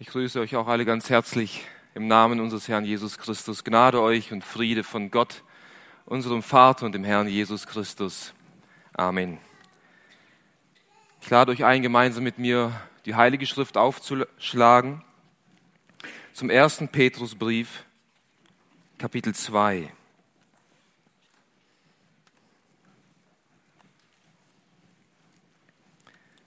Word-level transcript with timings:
Ich 0.00 0.06
grüße 0.06 0.38
euch 0.38 0.54
auch 0.54 0.68
alle 0.68 0.84
ganz 0.84 1.10
herzlich 1.10 1.66
im 1.92 2.06
Namen 2.06 2.38
unseres 2.38 2.68
Herrn 2.68 2.84
Jesus 2.84 3.18
Christus. 3.18 3.64
Gnade 3.64 4.00
euch 4.00 4.30
und 4.30 4.44
Friede 4.44 4.84
von 4.84 5.10
Gott, 5.10 5.42
unserem 6.06 6.44
Vater 6.44 6.86
und 6.86 6.92
dem 6.92 7.02
Herrn 7.02 7.26
Jesus 7.26 7.66
Christus. 7.66 8.32
Amen. 8.92 9.38
Ich 11.20 11.28
lade 11.28 11.50
euch 11.50 11.64
ein, 11.64 11.82
gemeinsam 11.82 12.22
mit 12.22 12.38
mir 12.38 12.80
die 13.06 13.16
Heilige 13.16 13.44
Schrift 13.44 13.76
aufzuschlagen 13.76 15.02
zum 16.32 16.48
ersten 16.48 16.86
Petrusbrief, 16.86 17.84
Kapitel 18.98 19.34
2. 19.34 19.92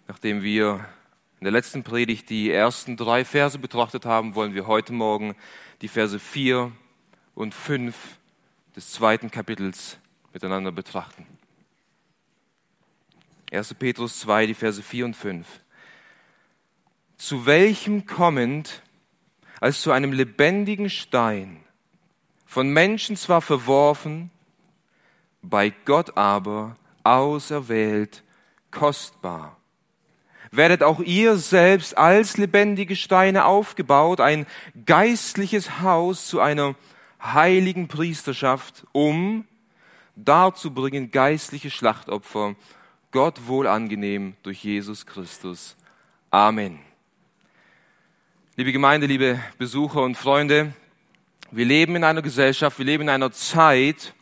Nachdem 0.08 0.42
wir 0.42 0.86
in 1.42 1.46
der 1.46 1.52
letzten 1.54 1.82
Predigt 1.82 2.30
die 2.30 2.52
ersten 2.52 2.96
drei 2.96 3.26
Verse 3.26 3.58
betrachtet 3.58 4.06
haben, 4.06 4.36
wollen 4.36 4.54
wir 4.54 4.68
heute 4.68 4.94
Morgen 4.94 5.36
die 5.82 5.88
Verse 5.88 6.20
4 6.20 6.72
und 7.34 7.56
5 7.56 7.96
des 8.76 8.92
zweiten 8.92 9.32
Kapitels 9.32 9.98
miteinander 10.34 10.72
betrachten. 10.72 11.26
1. 13.52 13.74
Petrus 13.74 14.20
2, 14.20 14.46
die 14.46 14.54
Verse 14.54 14.84
4 14.84 15.06
und 15.06 15.16
5. 15.16 15.48
Zu 17.18 17.48
welchem 17.48 18.06
kommend 18.06 18.84
als 19.60 19.82
zu 19.82 19.92
einem 19.92 20.14
lebendigen 20.14 20.92
Stein, 20.92 21.64
von 22.46 22.70
Menschen 22.70 23.16
zwar 23.16 23.42
verworfen, 23.42 24.30
bei 25.42 25.74
Gott 25.86 26.18
aber 26.18 26.76
auserwählt, 27.04 28.24
kostbar 28.70 29.58
werdet 30.52 30.84
auch 30.84 31.00
ihr 31.00 31.38
selbst 31.38 31.98
als 31.98 32.38
lebendige 32.38 32.96
Steine 32.98 33.46
aufgebaut, 33.46 34.20
ein 34.20 34.46
geistliches 34.86 35.82
Haus 35.82 36.28
zu 36.28 36.42
einer 36.42 36.76
heiligen 37.22 37.88
Priesterschaft, 37.88 38.86
um 38.92 39.46
darzubringen 40.16 41.12
geistliche 41.12 41.70
Schlachtopfer, 41.70 42.56
Gott 43.12 43.48
wohl 43.48 43.68
angenehm 43.68 44.36
durch 44.44 44.64
Jesus 44.64 45.06
Christus. 45.06 45.76
Amen. 46.30 46.80
Liebe 48.58 48.74
Gemeinde, 48.74 49.08
liebe 49.08 49.40
Besucher 49.58 50.02
und 50.02 50.16
Freunde, 50.16 50.74
wir 51.52 51.66
leben 51.66 51.96
in 51.96 52.04
einer 52.04 52.22
Gesellschaft, 52.22 52.78
wir 52.78 52.86
leben 52.86 53.04
in 53.04 53.10
einer 53.10 53.32
Zeit, 53.32 54.14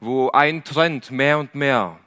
wo 0.00 0.30
ein 0.30 0.64
Trend 0.64 1.10
mehr 1.10 1.38
und 1.38 1.54
mehr 1.54 1.98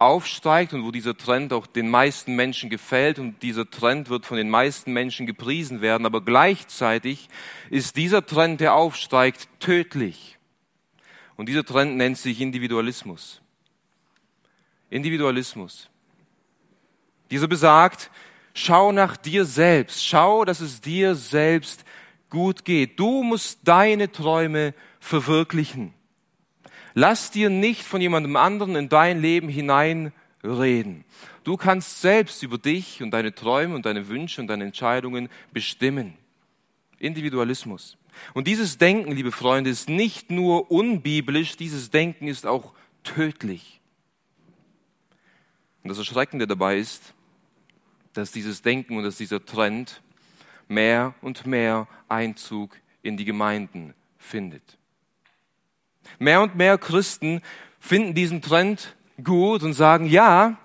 aufsteigt 0.00 0.72
und 0.72 0.82
wo 0.82 0.90
dieser 0.90 1.16
Trend 1.16 1.52
auch 1.52 1.66
den 1.66 1.90
meisten 1.90 2.34
Menschen 2.34 2.70
gefällt 2.70 3.18
und 3.18 3.42
dieser 3.42 3.70
Trend 3.70 4.08
wird 4.08 4.24
von 4.24 4.38
den 4.38 4.48
meisten 4.48 4.94
Menschen 4.94 5.26
gepriesen 5.26 5.82
werden, 5.82 6.06
aber 6.06 6.22
gleichzeitig 6.22 7.28
ist 7.68 7.96
dieser 7.96 8.24
Trend, 8.24 8.60
der 8.60 8.74
aufsteigt, 8.74 9.48
tödlich. 9.60 10.38
Und 11.36 11.50
dieser 11.50 11.64
Trend 11.64 11.98
nennt 11.98 12.16
sich 12.16 12.40
Individualismus. 12.40 13.42
Individualismus. 14.88 15.90
Dieser 17.30 17.46
besagt, 17.46 18.10
schau 18.54 18.92
nach 18.92 19.18
dir 19.18 19.44
selbst, 19.44 20.04
schau, 20.04 20.46
dass 20.46 20.60
es 20.60 20.80
dir 20.80 21.14
selbst 21.14 21.84
gut 22.30 22.64
geht. 22.64 22.98
Du 22.98 23.22
musst 23.22 23.60
deine 23.64 24.10
Träume 24.10 24.72
verwirklichen. 24.98 25.92
Lass 26.94 27.30
dir 27.30 27.50
nicht 27.50 27.82
von 27.82 28.00
jemandem 28.00 28.36
anderen 28.36 28.76
in 28.76 28.88
dein 28.88 29.20
Leben 29.20 29.48
hineinreden. 29.48 31.04
Du 31.44 31.56
kannst 31.56 32.00
selbst 32.00 32.42
über 32.42 32.58
dich 32.58 33.02
und 33.02 33.12
deine 33.12 33.34
Träume 33.34 33.74
und 33.74 33.86
deine 33.86 34.08
Wünsche 34.08 34.40
und 34.40 34.48
deine 34.48 34.64
Entscheidungen 34.64 35.28
bestimmen. 35.52 36.14
Individualismus. 36.98 37.96
Und 38.34 38.46
dieses 38.46 38.78
Denken, 38.78 39.12
liebe 39.12 39.32
Freunde, 39.32 39.70
ist 39.70 39.88
nicht 39.88 40.30
nur 40.30 40.70
unbiblisch, 40.70 41.56
dieses 41.56 41.90
Denken 41.90 42.28
ist 42.28 42.46
auch 42.46 42.74
tödlich. 43.02 43.80
Und 45.82 45.88
das 45.88 45.98
Erschreckende 45.98 46.46
dabei 46.46 46.76
ist, 46.76 47.14
dass 48.12 48.32
dieses 48.32 48.62
Denken 48.62 48.96
und 48.96 49.04
dass 49.04 49.16
dieser 49.16 49.44
Trend 49.44 50.02
mehr 50.68 51.14
und 51.22 51.46
mehr 51.46 51.88
Einzug 52.08 52.76
in 53.02 53.16
die 53.16 53.24
Gemeinden 53.24 53.94
findet. 54.18 54.79
Mehr 56.18 56.42
und 56.42 56.56
mehr 56.56 56.78
Christen 56.78 57.42
finden 57.78 58.14
diesen 58.14 58.42
Trend 58.42 58.96
gut 59.22 59.62
und 59.62 59.72
sagen, 59.72 60.06
ja, 60.06 60.58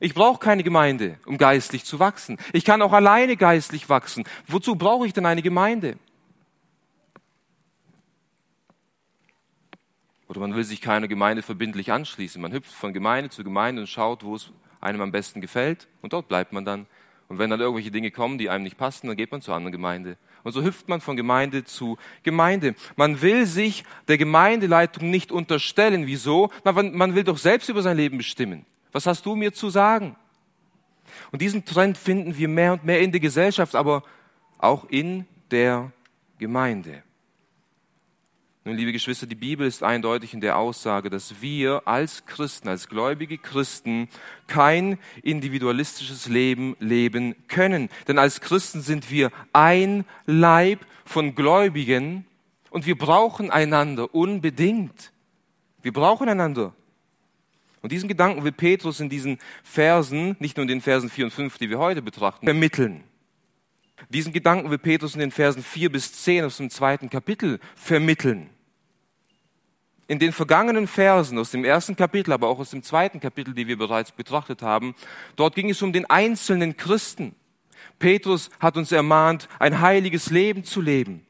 ich 0.00 0.14
brauche 0.14 0.40
keine 0.40 0.64
Gemeinde, 0.64 1.18
um 1.26 1.38
geistlich 1.38 1.84
zu 1.84 2.00
wachsen. 2.00 2.38
Ich 2.52 2.64
kann 2.64 2.82
auch 2.82 2.92
alleine 2.92 3.36
geistlich 3.36 3.88
wachsen. 3.88 4.24
Wozu 4.48 4.74
brauche 4.74 5.06
ich 5.06 5.12
denn 5.12 5.26
eine 5.26 5.42
Gemeinde? 5.42 5.96
Oder 10.26 10.40
man 10.40 10.54
will 10.54 10.64
sich 10.64 10.80
keiner 10.80 11.08
Gemeinde 11.08 11.42
verbindlich 11.42 11.92
anschließen. 11.92 12.40
Man 12.40 12.52
hüpft 12.52 12.72
von 12.72 12.92
Gemeinde 12.92 13.30
zu 13.30 13.44
Gemeinde 13.44 13.82
und 13.82 13.86
schaut, 13.86 14.24
wo 14.24 14.34
es 14.34 14.50
einem 14.80 15.02
am 15.02 15.12
besten 15.12 15.40
gefällt. 15.40 15.88
Und 16.00 16.14
dort 16.14 16.26
bleibt 16.26 16.52
man 16.52 16.64
dann. 16.64 16.86
Und 17.28 17.38
wenn 17.38 17.50
dann 17.50 17.60
irgendwelche 17.60 17.90
Dinge 17.90 18.10
kommen, 18.10 18.38
die 18.38 18.50
einem 18.50 18.64
nicht 18.64 18.76
passen, 18.76 19.06
dann 19.06 19.16
geht 19.16 19.32
man 19.32 19.40
zur 19.40 19.54
anderen 19.54 19.72
Gemeinde. 19.72 20.16
Und 20.42 20.52
so 20.52 20.62
hüpft 20.62 20.88
man 20.88 21.00
von 21.00 21.16
Gemeinde 21.16 21.64
zu 21.64 21.96
Gemeinde. 22.22 22.74
Man 22.96 23.22
will 23.22 23.46
sich 23.46 23.84
der 24.08 24.18
Gemeindeleitung 24.18 25.10
nicht 25.10 25.32
unterstellen. 25.32 26.06
Wieso? 26.06 26.50
Man 26.64 27.14
will 27.14 27.24
doch 27.24 27.38
selbst 27.38 27.68
über 27.68 27.80
sein 27.80 27.96
Leben 27.96 28.18
bestimmen. 28.18 28.66
Was 28.90 29.06
hast 29.06 29.24
du 29.24 29.34
mir 29.34 29.52
zu 29.52 29.70
sagen? 29.70 30.16
Und 31.30 31.40
diesen 31.40 31.64
Trend 31.64 31.96
finden 31.96 32.36
wir 32.36 32.48
mehr 32.48 32.74
und 32.74 32.84
mehr 32.84 33.00
in 33.00 33.12
der 33.12 33.20
Gesellschaft, 33.20 33.74
aber 33.74 34.02
auch 34.58 34.84
in 34.90 35.26
der 35.50 35.92
Gemeinde. 36.38 37.02
Nun, 38.64 38.76
liebe 38.76 38.92
Geschwister, 38.92 39.26
die 39.26 39.34
Bibel 39.34 39.66
ist 39.66 39.82
eindeutig 39.82 40.34
in 40.34 40.40
der 40.40 40.56
Aussage, 40.56 41.10
dass 41.10 41.40
wir 41.40 41.82
als 41.84 42.26
Christen, 42.26 42.68
als 42.68 42.88
gläubige 42.88 43.36
Christen 43.36 44.08
kein 44.46 44.98
individualistisches 45.24 46.28
Leben 46.28 46.76
leben 46.78 47.34
können. 47.48 47.88
Denn 48.06 48.18
als 48.18 48.40
Christen 48.40 48.80
sind 48.80 49.10
wir 49.10 49.32
ein 49.52 50.04
Leib 50.26 50.78
von 51.04 51.34
Gläubigen 51.34 52.24
und 52.70 52.86
wir 52.86 52.96
brauchen 52.96 53.50
einander 53.50 54.14
unbedingt. 54.14 55.12
Wir 55.82 55.92
brauchen 55.92 56.28
einander. 56.28 56.72
Und 57.80 57.90
diesen 57.90 58.08
Gedanken 58.08 58.44
will 58.44 58.52
Petrus 58.52 59.00
in 59.00 59.08
diesen 59.08 59.38
Versen, 59.64 60.36
nicht 60.38 60.56
nur 60.56 60.62
in 60.62 60.68
den 60.68 60.80
Versen 60.80 61.10
4 61.10 61.24
und 61.24 61.30
5, 61.32 61.58
die 61.58 61.68
wir 61.68 61.80
heute 61.80 62.00
betrachten, 62.00 62.46
vermitteln. 62.46 63.02
Diesen 64.08 64.32
Gedanken 64.32 64.70
will 64.70 64.78
Petrus 64.78 65.14
in 65.14 65.20
den 65.20 65.32
Versen 65.32 65.64
4 65.64 65.90
bis 65.90 66.12
10 66.12 66.44
aus 66.44 66.58
dem 66.58 66.70
zweiten 66.70 67.10
Kapitel 67.10 67.58
vermitteln. 67.74 68.50
In 70.12 70.18
den 70.18 70.32
vergangenen 70.34 70.88
Versen 70.88 71.38
aus 71.38 71.52
dem 71.52 71.64
ersten 71.64 71.96
Kapitel, 71.96 72.34
aber 72.34 72.48
auch 72.48 72.58
aus 72.58 72.68
dem 72.68 72.82
zweiten 72.82 73.18
Kapitel, 73.18 73.54
die 73.54 73.66
wir 73.66 73.78
bereits 73.78 74.12
betrachtet 74.12 74.60
haben, 74.60 74.94
dort 75.36 75.54
ging 75.54 75.70
es 75.70 75.80
um 75.80 75.90
den 75.90 76.04
einzelnen 76.04 76.76
Christen. 76.76 77.34
Petrus 77.98 78.50
hat 78.60 78.76
uns 78.76 78.92
ermahnt, 78.92 79.48
ein 79.58 79.80
heiliges 79.80 80.28
Leben 80.28 80.64
zu 80.64 80.82
leben. 80.82 81.24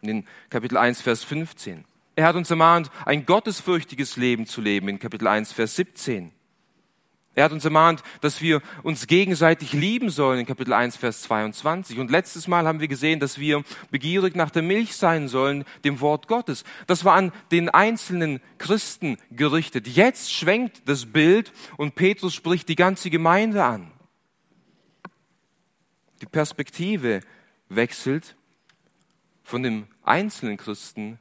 In 0.00 0.24
Kapitel 0.48 0.76
1, 0.76 1.00
Vers 1.00 1.24
15. 1.24 1.84
Er 2.14 2.28
hat 2.28 2.36
uns 2.36 2.50
ermahnt, 2.50 2.88
ein 3.04 3.26
gottesfürchtiges 3.26 4.16
Leben 4.16 4.46
zu 4.46 4.60
leben 4.60 4.86
in 4.86 5.00
Kapitel 5.00 5.26
1, 5.26 5.52
Vers 5.52 5.74
17. 5.74 6.30
Er 7.36 7.44
hat 7.44 7.52
uns 7.52 7.66
ermahnt, 7.66 8.02
dass 8.22 8.40
wir 8.40 8.62
uns 8.82 9.06
gegenseitig 9.06 9.74
lieben 9.74 10.08
sollen 10.08 10.40
in 10.40 10.46
Kapitel 10.46 10.72
1, 10.72 10.96
Vers 10.96 11.20
22. 11.20 11.98
Und 11.98 12.10
letztes 12.10 12.48
Mal 12.48 12.66
haben 12.66 12.80
wir 12.80 12.88
gesehen, 12.88 13.20
dass 13.20 13.38
wir 13.38 13.62
begierig 13.90 14.34
nach 14.36 14.48
der 14.48 14.62
Milch 14.62 14.96
sein 14.96 15.28
sollen, 15.28 15.66
dem 15.84 16.00
Wort 16.00 16.28
Gottes. 16.28 16.64
Das 16.86 17.04
war 17.04 17.14
an 17.14 17.32
den 17.52 17.68
einzelnen 17.68 18.40
Christen 18.56 19.18
gerichtet. 19.30 19.86
Jetzt 19.86 20.32
schwenkt 20.32 20.88
das 20.88 21.04
Bild 21.04 21.52
und 21.76 21.94
Petrus 21.94 22.32
spricht 22.32 22.70
die 22.70 22.74
ganze 22.74 23.10
Gemeinde 23.10 23.62
an. 23.62 23.90
Die 26.22 26.26
Perspektive 26.26 27.20
wechselt 27.68 28.34
von 29.42 29.62
dem 29.62 29.88
einzelnen 30.02 30.56
Christen 30.56 31.18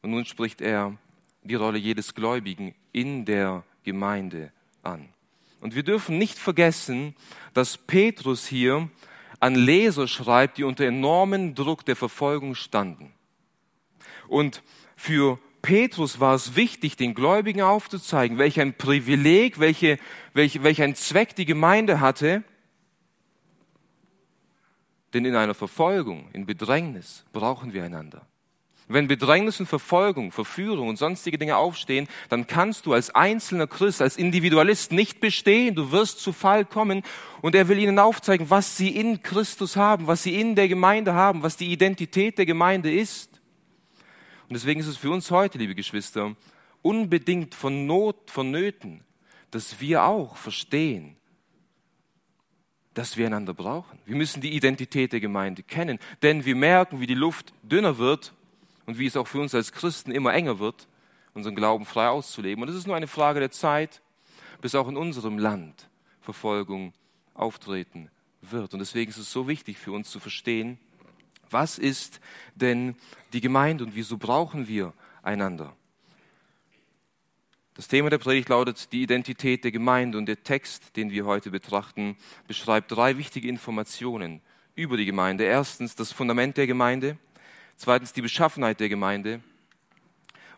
und 0.00 0.12
nun 0.12 0.24
spricht 0.24 0.62
er 0.62 0.96
die 1.42 1.54
Rolle 1.54 1.76
jedes 1.76 2.14
Gläubigen 2.14 2.74
in 2.92 3.26
der 3.26 3.62
Gemeinde 3.84 4.52
an. 4.86 5.08
Und 5.60 5.74
wir 5.74 5.82
dürfen 5.82 6.18
nicht 6.18 6.38
vergessen, 6.38 7.14
dass 7.54 7.76
Petrus 7.76 8.46
hier 8.46 8.88
an 9.40 9.54
Leser 9.54 10.08
schreibt, 10.08 10.58
die 10.58 10.64
unter 10.64 10.84
enormen 10.84 11.54
Druck 11.54 11.84
der 11.84 11.96
Verfolgung 11.96 12.54
standen. 12.54 13.12
Und 14.28 14.62
für 14.96 15.38
Petrus 15.62 16.20
war 16.20 16.34
es 16.34 16.56
wichtig, 16.56 16.96
den 16.96 17.14
Gläubigen 17.14 17.62
aufzuzeigen, 17.62 18.38
welch 18.38 18.60
ein 18.60 18.74
Privileg, 18.74 19.58
welche, 19.58 19.98
welch, 20.32 20.62
welch 20.62 20.82
ein 20.82 20.94
Zweck 20.94 21.34
die 21.34 21.44
Gemeinde 21.44 22.00
hatte. 22.00 22.44
Denn 25.12 25.24
in 25.24 25.34
einer 25.34 25.54
Verfolgung, 25.54 26.28
in 26.32 26.46
Bedrängnis 26.46 27.24
brauchen 27.32 27.72
wir 27.72 27.84
einander. 27.84 28.26
Wenn 28.88 29.08
Bedrängnis 29.08 29.58
und 29.58 29.66
Verfolgung, 29.66 30.30
Verführung 30.30 30.88
und 30.88 30.96
sonstige 30.96 31.38
Dinge 31.38 31.56
aufstehen, 31.56 32.06
dann 32.28 32.46
kannst 32.46 32.86
du 32.86 32.92
als 32.92 33.12
einzelner 33.12 33.66
Christ, 33.66 34.00
als 34.00 34.16
Individualist 34.16 34.92
nicht 34.92 35.20
bestehen. 35.20 35.74
Du 35.74 35.90
wirst 35.90 36.20
zu 36.20 36.32
Fall 36.32 36.64
kommen 36.64 37.02
und 37.42 37.56
er 37.56 37.66
will 37.66 37.80
ihnen 37.80 37.98
aufzeigen, 37.98 38.48
was 38.48 38.76
sie 38.76 38.94
in 38.94 39.22
Christus 39.22 39.74
haben, 39.74 40.06
was 40.06 40.22
sie 40.22 40.40
in 40.40 40.54
der 40.54 40.68
Gemeinde 40.68 41.14
haben, 41.14 41.42
was 41.42 41.56
die 41.56 41.72
Identität 41.72 42.38
der 42.38 42.46
Gemeinde 42.46 42.92
ist. 42.92 43.40
Und 44.48 44.54
deswegen 44.54 44.78
ist 44.78 44.86
es 44.86 44.96
für 44.96 45.10
uns 45.10 45.32
heute, 45.32 45.58
liebe 45.58 45.74
Geschwister, 45.74 46.36
unbedingt 46.82 47.56
von 47.56 47.86
Not, 47.86 48.30
vonnöten, 48.30 49.02
dass 49.50 49.80
wir 49.80 50.04
auch 50.04 50.36
verstehen, 50.36 51.16
dass 52.94 53.16
wir 53.16 53.26
einander 53.26 53.52
brauchen. 53.52 53.98
Wir 54.06 54.14
müssen 54.14 54.40
die 54.40 54.54
Identität 54.54 55.12
der 55.12 55.20
Gemeinde 55.20 55.64
kennen, 55.64 55.98
denn 56.22 56.44
wir 56.44 56.54
merken, 56.54 57.00
wie 57.00 57.08
die 57.08 57.14
Luft 57.14 57.52
dünner 57.64 57.98
wird 57.98 58.32
und 58.86 58.98
wie 58.98 59.06
es 59.06 59.16
auch 59.16 59.26
für 59.26 59.40
uns 59.40 59.54
als 59.54 59.72
Christen 59.72 60.10
immer 60.10 60.32
enger 60.32 60.58
wird, 60.58 60.88
unseren 61.34 61.54
Glauben 61.54 61.84
frei 61.84 62.08
auszuleben. 62.08 62.62
Und 62.62 62.70
es 62.70 62.76
ist 62.76 62.86
nur 62.86 62.96
eine 62.96 63.08
Frage 63.08 63.40
der 63.40 63.50
Zeit, 63.50 64.00
bis 64.60 64.74
auch 64.74 64.88
in 64.88 64.96
unserem 64.96 65.38
Land 65.38 65.88
Verfolgung 66.20 66.92
auftreten 67.34 68.10
wird. 68.40 68.72
Und 68.72 68.80
deswegen 68.80 69.10
ist 69.10 69.18
es 69.18 69.30
so 69.30 69.48
wichtig 69.48 69.78
für 69.78 69.92
uns 69.92 70.10
zu 70.10 70.18
verstehen, 70.18 70.78
was 71.50 71.78
ist 71.78 72.20
denn 72.54 72.96
die 73.32 73.40
Gemeinde 73.40 73.84
und 73.84 73.94
wieso 73.94 74.16
brauchen 74.18 74.66
wir 74.66 74.92
einander? 75.22 75.76
Das 77.74 77.88
Thema 77.88 78.08
der 78.08 78.18
Predigt 78.18 78.48
lautet 78.48 78.90
die 78.92 79.02
Identität 79.02 79.62
der 79.62 79.70
Gemeinde 79.70 80.16
und 80.16 80.26
der 80.26 80.42
Text, 80.42 80.96
den 80.96 81.10
wir 81.10 81.26
heute 81.26 81.50
betrachten, 81.50 82.16
beschreibt 82.48 82.90
drei 82.90 83.18
wichtige 83.18 83.48
Informationen 83.48 84.40
über 84.74 84.96
die 84.96 85.04
Gemeinde. 85.04 85.44
Erstens 85.44 85.94
das 85.94 86.10
Fundament 86.10 86.56
der 86.56 86.66
Gemeinde, 86.66 87.18
zweitens 87.76 88.12
die 88.12 88.22
Beschaffenheit 88.22 88.80
der 88.80 88.88
Gemeinde 88.88 89.40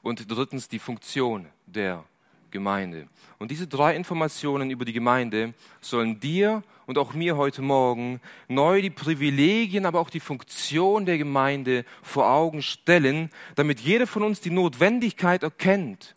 und 0.03 0.31
drittens 0.31 0.69
die 0.69 0.79
Funktion 0.79 1.47
der 1.67 2.05
Gemeinde. 2.50 3.09
Und 3.38 3.50
diese 3.50 3.67
drei 3.67 3.94
Informationen 3.94 4.70
über 4.70 4.85
die 4.85 4.93
Gemeinde 4.93 5.55
sollen 5.81 6.19
dir 6.19 6.62
und 6.87 6.97
auch 6.99 7.12
mir 7.12 7.37
heute 7.37 7.61
Morgen 7.62 8.20
neu 8.49 8.81
die 8.81 8.91
Privilegien, 8.91 9.85
aber 9.85 10.00
auch 10.00 10.11
die 10.11 10.20
Funktion 10.20 11.05
der 11.05 11.19
Gemeinde 11.19 11.85
vor 12.03 12.31
Augen 12.31 12.62
stellen, 12.62 13.31
damit 13.55 13.81
jeder 13.81 14.06
von 14.06 14.23
uns 14.23 14.41
die 14.41 14.50
Notwendigkeit 14.50 15.43
erkennt, 15.43 16.17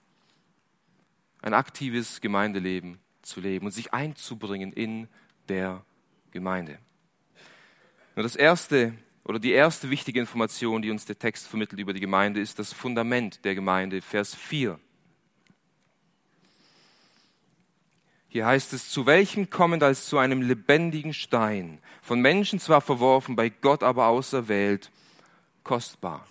ein 1.42 1.53
aktives 1.53 2.21
Gemeindeleben 2.21 3.00
zu 3.21 3.42
leben 3.42 3.65
und 3.65 3.71
sich 3.71 3.94
einzubringen 3.94 4.71
in 4.71 5.07
der 5.50 5.83
Gemeinde. 6.31 6.80
Nur 8.15 8.24
das 8.24 8.36
erste 8.36 8.94
oder 9.31 9.39
die 9.39 9.53
erste 9.53 9.89
wichtige 9.89 10.19
Information, 10.19 10.81
die 10.81 10.91
uns 10.91 11.05
der 11.05 11.17
Text 11.17 11.47
vermittelt 11.47 11.79
über 11.79 11.93
die 11.93 12.01
Gemeinde, 12.01 12.41
ist 12.41 12.59
das 12.59 12.73
Fundament 12.73 13.45
der 13.45 13.55
Gemeinde, 13.55 14.01
Vers 14.01 14.35
4. 14.35 14.77
Hier 18.27 18.45
heißt 18.45 18.73
es, 18.73 18.89
zu 18.89 19.05
welchem 19.05 19.49
kommend 19.49 19.83
als 19.83 20.07
zu 20.07 20.17
einem 20.17 20.41
lebendigen 20.41 21.13
Stein, 21.13 21.79
von 22.01 22.19
Menschen 22.19 22.59
zwar 22.59 22.81
verworfen, 22.81 23.37
bei 23.37 23.47
Gott 23.47 23.83
aber 23.83 24.07
auserwählt, 24.07 24.91
kostbar, 25.63 26.27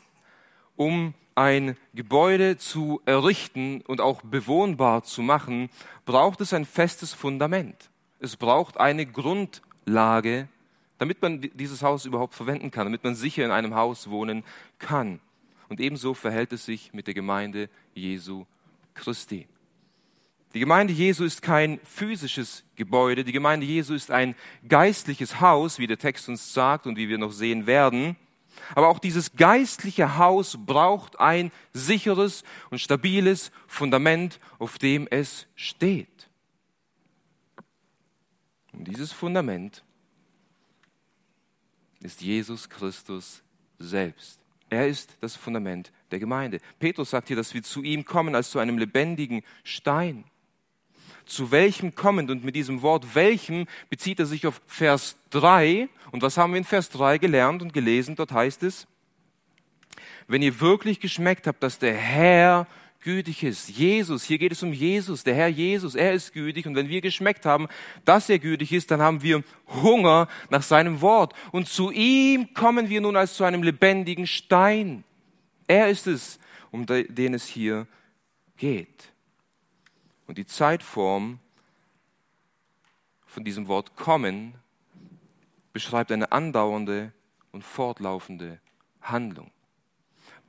um 0.77 1.15
ein 1.35 1.79
Gebäude 1.95 2.59
zu 2.59 3.01
errichten 3.07 3.81
und 3.81 4.03
auch 4.03 4.21
bewohnbar 4.21 5.05
zu 5.05 5.23
machen, 5.23 5.71
braucht 6.05 6.43
es 6.43 6.53
ein 6.53 6.67
festes 6.67 7.15
Fundament. 7.15 7.89
Es 8.19 8.37
braucht 8.37 8.77
eine 8.77 9.07
Grundlage, 9.07 10.49
damit 11.01 11.23
man 11.23 11.41
dieses 11.55 11.83
Haus 11.83 12.05
überhaupt 12.05 12.35
verwenden 12.35 12.71
kann, 12.71 12.85
damit 12.85 13.03
man 13.03 13.15
sicher 13.15 13.43
in 13.43 13.51
einem 13.51 13.75
Haus 13.75 14.11
wohnen 14.11 14.45
kann. 14.79 15.19
Und 15.71 15.81
ebenso 15.81 16.13
verhält 16.13 16.53
es 16.53 16.67
sich 16.67 16.93
mit 16.93 17.07
der 17.07 17.15
Gemeinde 17.15 17.71
Jesu 17.95 18.45
Christi. 18.93 19.49
Die 20.53 20.61
Gemeinde 20.61 20.93
Jesu 20.93 21.25
ist 21.25 21.41
kein 21.41 21.81
physisches 21.85 22.65
Gebäude, 22.77 23.25
die 23.25 23.33
Gemeinde 23.33 23.65
Jesu 23.65 23.95
ist 23.95 24.11
ein 24.11 24.35
geistliches 24.69 25.41
Haus, 25.41 25.79
wie 25.79 25.87
der 25.87 25.97
Text 25.97 26.29
uns 26.29 26.53
sagt 26.53 26.87
und 26.87 26.99
wie 26.99 27.09
wir 27.09 27.17
noch 27.17 27.33
sehen 27.33 27.67
werden. 27.67 28.17
Aber 28.75 28.89
auch 28.89 28.99
dieses 28.99 29.37
geistliche 29.37 30.19
Haus 30.19 30.59
braucht 30.67 31.19
ein 31.19 31.51
sicheres 31.73 32.45
und 32.69 32.79
stabiles 32.79 33.53
Fundament, 33.67 34.39
auf 34.59 34.77
dem 34.77 35.09
es 35.11 35.47
steht. 35.55 36.29
Und 38.75 38.87
dieses 38.87 39.13
Fundament 39.13 39.83
ist 42.03 42.21
Jesus 42.21 42.69
Christus 42.69 43.43
selbst. 43.79 44.41
Er 44.69 44.87
ist 44.87 45.17
das 45.21 45.37
Fundament 45.37 45.93
der 46.11 46.19
Gemeinde. 46.21 46.61
Petrus 46.79 47.11
sagt 47.11 47.29
hier, 47.29 47.37
dass 47.37 47.55
wir 47.55 47.63
zu 47.63 47.83
ihm 47.83 48.05
kommen 48.05 48.35
als 48.35 48.51
zu 48.51 48.59
einem 48.59 48.79
lebendigen 48.79 49.43
Stein. 49.65 50.25
Zu 51.27 51.51
welchem 51.51 51.95
kommend 51.95 52.31
und 52.31 52.45
mit 52.45 52.57
diesem 52.57 52.83
Wort 52.83 53.15
welchem 53.15 53.67
bezieht 53.89 54.21
er 54.21 54.27
sich 54.27 54.47
auf 54.47 54.61
Vers 54.67 55.17
3. 55.31 55.89
Und 56.13 56.23
was 56.23 56.37
haben 56.37 56.53
wir 56.53 56.59
in 56.59 56.65
Vers 56.65 56.91
3 56.91 57.19
gelernt 57.19 57.63
und 57.63 57.73
gelesen? 57.73 58.17
Dort 58.17 58.33
heißt 58.33 58.63
es, 58.63 58.87
wenn 60.27 60.43
ihr 60.43 60.61
wirklich 60.61 61.01
geschmeckt 61.01 61.47
habt, 61.47 61.63
dass 61.63 61.79
der 61.79 61.95
Herr 61.95 62.67
gütig 63.01 63.43
ist. 63.43 63.69
Jesus, 63.69 64.25
hier 64.25 64.39
geht 64.39 64.53
es 64.53 64.63
um 64.63 64.73
Jesus, 64.73 65.25
der 65.25 65.35
Herr 65.35 65.49
Jesus, 65.49 65.95
er 65.95 66.13
ist 66.13 66.33
gütig. 66.33 66.67
Und 66.67 66.75
wenn 66.75 66.89
wir 66.89 67.01
geschmeckt 67.01 67.47
haben, 67.47 67.69
dass 68.05 68.29
er 68.29 68.39
gütig 68.39 68.73
ist, 68.73 68.91
dann 68.91 69.01
haben 69.01 69.23
wir 69.23 69.43
Hunger 69.69 70.29
nach 70.51 70.63
seinem 70.63 71.01
Wort. 71.01 71.35
Und 71.53 71.69
zu 71.69 71.91
ihm 71.91 72.53
kommen 72.55 72.89
wir 72.89 73.01
nun 73.01 73.17
als 73.17 73.35
zu 73.35 73.45
einem 73.45 73.63
lebendigen 73.63 74.27
Stein. 74.27 75.05
Er 75.67 75.89
ist 75.89 76.07
es, 76.07 76.39
um 76.71 76.87
den 76.87 77.35
es 77.35 77.47
hier 77.47 77.87
geht. 78.57 79.13
Und 80.27 80.39
die 80.39 80.47
Zeitform 80.47 81.39
von 83.27 83.45
diesem 83.45 83.69
Wort 83.69 83.97
kommen 83.97 84.55
beschreibt 85.73 86.13
eine 86.13 86.33
andauernde 86.33 87.13
und 87.53 87.65
fortlaufende 87.65 88.61
Handlung. 89.01 89.51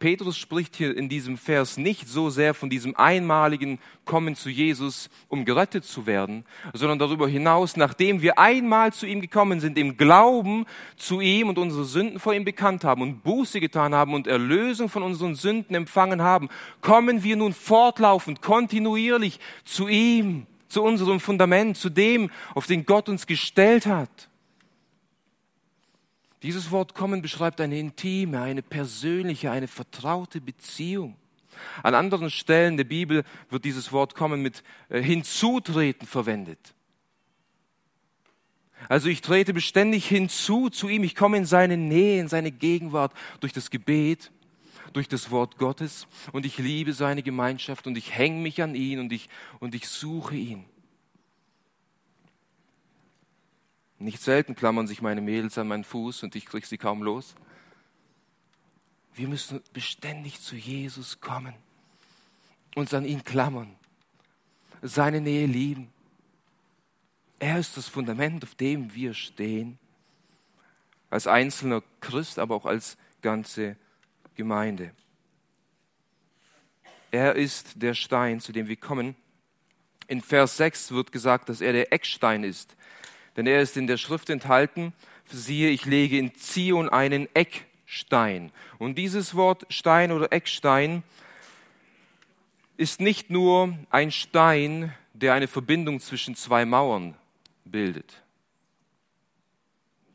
Petrus 0.02 0.36
spricht 0.36 0.76
hier 0.76 0.98
in 0.98 1.10
diesem 1.10 1.38
Vers 1.38 1.78
nicht 1.78 2.10
so 2.10 2.32
sehr 2.32 2.56
von 2.56 2.72
diesem 2.72 2.96
einmaligen 2.96 3.78
Kommen 4.04 4.36
zu 4.36 4.50
Jesus, 4.50 5.12
um 5.30 5.46
gerettet 5.46 5.86
zu 5.86 6.08
werden, 6.08 6.44
sondern 6.74 6.98
darüber 6.98 7.28
hinaus, 7.28 7.78
nachdem 7.78 8.24
wir 8.24 8.40
einmal 8.40 8.92
zu 8.92 9.06
ihm 9.06 9.22
gekommen 9.22 9.60
sind, 9.60 9.78
im 9.78 9.98
Glauben 9.98 10.66
zu 10.98 11.22
ihm 11.22 11.50
und 11.50 11.60
unsere 11.60 11.86
Sünden 11.86 12.20
vor 12.20 12.34
ihm 12.34 12.44
bekannt 12.44 12.84
haben 12.84 13.04
und 13.04 13.22
Buße 13.22 13.60
getan 13.60 13.94
haben 13.94 14.16
und 14.16 14.26
Erlösung 14.26 14.90
von 14.90 15.04
unseren 15.04 15.36
Sünden 15.36 15.76
empfangen 15.76 16.24
haben, 16.24 16.50
kommen 16.82 17.22
wir 17.22 17.36
nun 17.36 17.54
fortlaufend, 17.54 18.42
kontinuierlich 18.42 19.40
zu 19.66 19.88
ihm, 19.88 20.48
zu 20.68 20.82
unserem 20.82 21.20
Fundament, 21.20 21.78
zu 21.78 21.92
dem, 21.92 22.32
auf 22.56 22.66
den 22.66 22.88
Gott 22.88 23.08
uns 23.08 23.28
gestellt 23.28 23.86
hat. 23.86 24.31
Dieses 26.44 26.72
Wort 26.72 26.96
kommen 26.96 27.22
beschreibt 27.22 27.62
eine 27.62 27.78
intime, 27.78 28.42
eine 28.42 28.64
persönliche, 28.64 29.52
eine 29.52 29.68
vertraute 29.68 30.42
Beziehung. 30.42 31.16
An 31.84 31.94
anderen 31.94 32.32
Stellen 32.32 32.78
der 32.78 32.86
Bibel 32.86 33.24
wird 33.50 33.66
dieses 33.66 33.92
Wort 33.92 34.16
kommen 34.16 34.42
mit 34.42 34.64
äh, 34.90 35.02
hinzutreten 35.02 36.08
verwendet. 36.08 36.74
Also 38.90 39.10
ich 39.10 39.22
trete 39.22 39.54
beständig 39.54 40.08
hinzu 40.08 40.70
zu 40.70 40.90
ihm, 40.90 41.04
ich 41.04 41.16
komme 41.16 41.38
in 41.38 41.46
seine 41.46 41.78
Nähe, 41.78 42.20
in 42.20 42.28
seine 42.28 42.52
Gegenwart 42.52 43.14
durch 43.40 43.54
das 43.54 43.70
Gebet, 43.70 44.32
durch 44.94 45.08
das 45.08 45.30
Wort 45.30 45.58
Gottes 45.58 46.08
und 46.32 46.46
ich 46.48 46.58
liebe 46.58 46.94
seine 46.94 47.22
Gemeinschaft 47.22 47.86
und 47.86 47.98
ich 47.98 48.16
hänge 48.16 48.42
mich 48.42 48.62
an 48.64 48.74
ihn 48.74 49.00
und 49.00 49.14
ich, 49.14 49.30
und 49.60 49.76
ich 49.76 49.88
suche 49.88 50.36
ihn. 50.36 50.66
Nicht 54.02 54.24
selten 54.24 54.56
klammern 54.56 54.88
sich 54.88 55.04
meine 55.04 55.22
Mädels 55.22 55.60
an 55.60 55.68
meinen 55.68 55.84
Fuß 55.84 56.24
und 56.24 56.36
ich 56.36 56.48
kriege 56.48 56.66
sie 56.66 56.80
kaum 56.80 57.04
los. 57.04 57.36
Wir 59.14 59.28
müssen 59.28 59.62
beständig 59.74 60.42
zu 60.42 60.56
Jesus 60.56 61.22
kommen, 61.22 61.54
uns 62.74 62.96
an 62.96 63.06
ihn 63.06 63.24
klammern, 63.24 63.76
seine 64.82 65.22
Nähe 65.22 65.46
lieben. 65.46 65.94
Er 67.38 67.60
ist 67.60 67.78
das 67.78 67.88
Fundament, 67.88 68.44
auf 68.44 68.56
dem 68.56 68.96
wir 68.96 69.14
stehen, 69.14 69.78
als 71.12 71.28
einzelner 71.28 71.84
Christ, 72.00 72.40
aber 72.40 72.56
auch 72.56 72.66
als 72.66 72.98
ganze 73.22 73.76
Gemeinde. 74.34 74.96
Er 77.12 77.36
ist 77.36 77.84
der 77.84 77.94
Stein, 77.94 78.40
zu 78.40 78.52
dem 78.52 78.68
wir 78.68 78.78
kommen. 78.78 79.16
In 80.08 80.22
Vers 80.22 80.58
6 80.58 80.92
wird 80.92 81.12
gesagt, 81.12 81.50
dass 81.50 81.62
er 81.62 81.74
der 81.74 81.94
Eckstein 81.94 82.44
ist. 82.44 82.76
Denn 83.38 83.48
er 83.48 83.62
ist 83.62 83.78
in 83.78 83.88
der 83.88 83.98
Schrift 83.98 84.30
enthalten, 84.30 84.94
siehe, 85.26 85.70
ich 85.70 85.86
lege 85.86 86.18
in 86.18 86.36
Zion 86.36 86.90
einen 86.90 87.28
Eckstein. 87.34 88.52
Und 88.78 88.98
dieses 88.98 89.36
Wort 89.36 89.66
Stein 89.70 90.12
oder 90.12 90.32
Eckstein 90.32 91.04
ist 92.78 93.00
nicht 93.00 93.30
nur 93.30 93.78
ein 93.90 94.12
Stein, 94.12 94.94
der 95.14 95.34
eine 95.34 95.48
Verbindung 95.48 96.00
zwischen 96.00 96.36
zwei 96.36 96.66
Mauern 96.66 97.16
bildet. 97.64 98.22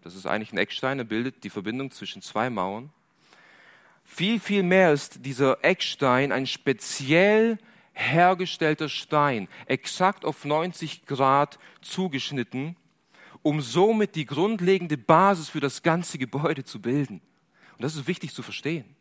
Das 0.03 0.15
ist 0.15 0.27
eigentlich 0.27 0.53
ein 0.53 0.59
Eckstein, 0.59 0.99
er 0.99 1.05
bildet 1.05 1.43
die 1.45 1.51
Verbindung 1.51 1.91
zwischen 1.91 2.23
zwei 2.23 2.51
Mauern. 2.51 2.91
Viel, 4.05 4.39
viel 4.39 4.63
mehr 4.63 4.93
ist 4.93 5.25
dieser 5.25 5.65
Eckstein 5.65 6.31
ein 6.31 6.47
speziell 6.47 7.59
hergestellter 7.93 8.89
Stein, 8.89 9.49
exakt 9.67 10.25
auf 10.25 10.45
90 10.45 11.07
Grad 11.07 11.59
zugeschnitten, 11.81 12.77
um 13.47 13.61
somit 13.61 14.17
die 14.17 14.27
grundlegende 14.27 14.99
Basis 14.99 15.51
für 15.51 15.61
das 15.61 15.85
ganze 15.85 16.19
Gebäude 16.19 16.65
zu 16.65 16.83
bilden. 16.83 17.21
Und 17.75 17.83
das 17.85 17.95
ist 17.95 18.09
wichtig 18.09 18.35
zu 18.35 18.43
verstehen. 18.43 18.97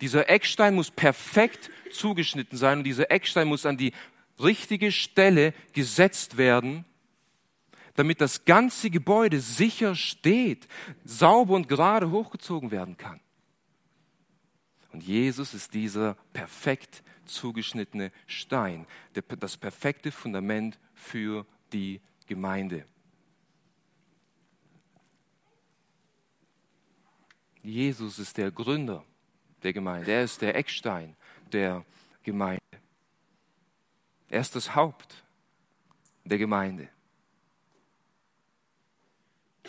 Dieser 0.00 0.30
Eckstein 0.30 0.74
muss 0.74 0.90
perfekt 0.90 1.68
zugeschnitten 1.90 2.56
sein 2.56 2.78
und 2.78 2.84
dieser 2.84 3.10
Eckstein 3.10 3.46
muss 3.46 3.66
an 3.66 3.76
die 3.76 3.92
richtige 4.40 4.90
Stelle 4.90 5.52
gesetzt 5.74 6.38
werden, 6.38 6.86
damit 7.94 8.22
das 8.22 8.46
ganze 8.46 8.88
Gebäude 8.88 9.38
sicher 9.38 9.94
steht, 9.94 10.66
sauber 11.04 11.56
und 11.56 11.68
gerade 11.68 12.10
hochgezogen 12.10 12.70
werden 12.70 12.96
kann. 12.96 13.20
Und 14.92 15.02
Jesus 15.02 15.52
ist 15.52 15.74
dieser 15.74 16.14
perfekt 16.32 17.02
zugeschnittene 17.26 18.12
Stein, 18.26 18.86
das 19.12 19.58
perfekte 19.58 20.10
Fundament 20.10 20.78
für 20.94 21.44
die 21.72 22.00
Gemeinde. 22.26 22.84
Jesus 27.62 28.18
ist 28.18 28.36
der 28.36 28.50
Gründer 28.50 29.04
der 29.62 29.72
Gemeinde. 29.72 30.10
Er 30.10 30.24
ist 30.24 30.40
der 30.40 30.56
Eckstein 30.56 31.16
der 31.52 31.84
Gemeinde. 32.22 32.62
Er 34.28 34.40
ist 34.40 34.54
das 34.54 34.74
Haupt 34.74 35.24
der 36.24 36.38
Gemeinde. 36.38 36.88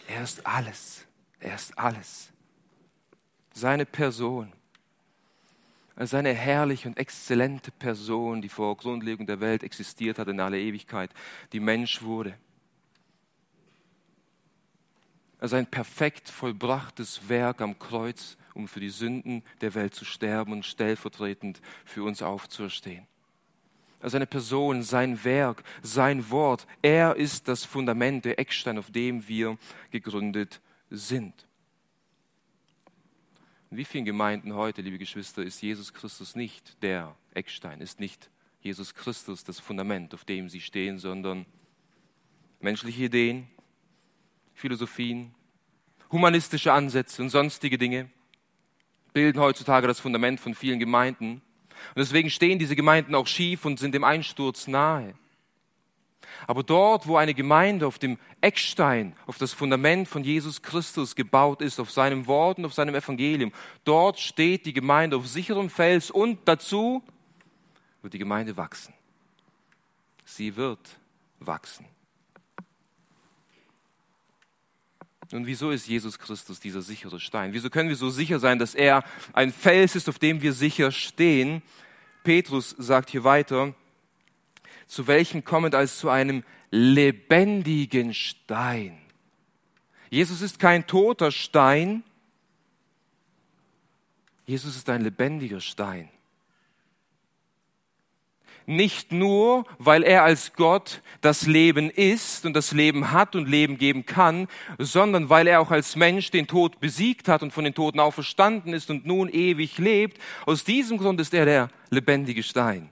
Er 0.08 0.24
ist 0.24 0.46
alles. 0.46 1.06
Er 1.40 1.56
ist 1.56 1.78
alles. 1.78 2.32
Seine 3.54 3.86
Person. 3.86 4.54
Seine 6.02 6.34
herrliche 6.34 6.88
und 6.88 6.98
exzellente 6.98 7.72
Person, 7.72 8.42
die 8.42 8.50
vor 8.50 8.78
Grundlegung 8.78 9.28
der 9.28 9.42
Welt 9.42 9.64
existiert 9.64 10.18
hat 10.18 10.30
in 10.30 10.40
aller 10.40 10.58
Ewigkeit, 10.58 11.12
die 11.52 11.60
Mensch 11.60 12.02
wurde. 12.02 12.36
Sein 15.42 15.68
perfekt 15.68 16.30
vollbrachtes 16.30 17.28
Werk 17.30 17.62
am 17.62 17.78
Kreuz 17.80 18.38
um 18.54 18.68
für 18.68 18.80
die 18.80 18.90
Sünden 18.90 19.44
der 19.62 19.74
Welt 19.74 19.96
zu 19.96 20.06
sterben 20.06 20.52
und 20.52 20.66
stellvertretend 20.66 21.62
für 21.86 22.04
uns 22.04 22.22
aufzuerstehen. 22.22 23.08
Seine 24.02 24.28
Person, 24.28 24.84
sein 24.84 25.24
Werk, 25.26 25.64
sein 25.82 26.30
Wort, 26.30 26.68
er 26.82 27.16
ist 27.16 27.48
das 27.48 27.66
Fundament, 27.66 28.24
der 28.24 28.40
Eckstein, 28.40 28.78
auf 28.78 28.92
dem 28.92 29.28
wir 29.28 29.58
gegründet 29.92 30.62
sind. 30.90 31.49
In 33.72 33.78
wie 33.78 33.86
vielen 33.86 34.06
Gemeinden 34.06 34.56
heute, 34.56 34.82
liebe 34.82 34.98
Geschwister, 34.98 35.44
ist 35.44 35.62
Jesus 35.62 35.94
Christus 35.94 36.36
nicht 36.36 36.82
der 36.82 37.16
Eckstein, 37.36 37.82
ist 37.82 38.00
nicht 38.00 38.32
Jesus 38.62 38.96
Christus 38.96 39.44
das 39.44 39.60
Fundament, 39.60 40.16
auf 40.16 40.26
dem 40.26 40.50
sie 40.50 40.60
stehen, 40.60 40.98
sondern 40.98 41.46
menschliche 42.60 43.04
Ideen, 43.04 43.48
Philosophien, 44.56 45.36
humanistische 46.12 46.74
Ansätze 46.74 47.22
und 47.22 47.30
sonstige 47.30 47.78
Dinge, 47.78 48.10
bilden 49.14 49.40
heutzutage 49.40 49.86
das 49.86 50.00
Fundament 50.00 50.40
von 50.40 50.56
vielen 50.56 50.80
Gemeinden. 50.80 51.34
Und 51.34 51.98
deswegen 51.98 52.32
stehen 52.32 52.58
diese 52.58 52.76
Gemeinden 52.76 53.14
auch 53.14 53.28
schief 53.28 53.66
und 53.66 53.78
sind 53.78 53.94
dem 53.94 54.04
Einsturz 54.04 54.68
nahe. 54.68 55.14
Aber 56.48 56.64
dort, 56.64 57.08
wo 57.08 57.18
eine 57.18 57.34
Gemeinde 57.34 57.88
auf 57.88 58.00
dem 58.00 58.18
Eckstein, 58.42 59.16
auf 59.26 59.38
das 59.38 59.54
Fundament 59.54 60.08
von 60.08 60.24
Jesus 60.24 60.62
Christus 60.62 61.16
gebaut 61.16 61.62
ist, 61.62 61.80
auf 61.80 61.92
seinem 61.92 62.28
Wort 62.28 62.58
und 62.58 62.66
auf 62.66 62.74
seinem 62.74 62.96
Evangelium, 62.96 63.52
dort 63.84 64.20
steht 64.20 64.66
die 64.66 64.74
Gemeinde 64.74 65.18
auf 65.18 65.28
sicherem 65.28 65.70
Fels 65.70 66.12
und 66.12 66.40
dazu 66.46 67.04
wird 68.02 68.14
die 68.14 68.20
Gemeinde 68.20 68.58
wachsen. 68.58 68.94
Sie 70.26 70.56
wird 70.56 70.80
wachsen. 71.40 71.86
Nun, 75.32 75.46
wieso 75.46 75.70
ist 75.70 75.88
Jesus 75.88 76.18
Christus 76.18 76.60
dieser 76.60 76.82
sichere 76.82 77.20
Stein? 77.20 77.54
Wieso 77.54 77.70
können 77.70 77.90
wir 77.90 77.96
so 77.96 78.10
sicher 78.10 78.40
sein, 78.40 78.58
dass 78.58 78.74
er 78.74 79.04
ein 79.34 79.52
Fels 79.52 79.96
ist, 79.96 80.10
auf 80.10 80.18
dem 80.18 80.42
wir 80.42 80.54
sicher 80.54 80.92
stehen? 80.92 81.62
Petrus 82.24 82.76
sagt 82.80 83.12
hier 83.12 83.24
weiter, 83.24 83.76
zu 84.90 85.06
welchem 85.06 85.46
kommt 85.46 85.76
als 85.76 86.00
zu 86.00 86.10
einem 86.10 86.44
lebendigen 86.72 88.16
Stein. 88.16 88.98
Jesus 90.10 90.42
ist 90.42 90.60
kein 90.60 90.88
toter 90.88 91.32
Stein, 91.32 92.04
Jesus 94.48 94.76
ist 94.76 94.90
ein 94.90 95.02
lebendiger 95.02 95.62
Stein. 95.62 96.10
Nicht 98.66 99.12
nur, 99.12 99.66
weil 99.78 100.02
er 100.02 100.24
als 100.24 100.54
Gott 100.54 101.04
das 101.22 101.46
Leben 101.46 101.92
ist 101.92 102.48
und 102.48 102.54
das 102.54 102.72
Leben 102.72 103.12
hat 103.12 103.36
und 103.36 103.48
Leben 103.48 103.78
geben 103.78 104.08
kann, 104.08 104.48
sondern 104.80 105.30
weil 105.30 105.46
er 105.46 105.62
auch 105.62 105.70
als 105.70 105.96
Mensch 105.96 106.32
den 106.32 106.48
Tod 106.48 106.80
besiegt 106.80 107.28
hat 107.28 107.44
und 107.44 107.52
von 107.52 107.64
den 107.64 107.76
Toten 107.76 108.00
auferstanden 108.00 108.74
ist 108.74 108.90
und 108.90 109.06
nun 109.06 109.30
ewig 109.30 109.78
lebt. 109.78 110.20
Aus 110.48 110.64
diesem 110.64 110.98
Grund 110.98 111.22
ist 111.22 111.36
er 111.36 111.46
der 111.46 111.70
lebendige 111.92 112.42
Stein. 112.42 112.90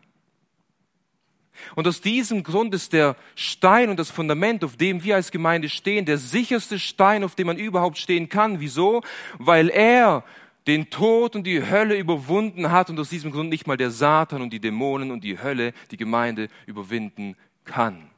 Und 1.76 1.88
aus 1.88 2.02
diesem 2.02 2.44
Grund 2.44 2.74
ist 2.74 2.94
der 2.94 3.16
Stein 3.36 3.90
und 3.90 3.98
das 3.98 4.12
Fundament, 4.12 4.64
auf 4.64 4.78
dem 4.78 5.04
wir 5.04 5.16
als 5.16 5.32
Gemeinde 5.32 5.70
stehen, 5.70 6.06
der 6.06 6.18
sicherste 6.18 6.80
Stein, 6.80 7.24
auf 7.24 7.36
dem 7.36 7.48
man 7.48 7.58
überhaupt 7.58 7.98
stehen 7.98 8.30
kann. 8.30 8.60
Wieso? 8.60 9.02
Weil 9.38 9.70
er 9.70 10.24
den 10.68 10.90
Tod 10.90 11.36
und 11.36 11.46
die 11.46 11.66
Hölle 11.66 11.98
überwunden 11.98 12.72
hat 12.72 12.90
und 12.90 13.00
aus 13.00 13.10
diesem 13.10 13.32
Grund 13.32 13.50
nicht 13.50 13.68
mal 13.68 13.78
der 13.78 13.90
Satan 13.90 14.42
und 14.42 14.52
die 14.52 14.60
Dämonen 14.60 15.12
und 15.12 15.24
die 15.24 15.42
Hölle 15.42 15.74
die 15.92 15.98
Gemeinde 15.98 16.50
überwinden 16.66 17.36
kann. 17.64 18.10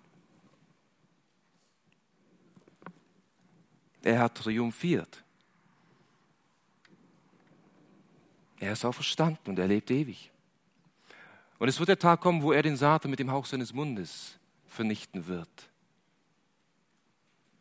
Er 4.01 4.19
hat 4.19 4.35
triumphiert. 4.35 5.23
Er 8.59 8.73
ist 8.73 8.83
auch 8.83 8.93
verstanden 8.93 9.49
und 9.51 9.59
er 9.59 9.67
lebt 9.67 9.91
ewig. 9.91 10.31
Und 11.59 11.67
es 11.67 11.77
wird 11.77 11.89
der 11.89 11.99
Tag 11.99 12.21
kommen, 12.21 12.41
wo 12.41 12.53
er 12.53 12.63
den 12.63 12.77
Satan 12.77 13.11
mit 13.11 13.19
dem 13.19 13.31
Hauch 13.31 13.45
seines 13.45 13.73
Mundes 13.73 14.39
vernichten 14.65 15.27
wird. 15.27 15.69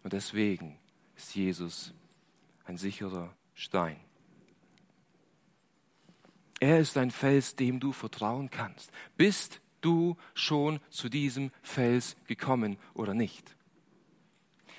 Und 0.05 0.13
deswegen 0.13 0.79
ist 1.17 1.35
Jesus 1.35 1.93
ein 2.65 2.79
sicherer 2.79 3.35
Stein. 3.55 3.97
Er 6.61 6.79
ist 6.79 6.97
ein 6.97 7.11
Fels, 7.11 7.57
dem 7.57 7.81
du 7.81 7.93
vertrauen 7.93 8.51
kannst. 8.51 8.91
Bist 9.17 9.61
du 9.81 10.17
schon 10.35 10.81
zu 10.91 11.09
diesem 11.09 11.51
Fels 11.63 12.17
gekommen 12.27 12.79
oder 12.95 13.15
nicht? 13.15 13.57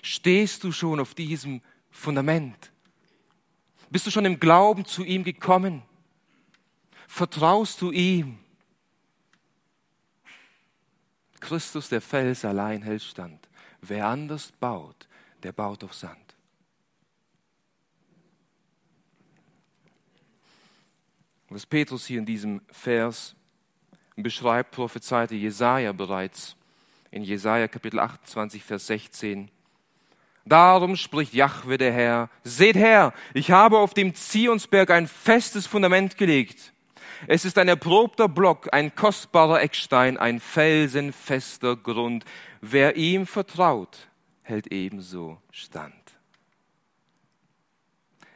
Stehst 0.01 0.63
du 0.63 0.71
schon 0.71 0.99
auf 0.99 1.13
diesem 1.13 1.61
Fundament? 1.89 2.71
Bist 3.89 4.07
du 4.07 4.11
schon 4.11 4.25
im 4.25 4.39
Glauben 4.39 4.85
zu 4.85 5.03
ihm 5.03 5.23
gekommen? 5.23 5.81
Vertraust 7.07 7.81
du 7.81 7.91
ihm? 7.91 8.39
Christus, 11.39 11.89
der 11.89 12.01
Fels, 12.01 12.45
allein 12.45 12.81
hält 12.81 13.03
stand. 13.03 13.47
Wer 13.81 14.07
anders 14.07 14.51
baut, 14.51 15.07
der 15.43 15.51
baut 15.51 15.83
auf 15.83 15.93
Sand. 15.93 16.17
Was 21.49 21.65
Petrus 21.65 22.05
hier 22.05 22.19
in 22.19 22.25
diesem 22.25 22.61
Vers 22.71 23.35
beschreibt, 24.15 24.71
prophezeite 24.71 25.35
Jesaja 25.35 25.91
bereits 25.91 26.55
in 27.11 27.23
Jesaja 27.23 27.67
Kapitel 27.67 27.99
28, 27.99 28.63
Vers 28.63 28.87
16. 28.87 29.49
Darum 30.45 30.95
spricht 30.95 31.33
Jahwe 31.33 31.77
der 31.77 31.91
Herr, 31.91 32.29
seht 32.43 32.75
her, 32.75 33.13
ich 33.33 33.51
habe 33.51 33.77
auf 33.77 33.93
dem 33.93 34.13
Zionsberg 34.13 34.91
ein 34.91 35.07
festes 35.07 35.67
Fundament 35.67 36.17
gelegt. 36.17 36.73
Es 37.27 37.45
ist 37.45 37.57
ein 37.57 37.67
erprobter 37.67 38.29
Block, 38.29 38.69
ein 38.73 38.95
kostbarer 38.95 39.61
Eckstein, 39.61 40.17
ein 40.17 40.39
felsenfester 40.39 41.75
Grund. 41.75 42.25
Wer 42.61 42.95
ihm 42.95 43.25
vertraut, 43.25 44.07
hält 44.41 44.67
ebenso 44.67 45.41
stand. 45.51 45.93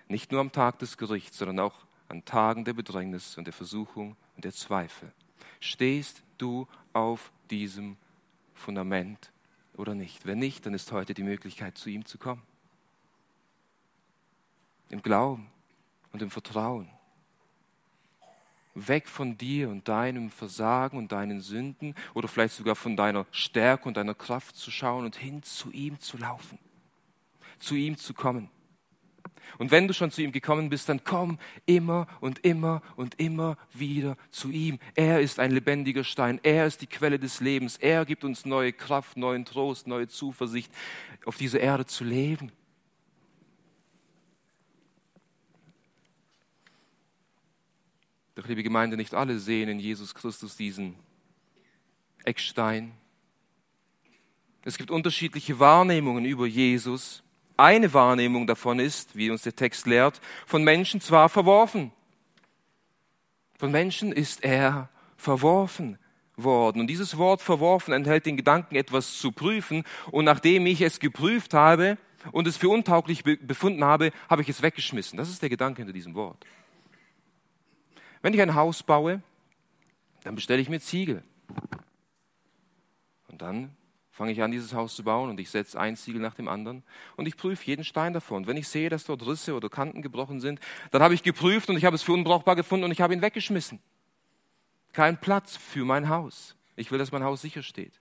Nicht 0.07 0.31
nur 0.31 0.41
am 0.41 0.51
Tag 0.51 0.79
des 0.79 0.97
Gerichts, 0.97 1.37
sondern 1.37 1.59
auch 1.59 1.85
an 2.09 2.25
Tagen 2.25 2.65
der 2.65 2.73
Bedrängnis 2.73 3.37
und 3.37 3.45
der 3.45 3.53
Versuchung 3.53 4.15
und 4.35 4.45
der 4.45 4.53
Zweifel. 4.53 5.11
Stehst 5.59 6.21
du 6.37 6.67
auf 6.91 7.31
diesem 7.49 7.97
Fundament 8.53 9.31
oder 9.75 9.95
nicht? 9.95 10.25
Wenn 10.25 10.39
nicht, 10.39 10.65
dann 10.65 10.73
ist 10.73 10.91
heute 10.91 11.13
die 11.13 11.23
Möglichkeit, 11.23 11.77
zu 11.77 11.89
ihm 11.89 12.05
zu 12.05 12.17
kommen. 12.17 12.43
Im 14.89 15.01
Glauben 15.01 15.49
und 16.11 16.21
im 16.21 16.29
Vertrauen. 16.29 16.92
Weg 18.75 19.07
von 19.07 19.37
dir 19.37 19.69
und 19.69 19.87
deinem 19.87 20.29
Versagen 20.29 20.97
und 20.97 21.11
deinen 21.11 21.41
Sünden 21.41 21.95
oder 22.13 22.27
vielleicht 22.27 22.55
sogar 22.55 22.75
von 22.75 22.95
deiner 22.95 23.25
Stärke 23.31 23.87
und 23.87 23.97
deiner 23.97 24.15
Kraft 24.15 24.55
zu 24.55 24.71
schauen 24.71 25.05
und 25.05 25.15
hin 25.15 25.43
zu 25.43 25.71
ihm 25.71 25.99
zu 25.99 26.17
laufen, 26.17 26.57
zu 27.59 27.75
ihm 27.75 27.97
zu 27.97 28.13
kommen. 28.13 28.49
Und 29.57 29.71
wenn 29.71 29.87
du 29.87 29.93
schon 29.93 30.11
zu 30.11 30.21
ihm 30.21 30.31
gekommen 30.31 30.69
bist, 30.69 30.89
dann 30.89 31.03
komm 31.03 31.37
immer 31.65 32.07
und 32.21 32.39
immer 32.39 32.81
und 32.95 33.19
immer 33.19 33.57
wieder 33.73 34.17
zu 34.29 34.49
ihm. 34.49 34.79
Er 34.95 35.21
ist 35.21 35.39
ein 35.39 35.51
lebendiger 35.51 36.03
Stein. 36.03 36.39
Er 36.43 36.65
ist 36.65 36.81
die 36.81 36.87
Quelle 36.87 37.19
des 37.19 37.39
Lebens. 37.39 37.77
Er 37.77 38.05
gibt 38.05 38.23
uns 38.23 38.45
neue 38.45 38.73
Kraft, 38.73 39.17
neuen 39.17 39.45
Trost, 39.45 39.87
neue 39.87 40.07
Zuversicht, 40.07 40.71
auf 41.25 41.37
dieser 41.37 41.59
Erde 41.59 41.85
zu 41.85 42.03
leben. 42.03 42.51
Doch, 48.35 48.47
liebe 48.47 48.63
Gemeinde, 48.63 48.97
nicht 48.97 49.13
alle 49.13 49.37
sehen 49.37 49.69
in 49.69 49.79
Jesus 49.79 50.15
Christus 50.15 50.57
diesen 50.57 50.95
Eckstein. 52.23 52.93
Es 54.65 54.77
gibt 54.77 54.89
unterschiedliche 54.89 55.59
Wahrnehmungen 55.59 56.25
über 56.25 56.47
Jesus. 56.47 57.21
Eine 57.57 57.93
Wahrnehmung 57.93 58.47
davon 58.47 58.79
ist, 58.79 59.15
wie 59.15 59.29
uns 59.29 59.43
der 59.43 59.55
Text 59.55 59.85
lehrt, 59.85 60.19
von 60.47 60.63
Menschen 60.63 60.99
zwar 60.99 61.29
verworfen. 61.29 61.91
Von 63.59 63.71
Menschen 63.71 64.11
ist 64.11 64.43
er 64.43 64.89
verworfen 65.15 65.99
worden. 66.35 66.79
Und 66.81 66.87
dieses 66.87 67.17
Wort 67.17 67.41
verworfen 67.41 67.93
enthält 67.93 68.25
den 68.25 68.37
Gedanken, 68.37 68.75
etwas 68.75 69.19
zu 69.19 69.31
prüfen. 69.31 69.83
Und 70.09 70.25
nachdem 70.25 70.65
ich 70.65 70.81
es 70.81 70.99
geprüft 70.99 71.53
habe 71.53 71.99
und 72.31 72.47
es 72.47 72.57
für 72.57 72.69
untauglich 72.69 73.23
befunden 73.23 73.83
habe, 73.83 74.11
habe 74.27 74.41
ich 74.41 74.49
es 74.49 74.63
weggeschmissen. 74.63 75.17
Das 75.17 75.29
ist 75.29 75.43
der 75.43 75.49
Gedanke 75.49 75.81
hinter 75.81 75.93
diesem 75.93 76.15
Wort. 76.15 76.43
Wenn 78.23 78.33
ich 78.33 78.41
ein 78.41 78.55
Haus 78.55 78.81
baue, 78.81 79.21
dann 80.23 80.33
bestelle 80.33 80.61
ich 80.61 80.69
mir 80.69 80.79
Ziegel. 80.79 81.23
Und 83.27 83.41
dann 83.41 83.75
fange 84.11 84.31
ich 84.31 84.41
an, 84.41 84.51
dieses 84.51 84.73
Haus 84.73 84.95
zu 84.95 85.03
bauen 85.03 85.29
und 85.29 85.39
ich 85.41 85.49
setze 85.49 85.77
ein 85.77 85.97
Ziegel 85.97 86.21
nach 86.21 86.33
dem 86.33 86.47
anderen 86.47 86.83
und 87.17 87.27
ich 87.27 87.35
prüfe 87.35 87.65
jeden 87.65 87.83
Stein 87.83 88.13
davon. 88.13 88.37
Und 88.37 88.47
wenn 88.47 88.55
ich 88.55 88.69
sehe, 88.69 88.89
dass 88.89 89.03
dort 89.03 89.27
Risse 89.27 89.55
oder 89.55 89.67
Kanten 89.69 90.01
gebrochen 90.01 90.39
sind, 90.39 90.61
dann 90.91 91.01
habe 91.01 91.13
ich 91.13 91.21
geprüft 91.21 91.69
und 91.69 91.75
ich 91.75 91.83
habe 91.83 91.97
es 91.97 92.01
für 92.01 92.13
unbrauchbar 92.13 92.55
gefunden 92.55 92.85
und 92.85 92.91
ich 92.91 93.01
habe 93.01 93.13
ihn 93.13 93.21
weggeschmissen. 93.21 93.79
Kein 94.93 95.19
Platz 95.19 95.57
für 95.57 95.83
mein 95.83 96.07
Haus. 96.07 96.55
Ich 96.77 96.91
will, 96.91 96.99
dass 96.99 97.11
mein 97.11 97.23
Haus 97.23 97.41
sicher 97.41 97.61
steht. 97.61 97.99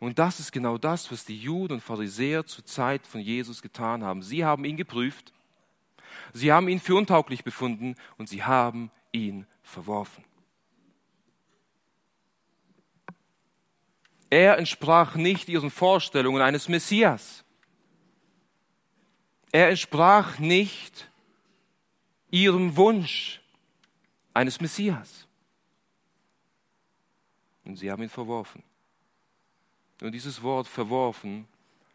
Und 0.00 0.18
das 0.18 0.38
ist 0.38 0.52
genau 0.52 0.76
das, 0.76 1.10
was 1.10 1.24
die 1.24 1.38
Juden 1.38 1.74
und 1.74 1.80
Pharisäer 1.80 2.44
zur 2.44 2.66
Zeit 2.66 3.06
von 3.06 3.22
Jesus 3.22 3.62
getan 3.62 4.04
haben. 4.04 4.22
Sie 4.22 4.44
haben 4.44 4.66
ihn 4.66 4.76
geprüft, 4.76 5.32
sie 6.34 6.52
haben 6.52 6.68
ihn 6.68 6.78
für 6.78 6.94
untauglich 6.94 7.42
befunden 7.42 7.94
und 8.18 8.28
sie 8.28 8.44
haben 8.44 8.90
ihn 9.12 9.46
verworfen. 9.62 10.24
Er 14.30 14.58
entsprach 14.58 15.14
nicht 15.14 15.48
ihren 15.48 15.70
Vorstellungen 15.70 16.40
eines 16.40 16.68
Messias. 16.68 17.44
Er 19.52 19.68
entsprach 19.68 20.38
nicht 20.38 21.10
ihrem 22.30 22.76
Wunsch 22.76 23.42
eines 24.32 24.60
Messias. 24.60 25.26
Und 27.64 27.76
sie 27.76 27.90
haben 27.90 28.02
ihn 28.02 28.08
verworfen. 28.08 28.62
Und 30.00 30.12
dieses 30.12 30.42
Wort 30.42 30.66
verworfen, 30.66 31.46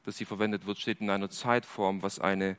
das 0.06 0.18
hier 0.18 0.28
verwendet 0.28 0.66
wird, 0.66 0.78
steht 0.78 1.02
in 1.02 1.10
einer 1.10 1.30
Zeitform, 1.30 2.04
was 2.04 2.20
eine 2.20 2.56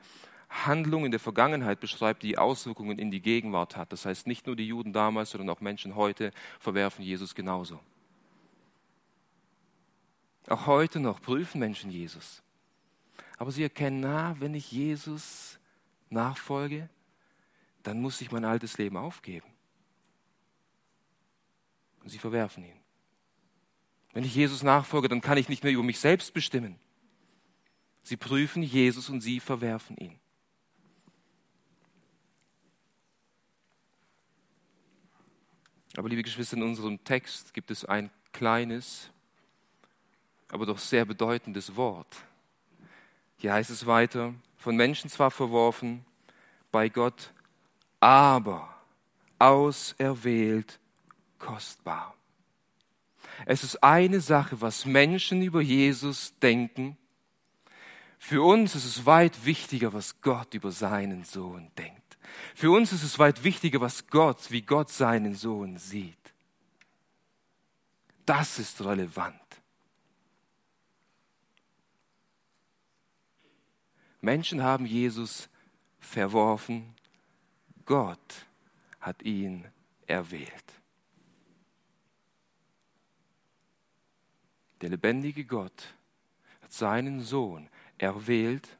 Handlung 0.48 1.04
in 1.04 1.10
der 1.10 1.20
Vergangenheit 1.20 1.80
beschreibt, 1.80 2.22
die 2.22 2.38
Auswirkungen 2.38 2.98
in 2.98 3.10
die 3.10 3.20
Gegenwart 3.20 3.76
hat. 3.76 3.92
Das 3.92 4.06
heißt, 4.06 4.26
nicht 4.26 4.46
nur 4.46 4.56
die 4.56 4.66
Juden 4.66 4.92
damals, 4.92 5.30
sondern 5.30 5.50
auch 5.50 5.60
Menschen 5.60 5.94
heute 5.94 6.32
verwerfen 6.58 7.04
Jesus 7.04 7.34
genauso. 7.34 7.80
Auch 10.48 10.66
heute 10.66 11.00
noch 11.00 11.20
prüfen 11.20 11.58
Menschen 11.58 11.90
Jesus. 11.90 12.42
Aber 13.36 13.52
sie 13.52 13.62
erkennen, 13.62 14.00
na, 14.00 14.36
wenn 14.40 14.54
ich 14.54 14.72
Jesus 14.72 15.58
nachfolge, 16.08 16.88
dann 17.82 18.00
muss 18.00 18.20
ich 18.20 18.32
mein 18.32 18.44
altes 18.44 18.78
Leben 18.78 18.96
aufgeben. 18.96 19.46
Und 22.02 22.08
sie 22.08 22.18
verwerfen 22.18 22.64
ihn. 22.64 22.76
Wenn 24.14 24.24
ich 24.24 24.34
Jesus 24.34 24.62
nachfolge, 24.62 25.08
dann 25.08 25.20
kann 25.20 25.38
ich 25.38 25.48
nicht 25.48 25.62
mehr 25.62 25.72
über 25.72 25.82
mich 25.82 26.00
selbst 26.00 26.32
bestimmen. 26.32 26.76
Sie 28.02 28.16
prüfen 28.16 28.62
Jesus 28.62 29.10
und 29.10 29.20
sie 29.20 29.38
verwerfen 29.38 29.96
ihn. 29.98 30.18
Aber 35.98 36.08
liebe 36.08 36.22
Geschwister, 36.22 36.56
in 36.56 36.62
unserem 36.62 37.02
Text 37.02 37.52
gibt 37.52 37.72
es 37.72 37.84
ein 37.84 38.08
kleines, 38.32 39.10
aber 40.48 40.64
doch 40.64 40.78
sehr 40.78 41.04
bedeutendes 41.04 41.74
Wort. 41.74 42.18
Hier 43.38 43.54
heißt 43.54 43.70
es 43.70 43.84
weiter, 43.84 44.32
von 44.58 44.76
Menschen 44.76 45.10
zwar 45.10 45.32
verworfen, 45.32 46.04
bei 46.70 46.88
Gott 46.88 47.32
aber 47.98 48.72
auserwählt 49.40 50.78
kostbar. 51.40 52.14
Es 53.44 53.64
ist 53.64 53.82
eine 53.82 54.20
Sache, 54.20 54.60
was 54.60 54.86
Menschen 54.86 55.42
über 55.42 55.60
Jesus 55.60 56.32
denken. 56.38 56.96
Für 58.20 58.42
uns 58.44 58.76
ist 58.76 58.84
es 58.84 59.04
weit 59.04 59.44
wichtiger, 59.44 59.92
was 59.92 60.20
Gott 60.20 60.54
über 60.54 60.70
seinen 60.70 61.24
Sohn 61.24 61.72
denkt. 61.76 61.97
Für 62.54 62.70
uns 62.70 62.92
ist 62.92 63.02
es 63.02 63.18
weit 63.18 63.44
wichtiger, 63.44 63.80
was 63.80 64.06
Gott, 64.06 64.50
wie 64.50 64.62
Gott 64.62 64.90
seinen 64.90 65.34
Sohn 65.34 65.78
sieht. 65.78 66.16
Das 68.26 68.58
ist 68.58 68.84
relevant. 68.84 69.40
Menschen 74.20 74.62
haben 74.62 74.84
Jesus 74.84 75.48
verworfen, 76.00 76.94
Gott 77.84 78.46
hat 79.00 79.22
ihn 79.22 79.64
erwählt. 80.06 80.78
Der 84.80 84.90
lebendige 84.90 85.44
Gott 85.44 85.94
hat 86.60 86.72
seinen 86.72 87.20
Sohn 87.20 87.68
erwählt, 87.96 88.76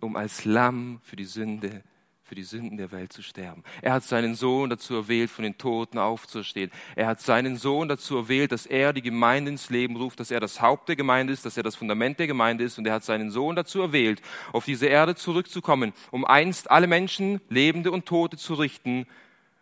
um 0.00 0.16
als 0.16 0.44
Lamm 0.44 1.00
für 1.02 1.16
die 1.16 1.24
Sünde 1.24 1.82
für 2.26 2.34
die 2.34 2.42
Sünden 2.42 2.76
der 2.76 2.90
Welt 2.90 3.12
zu 3.12 3.22
sterben. 3.22 3.62
Er 3.82 3.92
hat 3.92 4.02
seinen 4.02 4.34
Sohn 4.34 4.68
dazu 4.68 4.94
erwählt, 4.94 5.30
von 5.30 5.44
den 5.44 5.58
Toten 5.58 5.96
aufzustehen. 5.96 6.72
Er 6.96 7.06
hat 7.06 7.20
seinen 7.20 7.56
Sohn 7.56 7.86
dazu 7.86 8.16
erwählt, 8.16 8.50
dass 8.50 8.66
er 8.66 8.92
die 8.92 9.02
Gemeinde 9.02 9.52
ins 9.52 9.70
Leben 9.70 9.94
ruft, 9.94 10.18
dass 10.18 10.32
er 10.32 10.40
das 10.40 10.60
Haupt 10.60 10.88
der 10.88 10.96
Gemeinde 10.96 11.32
ist, 11.32 11.46
dass 11.46 11.56
er 11.56 11.62
das 11.62 11.76
Fundament 11.76 12.18
der 12.18 12.26
Gemeinde 12.26 12.64
ist. 12.64 12.78
Und 12.78 12.86
er 12.86 12.94
hat 12.94 13.04
seinen 13.04 13.30
Sohn 13.30 13.54
dazu 13.54 13.80
erwählt, 13.80 14.22
auf 14.52 14.64
diese 14.64 14.86
Erde 14.86 15.14
zurückzukommen, 15.14 15.92
um 16.10 16.24
einst 16.24 16.68
alle 16.68 16.88
Menschen, 16.88 17.40
Lebende 17.48 17.92
und 17.92 18.06
Tote, 18.06 18.36
zu 18.36 18.54
richten 18.54 19.06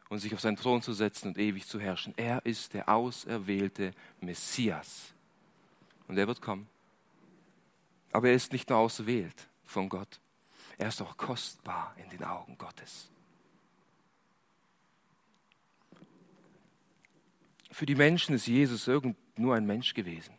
und 0.08 0.20
sich 0.20 0.32
auf 0.32 0.40
seinen 0.40 0.56
Thron 0.56 0.80
zu 0.80 0.94
setzen 0.94 1.28
und 1.28 1.38
ewig 1.38 1.66
zu 1.66 1.78
herrschen. 1.78 2.14
Er 2.16 2.46
ist 2.46 2.72
der 2.72 2.88
auserwählte 2.88 3.92
Messias. 4.20 5.12
Und 6.08 6.16
er 6.16 6.26
wird 6.26 6.40
kommen. 6.40 6.66
Aber 8.10 8.28
er 8.28 8.34
ist 8.34 8.52
nicht 8.52 8.70
nur 8.70 8.78
auserwählt 8.78 9.48
von 9.64 9.90
Gott, 9.90 10.20
er 10.78 10.88
ist 10.88 11.00
auch 11.02 11.16
kostbar 11.16 11.94
in 11.96 12.08
den 12.10 12.24
Augen 12.24 12.58
Gottes. 12.58 13.10
Für 17.70 17.86
die 17.86 17.94
Menschen 17.94 18.34
ist 18.34 18.46
Jesus 18.46 18.86
irgend 18.86 19.16
nur 19.36 19.56
ein 19.56 19.66
Mensch 19.66 19.94
gewesen. 19.94 20.34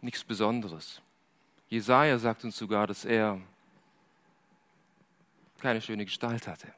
Nichts 0.00 0.24
Besonderes. 0.24 1.00
Jesaja 1.68 2.18
sagt 2.18 2.44
uns 2.44 2.56
sogar, 2.56 2.86
dass 2.86 3.04
er 3.04 3.40
keine 5.60 5.80
schöne 5.80 6.04
Gestalt 6.04 6.46
hatte. 6.46 6.72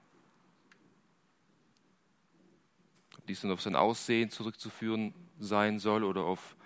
Ob 3.16 3.26
dies 3.26 3.42
nun 3.42 3.52
auf 3.52 3.60
sein 3.60 3.76
Aussehen 3.76 4.30
zurückzuführen 4.30 5.14
sein 5.38 5.78
soll 5.78 6.04
oder 6.04 6.24
auf 6.24 6.56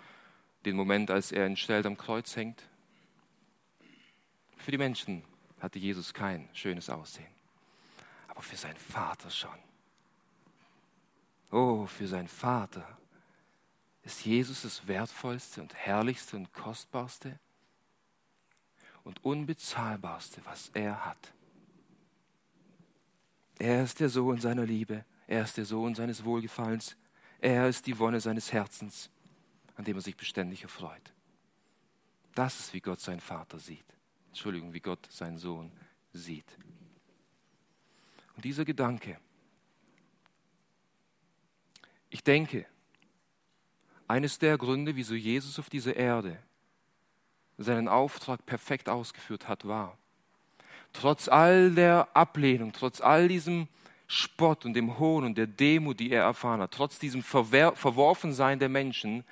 den 0.65 0.75
Moment, 0.75 1.11
als 1.11 1.31
er 1.31 1.45
entstellt 1.45 1.85
am 1.85 1.97
Kreuz 1.97 2.35
hängt, 2.35 2.63
für 4.65 4.71
die 4.71 4.79
Menschen 4.79 5.21
hatte 5.59 5.77
Jesus 5.77 6.11
kein 6.11 6.49
schönes 6.51 6.89
Aussehen, 6.89 7.29
aber 8.27 8.41
für 8.41 8.55
seinen 8.55 8.77
Vater 8.77 9.29
schon. 9.29 9.59
Oh, 11.51 11.85
für 11.85 12.07
seinen 12.07 12.27
Vater 12.27 12.97
ist 14.01 14.25
Jesus 14.25 14.63
das 14.63 14.87
wertvollste 14.87 15.61
und 15.61 15.75
herrlichste 15.75 16.35
und 16.35 16.51
kostbarste 16.51 17.39
und 19.03 19.23
unbezahlbarste, 19.23 20.41
was 20.45 20.71
er 20.73 21.05
hat. 21.05 21.31
Er 23.59 23.83
ist 23.83 23.99
der 23.99 24.09
Sohn 24.09 24.41
seiner 24.41 24.65
Liebe, 24.65 25.05
er 25.27 25.43
ist 25.43 25.57
der 25.57 25.65
Sohn 25.65 25.93
seines 25.93 26.25
Wohlgefallens, 26.25 26.97
er 27.39 27.69
ist 27.69 27.85
die 27.85 27.99
Wonne 27.99 28.19
seines 28.19 28.51
Herzens, 28.51 29.11
an 29.75 29.85
dem 29.85 29.95
er 29.95 30.01
sich 30.01 30.17
beständig 30.17 30.63
erfreut. 30.63 31.13
Das 32.33 32.59
ist, 32.59 32.73
wie 32.73 32.81
Gott 32.81 32.99
seinen 32.99 33.21
Vater 33.21 33.59
sieht. 33.59 33.85
Entschuldigung, 34.35 34.73
wie 34.73 34.81
Gott 34.81 35.09
seinen 35.09 35.37
Sohn 35.37 35.71
sieht. 36.11 36.57
Und 38.35 38.43
dieser 38.43 38.65
Gedanke, 38.65 39.17
ich 42.09 42.21
denke, 42.21 42.65
eines 44.09 44.37
der 44.37 44.57
Gründe, 44.57 44.97
wieso 44.97 45.15
Jesus 45.15 45.57
auf 45.57 45.69
dieser 45.69 45.95
Erde 45.95 46.37
seinen 47.57 47.87
Auftrag 47.87 48.45
perfekt 48.45 48.89
ausgeführt 48.89 49.47
hat, 49.47 49.65
war, 49.65 49.97
trotz 50.91 51.29
all 51.29 51.71
der 51.71 52.09
Ablehnung, 52.13 52.73
trotz 52.73 52.99
all 52.99 53.29
diesem 53.29 53.69
Spott 54.05 54.65
und 54.65 54.73
dem 54.73 54.99
Hohn 54.99 55.23
und 55.23 55.37
der 55.37 55.47
Demut, 55.47 56.01
die 56.01 56.11
er 56.11 56.23
erfahren 56.23 56.59
hat, 56.59 56.71
trotz 56.71 56.99
diesem 56.99 57.23
Verwer 57.23 57.73
Verworfensein 57.77 58.59
der 58.59 58.69
Menschen, 58.69 59.23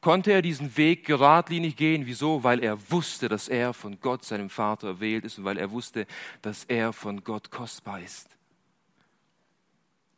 konnte 0.00 0.32
er 0.32 0.42
diesen 0.42 0.76
Weg 0.76 1.04
geradlinig 1.04 1.76
gehen. 1.76 2.06
Wieso? 2.06 2.42
Weil 2.42 2.62
er 2.62 2.90
wusste, 2.90 3.28
dass 3.28 3.48
er 3.48 3.74
von 3.74 4.00
Gott, 4.00 4.24
seinem 4.24 4.50
Vater, 4.50 4.88
erwählt 4.88 5.24
ist 5.24 5.38
und 5.38 5.44
weil 5.44 5.58
er 5.58 5.70
wusste, 5.70 6.06
dass 6.42 6.64
er 6.64 6.92
von 6.92 7.22
Gott 7.24 7.50
kostbar 7.50 8.00
ist. 8.00 8.28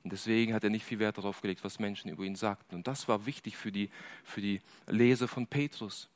Und 0.05 0.13
deswegen 0.13 0.53
hat 0.53 0.65
er 0.65 0.71
nicht 0.71 0.85
viel 0.85 0.99
Wert 0.99 1.19
darauf 1.19 1.41
gelegt, 1.41 1.63
was 1.63 1.79
Menschen 1.79 2.11
über 2.11 2.25
ihn 2.25 2.35
sagten. 2.35 2.75
Und 2.75 2.87
das 2.89 3.07
war 3.07 3.25
wichtig 3.25 3.57
für 3.57 3.71
die, 3.71 3.89
für 4.25 4.41
die 4.41 4.61
Leser 4.89 5.29
von 5.29 5.47
Petrus. 5.47 6.09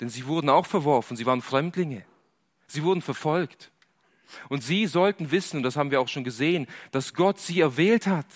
Denn 0.00 0.08
sie 0.08 0.26
wurden 0.26 0.48
auch 0.48 0.66
verworfen, 0.66 1.16
sie 1.16 1.26
waren 1.26 1.42
Fremdlinge, 1.42 2.04
sie 2.68 2.84
wurden 2.84 3.02
verfolgt. 3.02 3.72
Und 4.48 4.62
sie 4.62 4.86
sollten 4.86 5.30
wissen, 5.30 5.56
und 5.56 5.62
das 5.64 5.76
haben 5.76 5.90
wir 5.90 6.00
auch 6.00 6.08
schon 6.08 6.22
gesehen, 6.22 6.66
dass 6.92 7.14
Gott 7.14 7.40
sie 7.40 7.60
erwählt 7.60 8.06
hat 8.06 8.26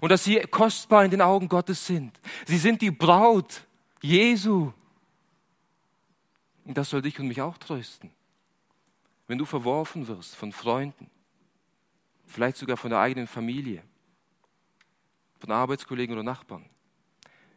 und 0.00 0.10
dass 0.10 0.24
sie 0.24 0.40
kostbar 0.40 1.04
in 1.04 1.10
den 1.10 1.20
Augen 1.20 1.48
Gottes 1.48 1.86
sind. 1.86 2.18
Sie 2.46 2.58
sind 2.58 2.82
die 2.82 2.90
Braut 2.90 3.66
Jesu. 4.00 4.72
Und 6.64 6.78
das 6.78 6.90
soll 6.90 7.02
dich 7.02 7.18
und 7.20 7.28
mich 7.28 7.40
auch 7.40 7.58
trösten. 7.58 8.10
Wenn 9.26 9.38
du 9.38 9.44
verworfen 9.44 10.06
wirst 10.06 10.36
von 10.36 10.52
Freunden, 10.52 11.10
vielleicht 12.26 12.56
sogar 12.56 12.76
von 12.76 12.90
der 12.90 13.00
eigenen 13.00 13.26
Familie, 13.26 13.82
von 15.40 15.50
Arbeitskollegen 15.50 16.14
oder 16.14 16.22
Nachbarn, 16.22 16.64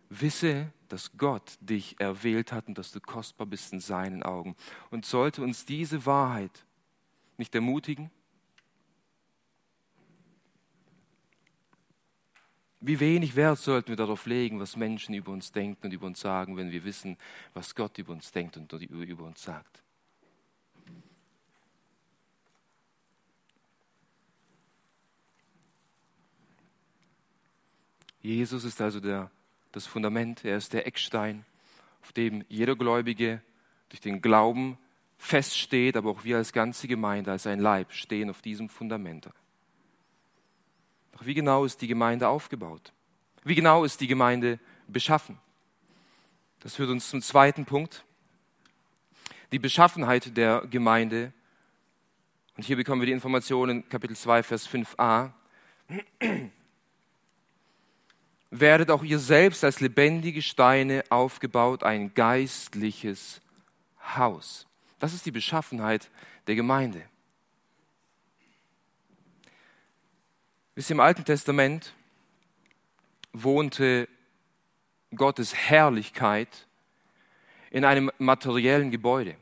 wisse, 0.10 0.72
dass 0.88 1.18
Gott 1.18 1.58
dich 1.60 2.00
erwählt 2.00 2.52
hat 2.52 2.68
und 2.68 2.78
dass 2.78 2.92
du 2.92 3.02
kostbar 3.02 3.48
bist 3.48 3.74
in 3.74 3.80
seinen 3.80 4.24
Augen. 4.24 4.56
Und 4.90 5.06
sollte 5.06 5.42
uns 5.42 5.66
diese 5.66 6.06
Wahrheit 6.06 6.66
nicht 7.38 7.54
ermutigen? 7.56 8.10
Wie 12.80 13.00
wenig 13.00 13.36
Wert 13.36 13.58
sollten 13.58 13.90
wir 13.90 13.96
darauf 13.96 14.28
legen, 14.28 14.60
was 14.60 14.76
Menschen 14.76 15.16
über 15.16 15.32
uns 15.32 15.52
denken 15.52 15.88
und 15.88 15.94
über 15.94 16.06
uns 16.06 16.20
sagen, 16.20 16.58
wenn 16.58 16.72
wir 16.72 16.84
wissen, 16.84 17.18
was 17.54 17.74
Gott 17.74 17.98
über 17.98 18.14
uns 18.14 18.32
denkt 18.32 18.56
und 18.56 18.72
über 18.74 19.24
uns 19.24 19.42
sagt. 19.42 19.82
Jesus 28.22 28.64
ist 28.64 28.82
also 28.82 29.00
der, 29.00 29.32
das 29.72 29.88
Fundament, 29.88 30.44
er 30.44 30.58
ist 30.58 30.74
der 30.74 30.86
Eckstein, 30.86 31.46
auf 32.02 32.12
dem 32.12 32.44
jeder 32.50 32.76
Gläubige 32.76 33.42
durch 33.90 34.02
den 34.02 34.22
Glauben 34.22 34.78
feststeht, 35.18 35.96
aber 35.96 36.12
auch 36.12 36.24
wir 36.24 36.38
als 36.38 36.54
ganze 36.54 36.88
Gemeinde, 36.88 37.32
als 37.32 37.48
ein 37.48 37.60
Leib 37.60 37.94
stehen 37.94 38.30
auf 38.30 38.42
diesem 38.42 38.70
Fundament. 38.70 39.30
Doch 41.18 41.26
wie 41.26 41.34
genau 41.34 41.66
ist 41.66 41.82
die 41.82 41.88
Gemeinde 41.88 42.28
aufgebaut? 42.28 42.94
Wie 43.44 43.56
genau 43.56 43.84
ist 43.84 44.02
die 44.02 44.08
Gemeinde 44.08 44.60
beschaffen? 44.88 45.40
Das 46.60 46.76
führt 46.76 46.92
uns 46.92 47.10
zum 47.10 47.24
zweiten 47.24 47.66
Punkt. 47.66 48.04
Die 49.52 49.58
Beschaffenheit 49.58 50.38
der 50.38 50.68
Gemeinde. 50.70 51.34
Und 52.56 52.64
hier 52.64 52.76
bekommen 52.76 53.02
wir 53.02 53.08
die 53.08 53.14
Informationen, 53.14 53.90
Kapitel 53.90 54.16
2, 54.16 54.44
Vers 54.44 54.70
5a. 54.70 55.32
Werdet 58.52 58.92
auch 58.92 59.04
ihr 59.04 59.20
selbst 59.20 59.64
als 59.64 59.80
lebendige 59.80 60.44
Steine 60.44 61.04
aufgebaut, 61.10 61.84
ein 61.84 62.14
geistliches 62.14 63.42
Haus. 64.16 64.68
Das 65.00 65.14
ist 65.16 65.26
die 65.26 65.32
Beschaffenheit 65.32 66.12
der 66.46 66.56
Gemeinde. 66.56 67.02
Ihr, 70.78 70.92
im 70.92 71.00
Alten 71.00 71.26
Testament 71.26 71.96
wohnte 73.34 74.08
Gottes 75.16 75.56
Herrlichkeit 75.56 76.68
in 77.72 77.84
einem 77.84 78.12
materiellen 78.20 78.92
Gebäude. 78.92 79.36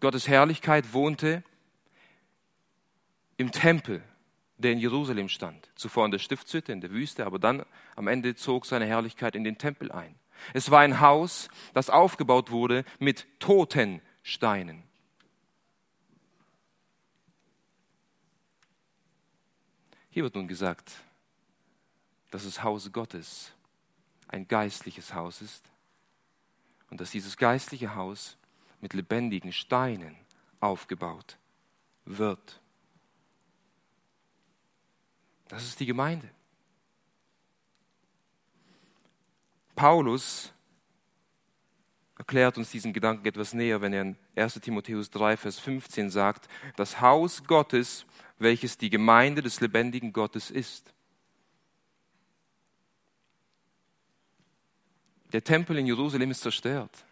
Gottes 0.00 0.28
Herrlichkeit 0.28 0.92
wohnte 0.92 1.42
im 3.38 3.50
Tempel, 3.50 4.02
der 4.58 4.72
in 4.72 4.78
Jerusalem 4.78 5.30
stand. 5.30 5.70
Zuvor 5.74 6.04
in 6.04 6.10
der 6.10 6.18
Stiftshütte, 6.18 6.70
in 6.70 6.82
der 6.82 6.90
Wüste, 6.90 7.24
aber 7.24 7.38
dann 7.38 7.64
am 7.96 8.08
Ende 8.08 8.34
zog 8.34 8.66
seine 8.66 8.84
Herrlichkeit 8.84 9.34
in 9.34 9.42
den 9.42 9.56
Tempel 9.56 9.90
ein. 9.90 10.14
Es 10.52 10.70
war 10.70 10.80
ein 10.80 11.00
Haus, 11.00 11.48
das 11.72 11.88
aufgebaut 11.88 12.50
wurde 12.50 12.84
mit 12.98 13.26
toten 13.40 14.02
Steinen. 14.22 14.82
Hier 20.12 20.24
wird 20.24 20.34
nun 20.34 20.46
gesagt, 20.46 20.92
dass 22.30 22.44
das 22.44 22.62
Haus 22.62 22.92
Gottes 22.92 23.52
ein 24.28 24.46
geistliches 24.46 25.14
Haus 25.14 25.40
ist 25.40 25.64
und 26.90 27.00
dass 27.00 27.10
dieses 27.10 27.38
geistliche 27.38 27.94
Haus 27.94 28.36
mit 28.82 28.92
lebendigen 28.92 29.54
Steinen 29.54 30.14
aufgebaut 30.60 31.38
wird. 32.04 32.60
Das 35.48 35.64
ist 35.64 35.80
die 35.80 35.86
Gemeinde. 35.86 36.28
Paulus 39.74 40.52
erklärt 42.18 42.58
uns 42.58 42.70
diesen 42.70 42.92
Gedanken 42.92 43.26
etwas 43.26 43.54
näher, 43.54 43.80
wenn 43.80 43.94
er 43.94 44.02
in 44.02 44.16
1 44.36 44.60
Timotheus 44.60 45.10
3, 45.10 45.38
Vers 45.38 45.58
15 45.58 46.10
sagt, 46.10 46.48
das 46.76 47.00
Haus 47.00 47.44
Gottes, 47.44 48.04
welches 48.42 48.78
die 48.78 48.90
Gemeinde 48.90 49.42
des 49.42 49.60
lebendigen 49.60 50.12
Gottes 50.12 50.50
ist. 50.50 50.92
Der 55.32 55.42
Tempel 55.42 55.78
in 55.78 55.86
Jerusalem 55.86 56.30
ist 56.30 56.42
zerstört. 56.42 57.04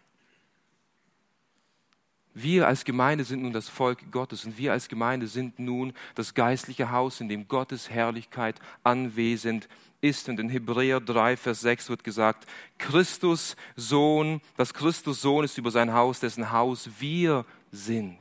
Wir 2.33 2.67
als 2.67 2.85
Gemeinde 2.85 3.25
sind 3.25 3.41
nun 3.41 3.51
das 3.51 3.67
Volk 3.67 4.09
Gottes 4.11 4.45
und 4.45 4.57
wir 4.57 4.71
als 4.71 4.87
Gemeinde 4.87 5.27
sind 5.27 5.59
nun 5.59 5.93
das 6.15 6.33
geistliche 6.33 6.91
Haus, 6.91 7.19
in 7.19 7.27
dem 7.27 7.47
Gottes 7.47 7.89
Herrlichkeit 7.89 8.57
anwesend 8.83 9.67
ist. 9.99 10.29
Und 10.29 10.39
in 10.39 10.47
Hebräer 10.47 11.01
3, 11.01 11.35
Vers 11.35 11.59
6 11.61 11.89
wird 11.89 12.05
gesagt, 12.05 12.47
Christus 12.77 13.57
Sohn, 13.75 14.39
das 14.55 14.73
Christus 14.73 15.21
Sohn 15.21 15.43
ist 15.43 15.57
über 15.57 15.71
sein 15.71 15.93
Haus, 15.93 16.21
dessen 16.21 16.51
Haus 16.53 16.89
wir 16.99 17.45
sind. 17.71 18.20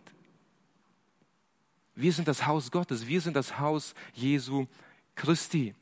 Wir 2.00 2.12
sind 2.12 2.28
das 2.28 2.46
Haus 2.46 2.70
Gottes, 2.70 3.06
wir 3.06 3.20
sind 3.20 3.36
das 3.36 3.58
Haus 3.58 3.94
Jesu 4.14 4.66
Christi. 5.14 5.74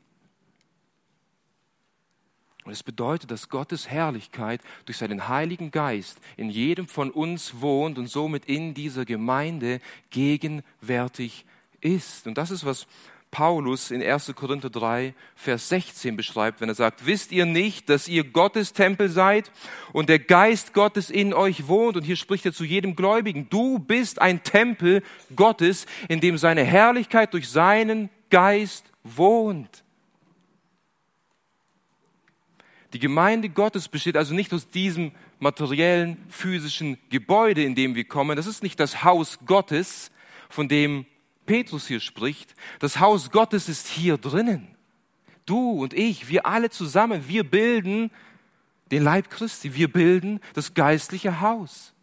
Und 2.65 2.73
es 2.73 2.83
bedeutet, 2.83 3.31
dass 3.31 3.47
Gottes 3.47 3.89
Herrlichkeit 3.89 4.61
durch 4.85 4.97
seinen 4.97 5.29
Heiligen 5.29 5.71
Geist 5.71 6.19
in 6.35 6.49
jedem 6.49 6.87
von 6.87 7.09
uns 7.09 7.61
wohnt 7.61 7.97
und 7.97 8.07
somit 8.07 8.45
in 8.45 8.73
dieser 8.73 9.05
Gemeinde 9.05 9.79
gegenwärtig 10.09 11.45
ist. 11.79 12.27
Und 12.27 12.37
das 12.37 12.51
ist, 12.51 12.65
was 12.65 12.85
Paulus 13.31 13.91
in 13.91 14.01
1. 14.01 14.33
Korinther 14.35 14.69
3, 14.69 15.13
Vers 15.35 15.69
16 15.69 16.15
beschreibt, 16.15 16.61
wenn 16.61 16.69
er 16.69 16.75
sagt, 16.75 17.05
wisst 17.05 17.31
ihr 17.31 17.45
nicht, 17.45 17.89
dass 17.89 18.07
ihr 18.07 18.23
Gottes 18.23 18.73
Tempel 18.73 19.09
seid 19.09 19.51
und 19.93 20.09
der 20.09 20.19
Geist 20.19 20.73
Gottes 20.73 21.09
in 21.09 21.33
euch 21.33 21.67
wohnt? 21.67 21.95
Und 21.95 22.03
hier 22.03 22.15
spricht 22.15 22.45
er 22.45 22.53
zu 22.53 22.63
jedem 22.63 22.95
Gläubigen, 22.95 23.47
du 23.49 23.77
bist 23.77 24.19
ein 24.19 24.43
Tempel 24.43 25.03
Gottes, 25.35 25.85
in 26.07 26.21
dem 26.21 26.37
seine 26.37 26.63
Herrlichkeit 26.63 27.33
durch 27.33 27.49
seinen 27.49 28.09
Geist 28.29 28.85
wohnt. 29.03 29.83
Die 32.93 32.99
Gemeinde 32.99 33.49
Gottes 33.49 33.87
besteht 33.87 34.17
also 34.17 34.33
nicht 34.33 34.51
aus 34.51 34.69
diesem 34.69 35.11
materiellen, 35.37 36.17
physischen 36.29 36.97
Gebäude, 37.11 37.63
in 37.63 37.75
dem 37.75 37.93
wir 37.93 38.05
kommen. 38.05 38.35
Das 38.35 38.47
ist 38.47 38.63
nicht 38.63 38.79
das 38.79 39.03
Haus 39.03 39.37
Gottes, 39.45 40.11
von 40.49 40.67
dem 40.67 41.05
Petrus 41.49 41.87
hier 41.87 41.99
spricht. 41.99 42.53
Das 42.77 42.99
Haus 42.99 43.31
Gottes 43.31 43.69
ist 43.69 43.87
hier 43.87 44.19
drinnen. 44.19 44.67
Du 45.47 45.81
und 45.81 45.95
ich, 45.95 46.27
wir 46.29 46.45
alle 46.45 46.69
zusammen, 46.69 47.27
wir 47.27 47.43
bilden 47.43 48.11
den 48.91 49.01
Leib 49.01 49.31
Christi. 49.31 49.73
Wir 49.73 49.91
bilden 49.91 50.41
das 50.53 50.75
geistliche 50.75 51.41
Haus, 51.41 51.95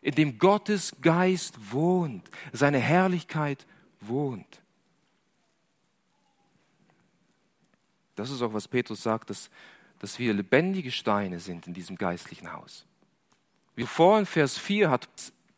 in 0.00 0.14
dem 0.14 0.38
Gottes 0.38 0.96
Geist 1.02 1.70
wohnt, 1.70 2.30
seine 2.50 2.78
Herrlichkeit 2.78 3.66
wohnt. 4.00 4.62
Das 8.14 8.30
ist 8.30 8.40
auch, 8.40 8.54
was 8.54 8.68
Petrus 8.68 9.02
sagt, 9.02 9.28
dass, 9.28 9.50
dass 9.98 10.18
wir 10.18 10.32
lebendige 10.32 10.90
Steine 10.90 11.40
sind 11.40 11.66
in 11.66 11.74
diesem 11.74 11.96
geistlichen 11.96 12.54
Haus. 12.54 12.86
Wie 13.74 13.84
vor 13.84 14.18
in 14.18 14.24
Vers 14.24 14.56
4 14.56 14.88
hat 14.88 15.10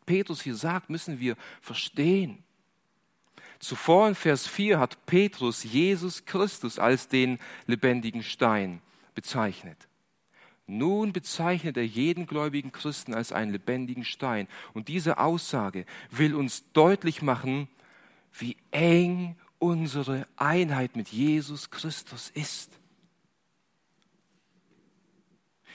Petrus 0.05 0.41
hier 0.41 0.55
sagt, 0.55 0.89
müssen 0.89 1.19
wir 1.19 1.35
verstehen. 1.61 2.43
Zuvor 3.59 4.07
in 4.09 4.15
Vers 4.15 4.47
4 4.47 4.79
hat 4.79 5.05
Petrus 5.05 5.63
Jesus 5.63 6.25
Christus 6.25 6.77
als 6.77 7.07
den 7.07 7.39
lebendigen 7.67 8.23
Stein 8.23 8.81
bezeichnet. 9.13 9.87
Nun 10.67 11.13
bezeichnet 11.13 11.77
er 11.77 11.85
jeden 11.85 12.25
gläubigen 12.25 12.71
Christen 12.71 13.13
als 13.13 13.31
einen 13.31 13.51
lebendigen 13.51 14.03
Stein. 14.03 14.47
Und 14.73 14.87
diese 14.87 15.19
Aussage 15.19 15.85
will 16.09 16.33
uns 16.33 16.71
deutlich 16.73 17.21
machen, 17.21 17.67
wie 18.33 18.57
eng 18.71 19.37
unsere 19.59 20.27
Einheit 20.35 20.95
mit 20.95 21.09
Jesus 21.09 21.69
Christus 21.69 22.29
ist. 22.33 22.79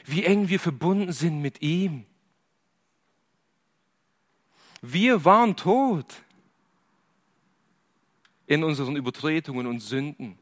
Wie 0.04 0.24
eng 0.24 0.48
wir 0.48 0.58
verbunden 0.58 1.12
sind 1.12 1.40
mit 1.40 1.62
ihm. 1.62 2.04
Wir 4.82 5.24
waren 5.24 5.56
tot 5.56 6.22
in 8.46 8.64
unseren 8.64 8.96
Übertretungen 8.96 9.66
und 9.66 9.80
Sünden. 9.80 10.38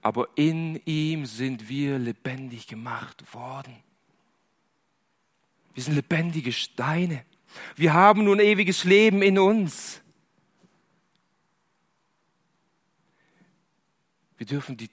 Aber 0.00 0.28
in 0.34 0.80
ihm 0.84 1.26
sind 1.26 1.68
wir 1.68 1.98
lebendig 1.98 2.66
gemacht 2.66 3.34
worden. 3.34 3.74
Wir 5.74 5.82
sind 5.82 5.94
lebendige 5.94 6.52
Steine. 6.52 7.24
Wir 7.76 7.94
haben 7.94 8.24
nun 8.24 8.40
ewiges 8.40 8.84
Leben 8.84 9.22
in 9.22 9.38
uns. 9.38 10.02
Wir 14.36 14.46
dürfen 14.46 14.76
die 14.76 14.90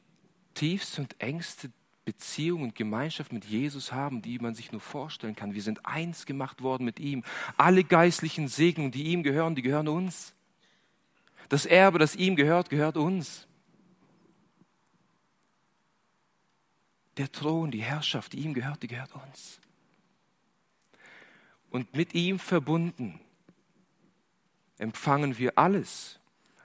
tiefste 0.54 1.02
und 1.02 1.20
engste 1.20 1.72
Beziehung 2.10 2.63
und 2.63 2.74
Gemeinschaft 2.74 3.32
mit 3.32 3.45
Jesus 3.45 3.91
haben, 3.91 4.24
die 4.24 4.39
man 4.39 4.56
sich 4.56 4.72
nur 4.72 4.82
vorstellen 4.82 5.36
kann. 5.36 5.54
Wir 5.54 5.62
sind 5.62 5.86
eins 5.86 6.26
gemacht 6.26 6.63
worden 6.63 6.84
mit 6.84 7.00
ihm. 7.00 7.24
Alle 7.56 7.84
geistlichen 7.84 8.48
Segnungen, 8.48 8.89
die 8.89 9.04
ihm 9.04 9.22
gehören, 9.22 9.54
die 9.54 9.62
gehören 9.62 9.88
uns. 9.88 10.34
Das 11.50 11.67
Erbe, 11.67 12.00
das 12.00 12.15
ihm 12.15 12.36
gehört, 12.36 12.72
gehört 12.72 12.98
uns. 12.98 13.48
Der 17.17 17.32
Thron, 17.32 17.69
die 17.69 17.84
Herrschaft, 17.84 18.34
die 18.34 18.39
ihm 18.39 18.56
gehört, 18.56 18.82
die 18.82 18.88
gehört 18.88 19.13
uns. 19.13 19.62
Und 21.69 21.95
mit 21.95 22.15
ihm 22.15 22.39
verbunden 22.39 23.19
empfangen 24.80 25.38
wir 25.38 25.60
alles, 25.60 26.19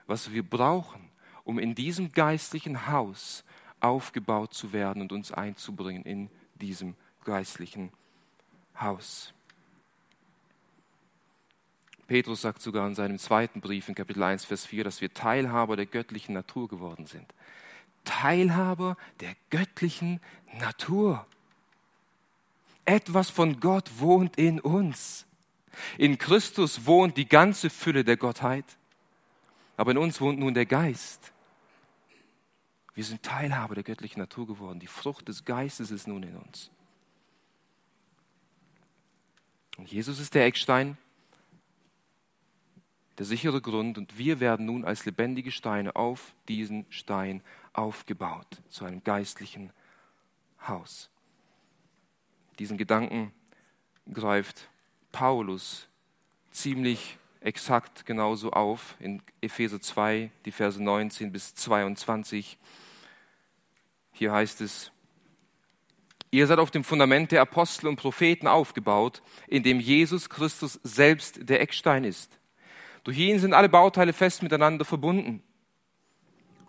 was 0.07 0.31
wir 0.31 0.41
brauchen, 0.41 1.11
um 1.43 1.59
in 1.59 1.75
diesem 1.75 2.11
geistlichen 2.11 2.87
Haus 2.87 3.44
aufgebaut 3.85 4.53
zu 4.53 4.73
werden 4.73 5.01
und 5.01 5.11
uns 5.11 5.31
einzubringen 5.31 6.03
in 6.03 6.29
diesem 6.55 6.95
geistlichen 7.23 7.91
Haus. 8.79 9.33
Petrus 12.07 12.41
sagt 12.41 12.61
sogar 12.61 12.87
in 12.87 12.95
seinem 12.95 13.17
zweiten 13.17 13.61
Brief 13.61 13.89
in 13.89 13.95
Kapitel 13.95 14.21
1, 14.21 14.45
Vers 14.45 14.65
4, 14.65 14.83
dass 14.83 15.01
wir 15.01 15.13
Teilhaber 15.13 15.75
der 15.75 15.87
göttlichen 15.87 16.33
Natur 16.33 16.67
geworden 16.67 17.07
sind. 17.07 17.25
Teilhaber 18.03 18.95
der 19.21 19.35
göttlichen 19.49 20.19
Natur. 20.59 21.25
Etwas 22.85 23.31
von 23.31 23.59
Gott 23.59 23.89
wohnt 23.97 24.37
in 24.37 24.59
uns. 24.59 25.25
In 25.97 26.19
Christus 26.19 26.85
wohnt 26.85 27.17
die 27.17 27.27
ganze 27.27 27.71
Fülle 27.71 28.03
der 28.03 28.17
Gottheit, 28.17 28.65
aber 29.75 29.91
in 29.91 29.97
uns 29.97 30.21
wohnt 30.21 30.39
nun 30.39 30.53
der 30.53 30.67
Geist. 30.67 31.33
Wir 32.95 33.03
sind 33.03 33.23
Teilhaber 33.23 33.75
der 33.75 33.83
göttlichen 33.83 34.19
Natur 34.19 34.47
geworden. 34.47 34.79
Die 34.79 34.87
Frucht 34.87 35.27
des 35.27 35.43
Geistes 35.43 35.91
ist 35.91 36.07
nun 36.07 36.23
in 36.23 36.37
uns. 36.37 36.71
Und 39.77 39.91
Jesus 39.91 40.19
ist 40.19 40.33
der 40.33 40.45
Eckstein, 40.45 40.97
der 43.17 43.25
sichere 43.25 43.61
Grund 43.61 43.97
und 43.97 44.17
wir 44.17 44.39
werden 44.39 44.65
nun 44.65 44.85
als 44.85 45.05
lebendige 45.05 45.51
Steine 45.51 45.95
auf 45.95 46.33
diesen 46.47 46.85
Stein 46.89 47.41
aufgebaut 47.73 48.61
zu 48.69 48.85
einem 48.85 49.03
geistlichen 49.03 49.71
Haus. 50.65 51.09
Diesen 52.59 52.77
Gedanken 52.77 53.33
greift 54.11 54.69
Paulus 55.11 55.87
ziemlich 56.51 57.17
exakt 57.41 58.05
genauso 58.05 58.51
auf 58.51 58.95
in 58.99 59.21
Epheser 59.41 59.81
2, 59.81 60.31
die 60.45 60.51
Verse 60.51 60.81
19 60.81 61.31
bis 61.31 61.53
22. 61.55 62.57
Hier 64.17 64.31
heißt 64.31 64.61
es, 64.61 64.91
Ihr 66.31 66.47
seid 66.47 66.59
auf 66.59 66.71
dem 66.71 66.83
Fundament 66.83 67.31
der 67.31 67.41
Apostel 67.41 67.87
und 67.87 67.95
Propheten 67.95 68.47
aufgebaut, 68.47 69.21
in 69.47 69.63
dem 69.63 69.79
Jesus 69.79 70.29
Christus 70.29 70.79
selbst 70.83 71.47
der 71.47 71.61
Eckstein 71.61 72.03
ist. 72.03 72.39
Durch 73.05 73.17
ihn 73.17 73.39
sind 73.39 73.53
alle 73.53 73.69
Bauteile 73.69 74.11
fest 74.11 74.43
miteinander 74.43 74.83
verbunden, 74.83 75.43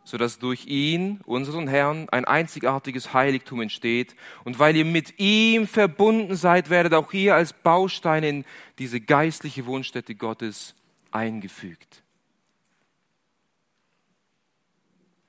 sodass 0.05 0.39
durch 0.39 0.67
ihn, 0.67 1.21
unseren 1.25 1.67
Herrn, 1.67 2.09
ein 2.11 2.25
einzigartiges 2.25 3.13
Heiligtum 3.13 3.61
entsteht. 3.61 4.15
Und 4.45 4.61
weil 4.61 4.77
ihr 4.77 4.85
mit 4.85 5.19
ihm 5.19 5.67
verbunden 5.67 6.37
seid, 6.37 6.71
werdet 6.71 6.95
auch 6.95 7.13
ihr 7.13 7.35
als 7.35 7.53
Bausteine 7.53 8.29
in 8.29 8.45
diese 8.79 9.01
geistliche 9.01 9.67
Wohnstätte 9.67 10.15
Gottes 10.15 10.77
eingefügt. 11.11 12.05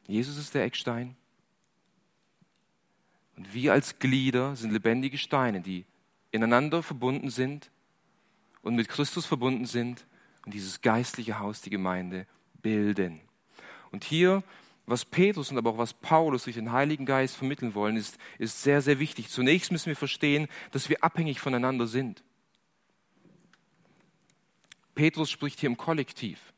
Jesus 0.08 0.38
ist 0.38 0.54
der 0.54 0.64
Eckstein. 0.64 1.16
Und 3.38 3.54
wir 3.54 3.72
als 3.72 4.00
Glieder 4.00 4.56
sind 4.56 4.72
lebendige 4.72 5.18
Steine, 5.18 5.62
die 5.62 5.86
ineinander 6.32 6.82
verbunden 6.82 7.30
sind 7.30 7.70
und 8.64 8.76
mit 8.76 8.90
Christus 8.90 9.26
verbunden 9.26 9.66
sind 9.66 10.06
und 10.46 10.54
dieses 10.54 10.82
geistliche 10.82 11.40
Haus, 11.40 11.62
die 11.62 11.70
Gemeinde, 11.70 12.26
bilden. 12.62 13.22
Und 13.92 14.04
hier, 14.04 14.44
was 14.88 15.06
Petrus 15.06 15.52
und 15.52 15.58
aber 15.58 15.70
auch 15.70 15.78
was 15.78 15.94
Paulus 15.94 16.46
durch 16.46 16.56
den 16.56 16.72
Heiligen 16.72 17.06
Geist 17.06 17.38
vermitteln 17.38 17.76
wollen, 17.76 17.96
ist, 17.96 18.18
ist 18.40 18.64
sehr, 18.64 18.82
sehr 18.82 19.00
wichtig. 19.00 19.30
Zunächst 19.30 19.72
müssen 19.72 19.88
wir 19.88 19.96
verstehen, 19.96 20.48
dass 20.72 20.90
wir 20.90 21.04
abhängig 21.04 21.40
voneinander 21.40 21.86
sind. 21.86 22.24
Petrus 24.96 25.30
spricht 25.30 25.60
hier 25.60 25.70
im 25.70 25.78
Kollektiv. 25.78 26.54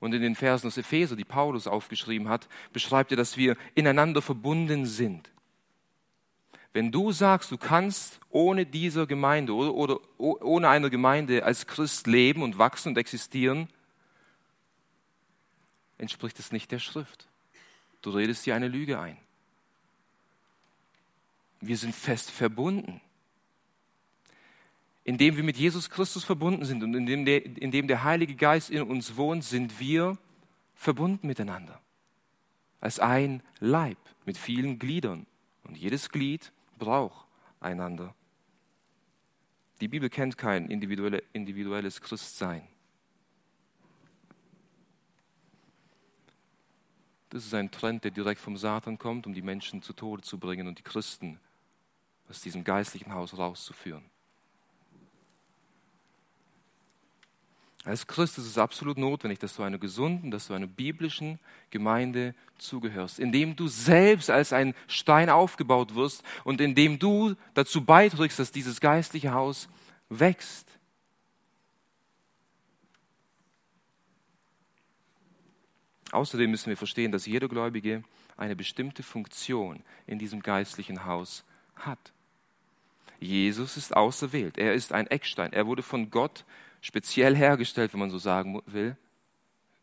Und 0.00 0.12
in 0.12 0.20
den 0.20 0.34
Versen 0.34 0.66
aus 0.66 0.76
Epheser, 0.76 1.16
die 1.16 1.24
Paulus 1.24 1.66
aufgeschrieben 1.66 2.28
hat, 2.28 2.46
beschreibt 2.74 3.10
er, 3.10 3.16
dass 3.16 3.38
wir 3.38 3.56
ineinander 3.74 4.20
verbunden 4.20 4.84
sind. 4.84 5.33
Wenn 6.74 6.90
du 6.90 7.12
sagst, 7.12 7.52
du 7.52 7.56
kannst 7.56 8.18
ohne 8.30 8.66
dieser 8.66 9.06
Gemeinde 9.06 9.54
oder, 9.54 9.72
oder 9.74 10.00
ohne 10.18 10.68
eine 10.68 10.90
Gemeinde 10.90 11.44
als 11.44 11.68
Christ 11.68 12.08
leben 12.08 12.42
und 12.42 12.58
wachsen 12.58 12.88
und 12.88 12.98
existieren, 12.98 13.68
entspricht 15.98 16.36
es 16.40 16.50
nicht 16.50 16.72
der 16.72 16.80
Schrift. 16.80 17.28
Du 18.02 18.10
redest 18.10 18.44
dir 18.44 18.56
eine 18.56 18.66
Lüge 18.66 18.98
ein. 18.98 19.16
Wir 21.60 21.76
sind 21.76 21.94
fest 21.94 22.32
verbunden. 22.32 23.00
Indem 25.04 25.36
wir 25.36 25.44
mit 25.44 25.56
Jesus 25.56 25.90
Christus 25.90 26.24
verbunden 26.24 26.64
sind 26.64 26.82
und 26.82 26.92
indem 26.92 27.24
der, 27.24 27.46
indem 27.46 27.86
der 27.86 28.02
Heilige 28.02 28.34
Geist 28.34 28.70
in 28.70 28.82
uns 28.82 29.14
wohnt, 29.16 29.44
sind 29.44 29.78
wir 29.78 30.18
verbunden 30.74 31.28
miteinander. 31.28 31.80
Als 32.80 32.98
ein 32.98 33.44
Leib 33.60 33.98
mit 34.26 34.36
vielen 34.36 34.80
Gliedern. 34.80 35.26
Und 35.62 35.76
jedes 35.78 36.08
Glied 36.08 36.52
braucht 36.84 37.26
einander. 37.60 38.14
Die 39.80 39.88
Bibel 39.88 40.10
kennt 40.10 40.36
kein 40.36 40.68
individuelle, 40.68 41.22
individuelles 41.32 42.00
Christsein. 42.00 42.68
Das 47.30 47.44
ist 47.44 47.54
ein 47.54 47.70
Trend, 47.70 48.04
der 48.04 48.12
direkt 48.12 48.40
vom 48.40 48.56
Satan 48.56 48.98
kommt, 48.98 49.26
um 49.26 49.34
die 49.34 49.42
Menschen 49.42 49.82
zu 49.82 49.92
Tode 49.92 50.22
zu 50.22 50.38
bringen 50.38 50.68
und 50.68 50.78
die 50.78 50.84
Christen 50.84 51.40
aus 52.28 52.40
diesem 52.40 52.62
geistlichen 52.62 53.12
Haus 53.12 53.36
rauszuführen. 53.36 54.04
Als 57.84 58.06
Christ 58.06 58.38
ist 58.38 58.46
es 58.46 58.56
absolut 58.56 58.96
notwendig, 58.96 59.38
dass 59.40 59.56
du 59.56 59.62
einer 59.62 59.76
gesunden, 59.76 60.30
dass 60.30 60.46
du 60.46 60.54
einer 60.54 60.66
biblischen 60.66 61.38
Gemeinde 61.70 62.34
zugehörst, 62.56 63.18
indem 63.18 63.56
du 63.56 63.68
selbst 63.68 64.30
als 64.30 64.54
ein 64.54 64.74
Stein 64.86 65.28
aufgebaut 65.28 65.94
wirst 65.94 66.22
und 66.44 66.62
indem 66.62 66.98
du 66.98 67.34
dazu 67.52 67.84
beiträgst, 67.84 68.38
dass 68.38 68.52
dieses 68.52 68.80
geistliche 68.80 69.34
Haus 69.34 69.68
wächst. 70.08 70.66
Außerdem 76.10 76.50
müssen 76.50 76.70
wir 76.70 76.76
verstehen, 76.76 77.12
dass 77.12 77.26
jeder 77.26 77.48
Gläubige 77.48 78.02
eine 78.36 78.56
bestimmte 78.56 79.02
Funktion 79.02 79.82
in 80.06 80.18
diesem 80.18 80.40
geistlichen 80.40 81.04
Haus 81.04 81.44
hat. 81.76 82.12
Jesus 83.20 83.76
ist 83.76 83.96
auserwählt. 83.96 84.56
Er 84.56 84.74
ist 84.74 84.92
ein 84.92 85.06
Eckstein. 85.08 85.52
Er 85.52 85.66
wurde 85.66 85.82
von 85.82 86.10
Gott 86.10 86.44
speziell 86.84 87.34
hergestellt, 87.34 87.94
wenn 87.94 88.00
man 88.00 88.10
so 88.10 88.18
sagen 88.18 88.60
will, 88.66 88.94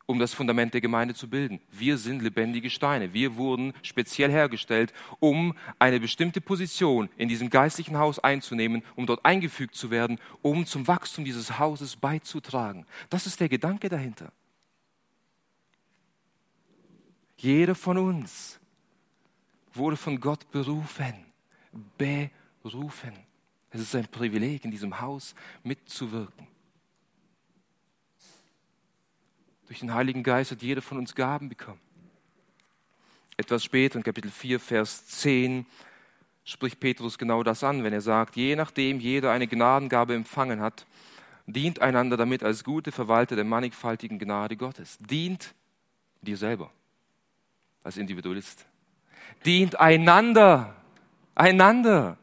um 0.06 0.20
das 0.20 0.36
Fundament 0.36 0.74
der 0.76 0.82
Gemeinde 0.82 1.16
zu 1.16 1.28
bilden. 1.28 1.60
Wir 1.72 1.98
sind 1.98 2.22
lebendige 2.22 2.70
Steine. 2.70 3.12
Wir 3.12 3.38
wurden 3.38 3.74
speziell 3.82 4.30
hergestellt, 4.30 4.94
um 5.20 5.56
eine 5.80 6.00
bestimmte 6.00 6.42
Position 6.42 7.10
in 7.18 7.28
diesem 7.28 7.50
geistlichen 7.50 7.98
Haus 7.98 8.20
einzunehmen, 8.20 8.84
um 8.96 9.08
dort 9.08 9.26
eingefügt 9.26 9.74
zu 9.74 9.90
werden, 9.90 10.20
um 10.44 10.68
zum 10.68 10.88
Wachstum 10.88 11.26
dieses 11.26 11.58
Hauses 11.58 11.96
beizutragen. 11.96 12.86
Das 13.10 13.26
ist 13.26 13.40
der 13.40 13.50
Gedanke 13.50 13.90
dahinter. 13.90 14.32
Jeder 17.38 17.74
von 17.74 17.98
uns 17.98 18.60
wurde 19.74 19.98
von 19.98 20.20
Gott 20.20 20.52
berufen 20.52 21.16
berufen. 21.98 23.14
Es 23.72 23.82
ist 23.82 23.96
ein 23.96 24.08
Privileg, 24.08 24.66
in 24.66 24.72
diesem 24.72 25.00
Haus 25.00 25.34
mitzuwirken. 25.64 26.51
Durch 29.72 29.80
den 29.80 29.94
Heiligen 29.94 30.22
Geist 30.22 30.52
hat 30.52 30.62
jeder 30.62 30.82
von 30.82 30.98
uns 30.98 31.16
Gaben 31.16 31.48
bekommen. 31.48 31.80
Etwas 33.38 33.64
später, 33.64 33.96
in 33.96 34.04
Kapitel 34.04 34.30
4, 34.30 34.60
Vers 34.60 35.08
10, 35.08 35.66
spricht 36.44 36.82
Petrus 36.82 37.18
genau 37.18 37.42
das 37.42 37.64
an, 37.64 37.82
wenn 37.86 37.94
er 37.94 38.02
sagt, 38.02 38.36
je 38.36 38.58
nachdem 38.58 39.00
jeder 39.00 39.32
eine 39.32 39.48
Gnadengabe 39.48 40.14
empfangen 40.14 40.60
hat, 40.60 40.86
dient 41.46 41.80
einander 41.80 42.18
damit 42.18 42.44
als 42.44 42.66
gute 42.66 42.92
Verwalter 42.92 43.38
der 43.38 43.46
mannigfaltigen 43.46 44.20
Gnade 44.20 44.58
Gottes. 44.58 44.98
Dient 45.00 45.54
dir 46.22 46.36
selber 46.36 46.70
als 47.82 47.96
Individualist. 47.96 48.66
Dient 49.46 49.80
einander, 49.80 50.76
einander. 51.34 52.18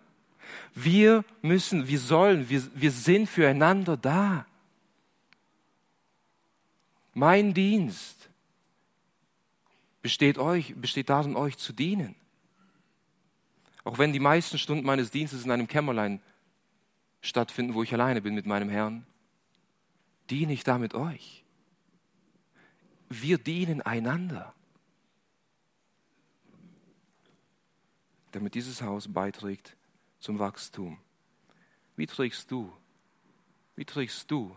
Wir 0.74 1.24
müssen, 1.40 1.88
wir 1.88 1.98
sollen, 1.98 2.50
wir, 2.50 2.62
wir 2.74 2.90
sind 2.90 3.26
füreinander 3.26 3.96
da. 3.96 4.44
Mein 7.18 7.52
Dienst 7.52 8.30
besteht, 10.02 10.38
euch, 10.38 10.76
besteht 10.76 11.08
darin, 11.08 11.34
euch 11.34 11.58
zu 11.58 11.72
dienen. 11.72 12.14
Auch 13.82 13.98
wenn 13.98 14.12
die 14.12 14.20
meisten 14.20 14.56
Stunden 14.56 14.86
meines 14.86 15.10
Dienstes 15.10 15.44
in 15.44 15.50
einem 15.50 15.66
Kämmerlein 15.66 16.22
stattfinden, 17.20 17.74
wo 17.74 17.82
ich 17.82 17.92
alleine 17.92 18.22
bin 18.22 18.36
mit 18.36 18.46
meinem 18.46 18.68
Herrn, 18.68 19.04
diene 20.30 20.52
ich 20.52 20.62
damit 20.62 20.94
euch. 20.94 21.42
Wir 23.08 23.36
dienen 23.38 23.82
einander, 23.82 24.54
damit 28.30 28.54
dieses 28.54 28.80
Haus 28.80 29.12
beiträgt 29.12 29.76
zum 30.20 30.38
Wachstum. 30.38 30.98
Wie 31.96 32.06
trägst 32.06 32.52
du, 32.52 32.72
wie 33.74 33.84
trägst 33.84 34.30
du 34.30 34.54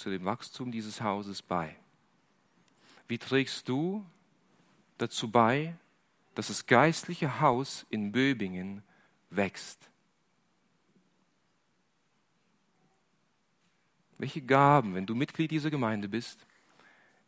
zu 0.00 0.10
dem 0.10 0.24
Wachstum 0.24 0.72
dieses 0.72 1.00
Hauses 1.02 1.42
bei? 1.42 1.76
Wie 3.06 3.18
trägst 3.18 3.68
du 3.68 4.04
dazu 4.98 5.30
bei, 5.30 5.76
dass 6.34 6.48
das 6.48 6.66
geistliche 6.66 7.40
Haus 7.40 7.86
in 7.90 8.10
Böbingen 8.10 8.82
wächst? 9.28 9.90
Welche 14.16 14.40
Gaben, 14.40 14.94
wenn 14.94 15.06
du 15.06 15.14
Mitglied 15.14 15.50
dieser 15.50 15.70
Gemeinde 15.70 16.08
bist, 16.08 16.46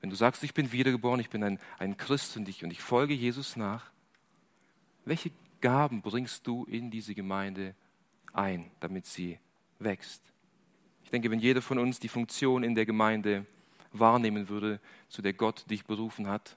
wenn 0.01 0.11
du 0.11 0.17
sagst, 0.17 0.43
ich 0.43 0.55
bin 0.55 0.73
wiedergeboren, 0.73 1.21
ich 1.21 1.31
bin 1.31 1.45
ein, 1.45 1.59
ein 1.79 1.97
Christ 1.97 2.37
und 2.37 2.49
ich, 2.49 2.65
und 2.65 2.71
ich 2.71 2.81
folge 2.81 3.15
Jesus 3.15 3.57
nach, 3.57 3.91
welche 5.05 5.31
Gaben 5.61 6.01
bringst 6.01 6.47
du 6.47 6.65
in 6.65 6.91
diese 6.91 7.15
Gemeinde 7.15 7.75
ein, 8.33 8.71
damit 8.81 9.07
sie 9.07 9.39
wächst? 9.79 10.32
Denke, 11.13 11.31
wenn 11.31 11.41
jeder 11.41 11.61
von 11.61 11.79
uns 11.79 12.01
die 12.01 12.09
Funktion 12.09 12.65
in 12.65 12.75
der 12.75 12.87
Gemeinde 12.87 13.47
wahrnehmen 13.93 14.49
würde, 14.49 14.81
zu 15.09 15.21
der 15.21 15.35
Gott 15.35 15.71
dich 15.71 15.85
berufen 15.85 16.27
hat, 16.27 16.57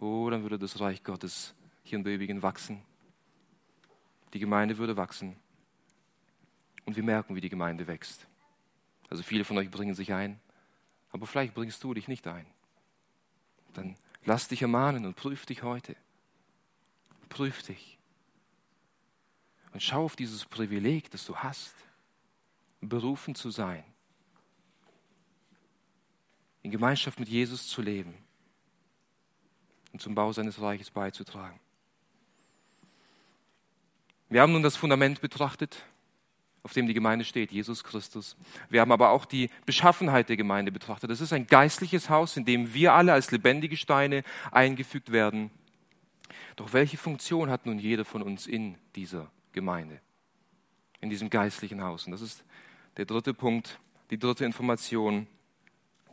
oh, 0.00 0.28
dann 0.30 0.42
würde 0.42 0.58
das 0.58 0.78
Reich 0.80 1.02
Gottes 1.02 1.54
hier 1.82 1.98
in 1.98 2.04
Böbingen 2.04 2.42
wachsen. 2.42 2.82
Die 4.34 4.38
Gemeinde 4.38 4.76
würde 4.76 4.96
wachsen. 4.96 5.36
Und 6.84 6.96
wir 6.96 7.02
merken, 7.02 7.34
wie 7.34 7.40
die 7.40 7.48
Gemeinde 7.48 7.86
wächst. 7.86 8.26
Also 9.08 9.22
viele 9.22 9.44
von 9.44 9.56
euch 9.56 9.70
bringen 9.70 9.94
sich 9.94 10.12
ein, 10.12 10.38
aber 11.10 11.26
vielleicht 11.26 11.54
bringst 11.54 11.82
du 11.82 11.94
dich 11.94 12.06
nicht 12.06 12.26
ein. 12.26 12.46
Dann 13.72 13.96
lass 14.24 14.48
dich 14.48 14.62
ermahnen 14.62 15.06
und 15.06 15.16
prüf 15.16 15.46
dich 15.46 15.62
heute. 15.62 15.96
Prüf 17.28 17.62
dich. 17.62 17.98
Und 19.72 19.82
schau 19.82 20.04
auf 20.04 20.16
dieses 20.16 20.44
Privileg, 20.44 21.10
das 21.10 21.24
du 21.24 21.36
hast, 21.36 21.74
berufen 22.80 23.34
zu 23.34 23.50
sein, 23.50 23.84
in 26.62 26.70
Gemeinschaft 26.70 27.20
mit 27.20 27.28
Jesus 27.28 27.68
zu 27.68 27.82
leben 27.82 28.14
und 29.92 30.00
zum 30.00 30.14
Bau 30.14 30.32
seines 30.32 30.60
Reiches 30.60 30.90
beizutragen. 30.90 31.58
Wir 34.28 34.42
haben 34.42 34.52
nun 34.52 34.62
das 34.62 34.76
Fundament 34.76 35.20
betrachtet, 35.20 35.84
auf 36.64 36.72
dem 36.72 36.88
die 36.88 36.94
Gemeinde 36.94 37.24
steht, 37.24 37.52
Jesus 37.52 37.84
Christus. 37.84 38.36
Wir 38.68 38.80
haben 38.80 38.90
aber 38.90 39.10
auch 39.10 39.24
die 39.24 39.50
Beschaffenheit 39.66 40.28
der 40.28 40.36
Gemeinde 40.36 40.72
betrachtet. 40.72 41.10
Das 41.10 41.20
ist 41.20 41.32
ein 41.32 41.46
geistliches 41.46 42.10
Haus, 42.10 42.36
in 42.36 42.44
dem 42.44 42.74
wir 42.74 42.92
alle 42.92 43.12
als 43.12 43.30
lebendige 43.30 43.76
Steine 43.76 44.24
eingefügt 44.50 45.12
werden. 45.12 45.52
Doch 46.56 46.72
welche 46.72 46.96
Funktion 46.96 47.50
hat 47.50 47.66
nun 47.66 47.78
jeder 47.78 48.04
von 48.04 48.22
uns 48.22 48.48
in 48.48 48.76
dieser 48.96 49.30
Gemeinde, 49.52 50.00
in 51.00 51.10
diesem 51.10 51.30
geistlichen 51.30 51.82
Haus. 51.82 52.06
Und 52.06 52.12
das 52.12 52.20
ist 52.20 52.44
der 52.96 53.04
dritte 53.04 53.34
Punkt, 53.34 53.78
die 54.10 54.18
dritte 54.18 54.44
Information, 54.44 55.26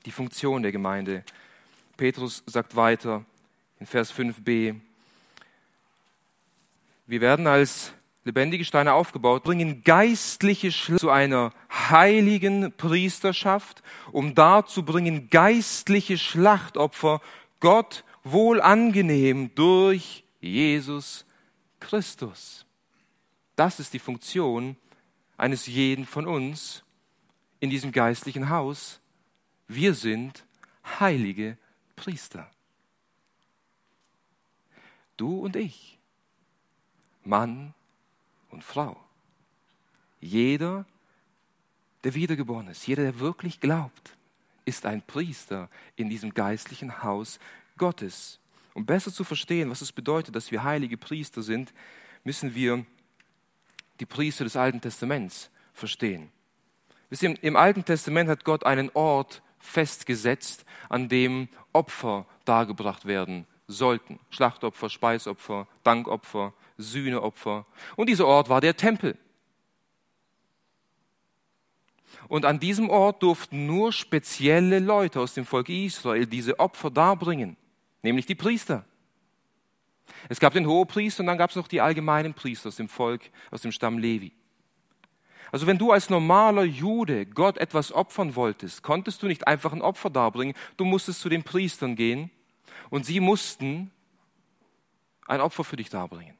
die 0.05 0.11
Funktion 0.11 0.63
der 0.63 0.71
Gemeinde. 0.71 1.23
Petrus 1.97 2.43
sagt 2.45 2.75
weiter 2.75 3.23
in 3.79 3.85
Vers 3.85 4.13
5b, 4.13 4.75
wir 7.05 7.21
werden 7.21 7.47
als 7.47 7.93
lebendige 8.23 8.63
Steine 8.63 8.93
aufgebaut, 8.93 9.43
bringen 9.43 9.83
geistliche 9.83 10.71
Schlacht 10.71 11.01
zu 11.01 11.09
einer 11.09 11.51
heiligen 11.69 12.71
Priesterschaft, 12.71 13.83
um 14.11 14.35
darzubringen 14.35 15.29
geistliche 15.29 16.17
Schlachtopfer 16.17 17.21
Gott 17.59 18.03
wohl 18.23 18.61
angenehm 18.61 19.53
durch 19.55 20.23
Jesus 20.39 21.25
Christus. 21.79 22.62
Das 23.55 23.79
ist 23.79 23.93
die 23.93 23.99
Funktion 23.99 24.75
eines 25.37 25.67
jeden 25.67 26.05
von 26.05 26.27
uns 26.27 26.83
in 27.59 27.69
diesem 27.69 27.91
geistlichen 27.91 28.49
Haus. 28.49 28.99
Wir 29.67 29.93
sind 29.93 30.45
heilige 30.99 31.57
Priester. 31.95 32.49
Du 35.17 35.39
und 35.39 35.55
ich, 35.55 35.99
Mann 37.23 37.73
und 38.49 38.63
Frau. 38.63 38.99
Jeder, 40.19 40.85
der 42.03 42.15
wiedergeboren 42.15 42.67
ist, 42.67 42.87
jeder, 42.87 43.03
der 43.03 43.19
wirklich 43.19 43.59
glaubt, 43.59 44.17
ist 44.65 44.85
ein 44.85 45.01
Priester 45.01 45.69
in 45.95 46.09
diesem 46.09 46.33
geistlichen 46.33 47.03
Haus 47.03 47.39
Gottes. 47.77 48.39
Um 48.73 48.85
besser 48.85 49.11
zu 49.11 49.23
verstehen, 49.23 49.69
was 49.69 49.81
es 49.81 49.91
bedeutet, 49.91 50.35
dass 50.35 50.51
wir 50.51 50.63
heilige 50.63 50.97
Priester 50.97 51.43
sind, 51.43 51.73
müssen 52.23 52.55
wir 52.55 52.85
die 53.99 54.05
Priester 54.05 54.43
des 54.43 54.55
Alten 54.55 54.81
Testaments 54.81 55.49
verstehen. 55.73 56.31
Im 57.41 57.55
Alten 57.55 57.85
Testament 57.85 58.29
hat 58.29 58.43
Gott 58.43 58.65
einen 58.65 58.89
Ort 58.93 59.43
festgesetzt, 59.59 60.65
an 60.89 61.09
dem 61.09 61.47
Opfer 61.71 62.25
dargebracht 62.45 63.05
werden 63.05 63.45
sollten. 63.67 64.19
Schlachtopfer, 64.29 64.89
Speisopfer, 64.89 65.67
Dankopfer, 65.83 66.53
Sühneopfer. 66.77 67.65
Und 67.95 68.09
dieser 68.09 68.27
Ort 68.27 68.49
war 68.49 68.61
der 68.61 68.75
Tempel. 68.75 69.17
Und 72.27 72.45
an 72.45 72.59
diesem 72.59 72.89
Ort 72.89 73.21
durften 73.21 73.65
nur 73.65 73.91
spezielle 73.91 74.79
Leute 74.79 75.19
aus 75.19 75.33
dem 75.33 75.45
Volk 75.45 75.69
Israel 75.69 76.25
diese 76.25 76.59
Opfer 76.59 76.89
darbringen, 76.89 77.57
nämlich 78.01 78.25
die 78.25 78.35
Priester. 78.35 78.85
Es 80.29 80.39
gab 80.39 80.53
den 80.53 80.67
Hohepriester 80.67 81.21
und 81.21 81.27
dann 81.27 81.37
gab 81.37 81.49
es 81.49 81.55
noch 81.55 81.67
die 81.67 81.81
allgemeinen 81.81 82.33
Priester 82.33 82.69
aus 82.69 82.75
dem 82.75 82.89
Volk, 82.89 83.29
aus 83.51 83.61
dem 83.61 83.71
Stamm 83.71 83.97
Levi. 83.97 84.31
Also 85.51 85.67
wenn 85.67 85.77
du 85.77 85.91
als 85.91 86.09
normaler 86.09 86.63
Jude 86.63 87.27
Gott 87.27 87.57
etwas 87.57 87.91
opfern 87.91 88.35
wolltest, 88.35 88.81
konntest 88.81 89.21
du 89.21 89.27
nicht 89.27 89.47
einfach 89.47 89.71
ein 89.71 89.83
Opfer 89.83 90.09
darbringen, 90.09 90.55
du 90.77 90.85
musstest 90.85 91.21
zu 91.21 91.29
den 91.29 91.43
Priestern 91.43 91.95
gehen 91.95 92.31
und 92.89 93.05
sie 93.05 93.19
mussten 93.19 93.91
ein 95.27 95.41
Opfer 95.41 95.63
für 95.63 95.75
dich 95.75 95.89
darbringen. 95.89 96.35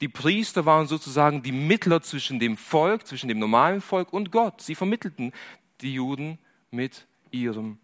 Die 0.00 0.08
Priester 0.08 0.66
waren 0.66 0.86
sozusagen 0.86 1.42
die 1.42 1.52
Mittler 1.52 2.02
zwischen 2.02 2.38
dem 2.38 2.56
Volk, 2.56 3.06
zwischen 3.06 3.28
dem 3.28 3.38
normalen 3.38 3.80
Volk 3.80 4.12
und 4.12 4.30
Gott. 4.30 4.60
Sie 4.60 4.74
vermittelten 4.74 5.32
die 5.80 5.94
Juden 5.94 6.38
mit 6.70 7.06
ihrem 7.30 7.78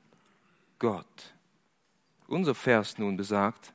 Gott. 0.78 1.34
Unser 2.30 2.54
Vers 2.54 2.96
nun 2.96 3.16
besagt, 3.16 3.72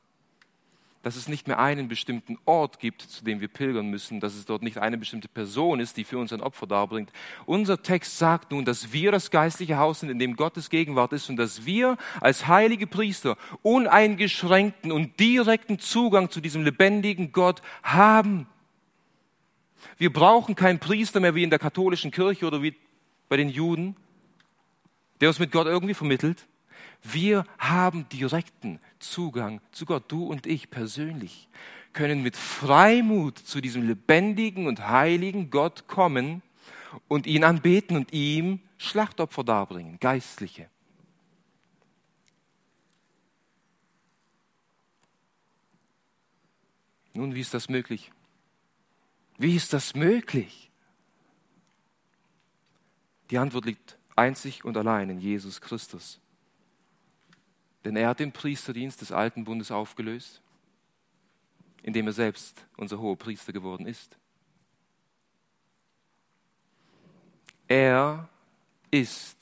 dass 1.03 1.17
es 1.17 1.27
nicht 1.27 1.45
mehr 1.45 1.59
einen 1.59 1.89
bestimmten 1.89 2.37
Ort 2.45 2.79
gibt, 2.79 3.01
zu 3.01 3.25
dem 3.25 3.41
wir 3.41 3.49
pilgern 3.49 3.87
müssen, 3.89 4.21
dass 4.21 4.33
es 4.33 4.45
dort 4.45 4.63
nicht 4.63 4.77
eine 4.77 4.97
bestimmte 4.97 5.27
Person 5.27 5.81
ist, 5.81 5.97
die 5.97 6.05
für 6.05 6.17
uns 6.17 6.31
ein 6.31 6.39
Opfer 6.39 6.65
darbringt. 6.65 7.11
Unser 7.45 7.83
Text 7.83 8.17
sagt 8.17 8.51
nun, 8.51 8.63
dass 8.63 8.93
wir 8.93 9.11
das 9.11 9.29
geistliche 9.29 9.77
Haus 9.77 9.99
sind, 9.99 10.09
in 10.09 10.19
dem 10.19 10.37
Gottes 10.37 10.69
Gegenwart 10.69 11.11
ist 11.11 11.29
und 11.29 11.35
dass 11.35 11.65
wir 11.65 11.97
als 12.21 12.47
heilige 12.47 12.87
Priester 12.87 13.37
uneingeschränkten 13.61 14.93
und 14.93 15.19
direkten 15.19 15.77
Zugang 15.77 16.31
zu 16.31 16.39
diesem 16.39 16.63
lebendigen 16.63 17.33
Gott 17.33 17.61
haben. 17.83 18.47
Wir 19.97 20.13
brauchen 20.13 20.55
keinen 20.55 20.79
Priester 20.79 21.19
mehr 21.19 21.35
wie 21.35 21.43
in 21.43 21.49
der 21.49 21.59
katholischen 21.59 22.09
Kirche 22.09 22.47
oder 22.47 22.63
wie 22.63 22.73
bei 23.27 23.35
den 23.35 23.49
Juden, 23.49 23.97
der 25.19 25.27
uns 25.27 25.39
mit 25.39 25.51
Gott 25.51 25.67
irgendwie 25.67 25.93
vermittelt. 25.93 26.47
Wir 27.07 27.45
haben 27.59 28.09
direkten 28.09 28.79
Zugang 28.97 29.61
zu 29.71 29.85
Gott, 29.85 30.11
du 30.11 30.25
und 30.25 30.47
ich 30.47 30.71
persönlich 30.71 31.47
können 31.93 32.23
mit 32.23 32.35
Freimut 32.35 33.37
zu 33.37 33.61
diesem 33.61 33.87
lebendigen 33.87 34.65
und 34.65 34.87
heiligen 34.87 35.51
Gott 35.51 35.87
kommen 35.87 36.41
und 37.07 37.27
ihn 37.27 37.43
anbeten 37.43 37.95
und 37.95 38.11
ihm 38.11 38.59
Schlachtopfer 38.79 39.43
darbringen, 39.43 39.99
geistliche. 39.99 40.67
Nun, 47.13 47.35
wie 47.35 47.41
ist 47.41 47.53
das 47.53 47.69
möglich? 47.69 48.11
Wie 49.37 49.55
ist 49.55 49.73
das 49.73 49.93
möglich? 49.93 50.71
Die 53.29 53.37
Antwort 53.37 53.65
liegt 53.65 53.99
einzig 54.15 54.65
und 54.65 54.75
allein 54.75 55.11
in 55.11 55.19
Jesus 55.19 55.61
Christus. 55.61 56.19
Denn 57.85 57.95
er 57.95 58.09
hat 58.09 58.19
den 58.19 58.31
Priesterdienst 58.31 58.99
des 58.99 59.11
alten 59.11 59.43
Bundes 59.45 59.71
aufgelöst, 59.71 60.41
indem 61.83 62.07
er 62.07 62.13
selbst 62.13 62.65
unser 62.77 62.99
hoher 62.99 63.15
Priester 63.15 63.53
geworden 63.53 63.85
ist. 63.85 64.17
Er 67.67 68.27
ist, 68.89 69.37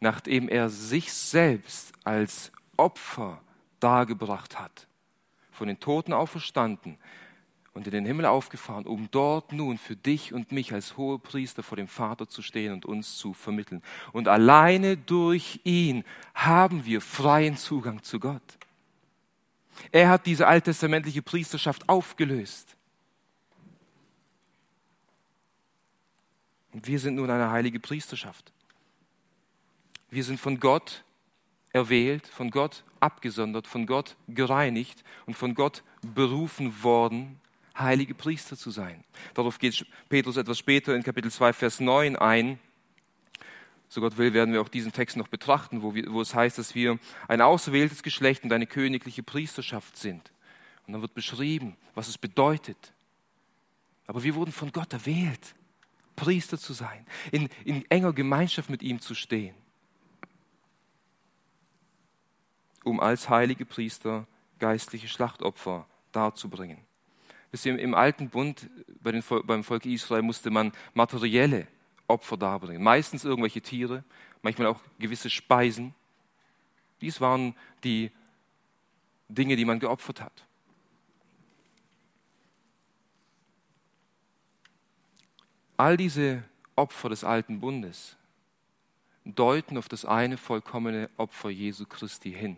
nachdem 0.00 0.48
er 0.48 0.70
sich 0.70 1.12
selbst 1.12 1.92
als 2.02 2.50
Opfer 2.78 3.42
dargebracht 3.78 4.58
hat, 4.58 4.88
von 5.50 5.68
den 5.68 5.80
Toten 5.80 6.14
auferstanden 6.14 6.96
und 7.72 7.86
in 7.86 7.92
den 7.92 8.04
Himmel 8.04 8.26
aufgefahren, 8.26 8.86
um 8.86 9.08
dort 9.10 9.52
nun 9.52 9.78
für 9.78 9.96
dich 9.96 10.32
und 10.32 10.50
mich 10.50 10.72
als 10.72 10.96
hohe 10.96 11.18
Priester 11.18 11.62
vor 11.62 11.76
dem 11.76 11.88
Vater 11.88 12.28
zu 12.28 12.42
stehen 12.42 12.72
und 12.72 12.84
uns 12.84 13.16
zu 13.16 13.32
vermitteln. 13.32 13.82
Und 14.12 14.26
alleine 14.26 14.96
durch 14.96 15.60
ihn 15.64 16.04
haben 16.34 16.84
wir 16.84 17.00
freien 17.00 17.56
Zugang 17.56 18.02
zu 18.02 18.18
Gott. 18.18 18.58
Er 19.92 20.08
hat 20.08 20.26
diese 20.26 20.46
alttestamentliche 20.46 21.22
Priesterschaft 21.22 21.88
aufgelöst. 21.88 22.76
Und 26.72 26.86
wir 26.86 26.98
sind 26.98 27.16
nun 27.16 27.30
eine 27.30 27.50
heilige 27.50 27.80
Priesterschaft. 27.80 28.52
Wir 30.10 30.24
sind 30.24 30.38
von 30.38 30.58
Gott 30.58 31.04
erwählt, 31.72 32.26
von 32.26 32.50
Gott 32.50 32.84
abgesondert, 32.98 33.66
von 33.66 33.86
Gott 33.86 34.16
gereinigt 34.28 35.04
und 35.26 35.34
von 35.34 35.54
Gott 35.54 35.82
berufen 36.02 36.82
worden, 36.82 37.40
heilige 37.80 38.14
Priester 38.14 38.56
zu 38.56 38.70
sein. 38.70 39.04
Darauf 39.34 39.58
geht 39.58 39.86
Petrus 40.08 40.36
etwas 40.36 40.58
später 40.58 40.94
in 40.94 41.02
Kapitel 41.02 41.30
2, 41.30 41.52
Vers 41.52 41.80
9 41.80 42.16
ein. 42.16 42.58
So 43.88 44.00
Gott 44.00 44.16
will, 44.18 44.32
werden 44.32 44.52
wir 44.52 44.60
auch 44.60 44.68
diesen 44.68 44.92
Text 44.92 45.16
noch 45.16 45.28
betrachten, 45.28 45.82
wo, 45.82 45.94
wir, 45.94 46.12
wo 46.12 46.20
es 46.20 46.34
heißt, 46.34 46.58
dass 46.58 46.74
wir 46.74 46.98
ein 47.26 47.40
auserwähltes 47.40 48.02
Geschlecht 48.02 48.44
und 48.44 48.52
eine 48.52 48.66
königliche 48.66 49.22
Priesterschaft 49.22 49.96
sind. 49.96 50.32
Und 50.86 50.92
dann 50.92 51.02
wird 51.02 51.14
beschrieben, 51.14 51.76
was 51.94 52.08
es 52.08 52.18
bedeutet. 52.18 52.92
Aber 54.06 54.22
wir 54.22 54.34
wurden 54.34 54.52
von 54.52 54.72
Gott 54.72 54.92
erwählt, 54.92 55.54
Priester 56.14 56.58
zu 56.58 56.72
sein, 56.72 57.06
in, 57.32 57.48
in 57.64 57.88
enger 57.90 58.12
Gemeinschaft 58.12 58.70
mit 58.70 58.82
ihm 58.82 59.00
zu 59.00 59.14
stehen. 59.14 59.54
um 62.84 63.00
als 63.00 63.28
heilige 63.28 63.64
Priester 63.64 64.26
geistliche 64.58 65.08
Schlachtopfer 65.08 65.86
darzubringen. 66.12 66.78
Wisst 67.50 67.66
ihr, 67.66 67.78
im 67.78 67.94
alten 67.94 68.28
Bund 68.28 68.70
bei 69.02 69.12
den, 69.12 69.24
beim 69.44 69.64
Volk 69.64 69.86
Israel 69.86 70.22
musste 70.22 70.50
man 70.50 70.72
materielle 70.94 71.66
Opfer 72.06 72.36
darbringen. 72.36 72.82
Meistens 72.82 73.24
irgendwelche 73.24 73.60
Tiere, 73.60 74.04
manchmal 74.42 74.68
auch 74.68 74.80
gewisse 74.98 75.30
Speisen. 75.30 75.94
Dies 77.00 77.20
waren 77.20 77.54
die 77.82 78.10
Dinge, 79.28 79.56
die 79.56 79.64
man 79.64 79.80
geopfert 79.80 80.20
hat. 80.20 80.44
All 85.76 85.96
diese 85.96 86.44
Opfer 86.76 87.08
des 87.08 87.24
alten 87.24 87.60
Bundes 87.60 88.16
deuten 89.24 89.78
auf 89.78 89.88
das 89.88 90.04
eine 90.04 90.36
vollkommene 90.36 91.08
Opfer 91.16 91.50
Jesu 91.50 91.86
Christi 91.86 92.32
hin. 92.32 92.56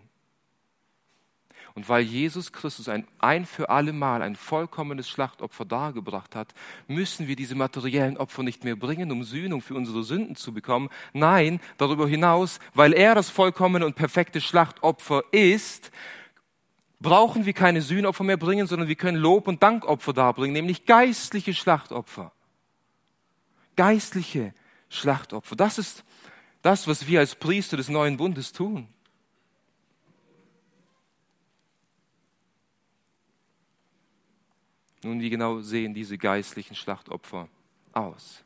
Und 1.74 1.88
weil 1.88 2.02
Jesus 2.02 2.52
Christus 2.52 2.88
ein, 2.88 3.06
ein 3.18 3.46
für 3.46 3.70
alle 3.70 3.92
Mal 3.92 4.22
ein 4.22 4.36
vollkommenes 4.36 5.08
Schlachtopfer 5.08 5.64
dargebracht 5.64 6.34
hat, 6.34 6.52
müssen 6.86 7.28
wir 7.28 7.36
diese 7.36 7.54
materiellen 7.54 8.18
Opfer 8.18 8.42
nicht 8.42 8.64
mehr 8.64 8.76
bringen, 8.76 9.10
um 9.10 9.24
Sühnung 9.24 9.62
für 9.62 9.74
unsere 9.74 10.04
Sünden 10.04 10.36
zu 10.36 10.52
bekommen. 10.52 10.90
Nein, 11.12 11.60
darüber 11.78 12.06
hinaus, 12.06 12.60
weil 12.74 12.92
er 12.92 13.14
das 13.14 13.30
vollkommene 13.30 13.86
und 13.86 13.96
perfekte 13.96 14.40
Schlachtopfer 14.40 15.22
ist, 15.30 15.90
brauchen 17.00 17.46
wir 17.46 17.52
keine 17.52 17.82
Sühnopfer 17.82 18.24
mehr 18.24 18.36
bringen, 18.36 18.66
sondern 18.66 18.88
wir 18.88 18.96
können 18.96 19.18
Lob- 19.18 19.48
und 19.48 19.62
Dankopfer 19.62 20.12
darbringen, 20.12 20.52
nämlich 20.52 20.86
geistliche 20.86 21.54
Schlachtopfer. 21.54 22.32
Geistliche 23.76 24.54
Schlachtopfer. 24.88 25.56
Das 25.56 25.78
ist 25.78 26.04
das, 26.62 26.86
was 26.86 27.06
wir 27.06 27.20
als 27.20 27.34
Priester 27.34 27.76
des 27.76 27.88
neuen 27.88 28.16
Bundes 28.16 28.52
tun. 28.52 28.88
Nun, 35.02 35.20
wie 35.20 35.30
genau 35.30 35.60
sehen 35.60 35.94
diese 35.94 36.16
geistlichen 36.16 36.76
Schlachtopfer 36.76 37.48
aus? 37.92 38.44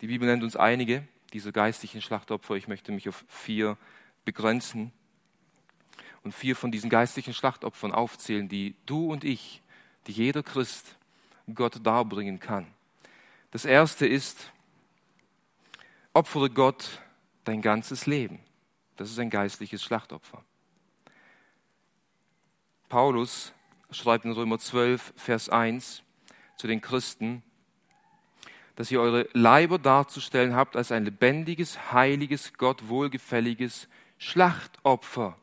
Die 0.00 0.06
Bibel 0.06 0.28
nennt 0.28 0.42
uns 0.44 0.56
einige 0.56 1.06
dieser 1.32 1.50
geistlichen 1.50 2.00
Schlachtopfer. 2.00 2.54
Ich 2.54 2.68
möchte 2.68 2.92
mich 2.92 3.08
auf 3.08 3.24
vier 3.26 3.76
begrenzen 4.24 4.92
und 6.22 6.32
vier 6.32 6.54
von 6.54 6.70
diesen 6.70 6.88
geistlichen 6.88 7.34
Schlachtopfern 7.34 7.92
aufzählen, 7.92 8.48
die 8.48 8.76
du 8.86 9.10
und 9.10 9.24
ich, 9.24 9.62
die 10.06 10.12
jeder 10.12 10.42
Christ 10.42 10.96
Gott 11.52 11.84
darbringen 11.84 12.38
kann. 12.38 12.66
Das 13.50 13.64
erste 13.64 14.06
ist, 14.06 14.52
opfere 16.12 16.50
Gott 16.50 17.02
dein 17.44 17.60
ganzes 17.60 18.06
Leben. 18.06 18.40
Das 18.96 19.10
ist 19.10 19.18
ein 19.18 19.30
geistliches 19.30 19.82
Schlachtopfer. 19.82 20.44
Paulus 22.88 23.52
schreibt 23.94 24.24
in 24.24 24.32
Römer 24.32 24.58
12, 24.58 25.14
Vers 25.16 25.48
1 25.48 26.02
zu 26.56 26.66
den 26.66 26.80
Christen, 26.80 27.42
dass 28.76 28.90
ihr 28.90 29.00
eure 29.00 29.28
Leiber 29.32 29.78
darzustellen 29.78 30.54
habt 30.54 30.76
als 30.76 30.92
ein 30.92 31.04
lebendiges, 31.04 31.92
heiliges, 31.92 32.54
Gott 32.54 32.88
wohlgefälliges 32.88 33.88
Schlachtopfer. 34.18 35.36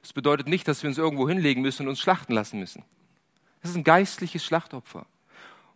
Das 0.00 0.12
bedeutet 0.12 0.48
nicht, 0.48 0.66
dass 0.66 0.82
wir 0.82 0.88
uns 0.88 0.98
irgendwo 0.98 1.28
hinlegen 1.28 1.62
müssen 1.62 1.84
und 1.84 1.90
uns 1.90 2.00
schlachten 2.00 2.32
lassen 2.32 2.58
müssen. 2.58 2.84
Das 3.60 3.70
ist 3.70 3.76
ein 3.76 3.84
geistliches 3.84 4.44
Schlachtopfer. 4.44 5.06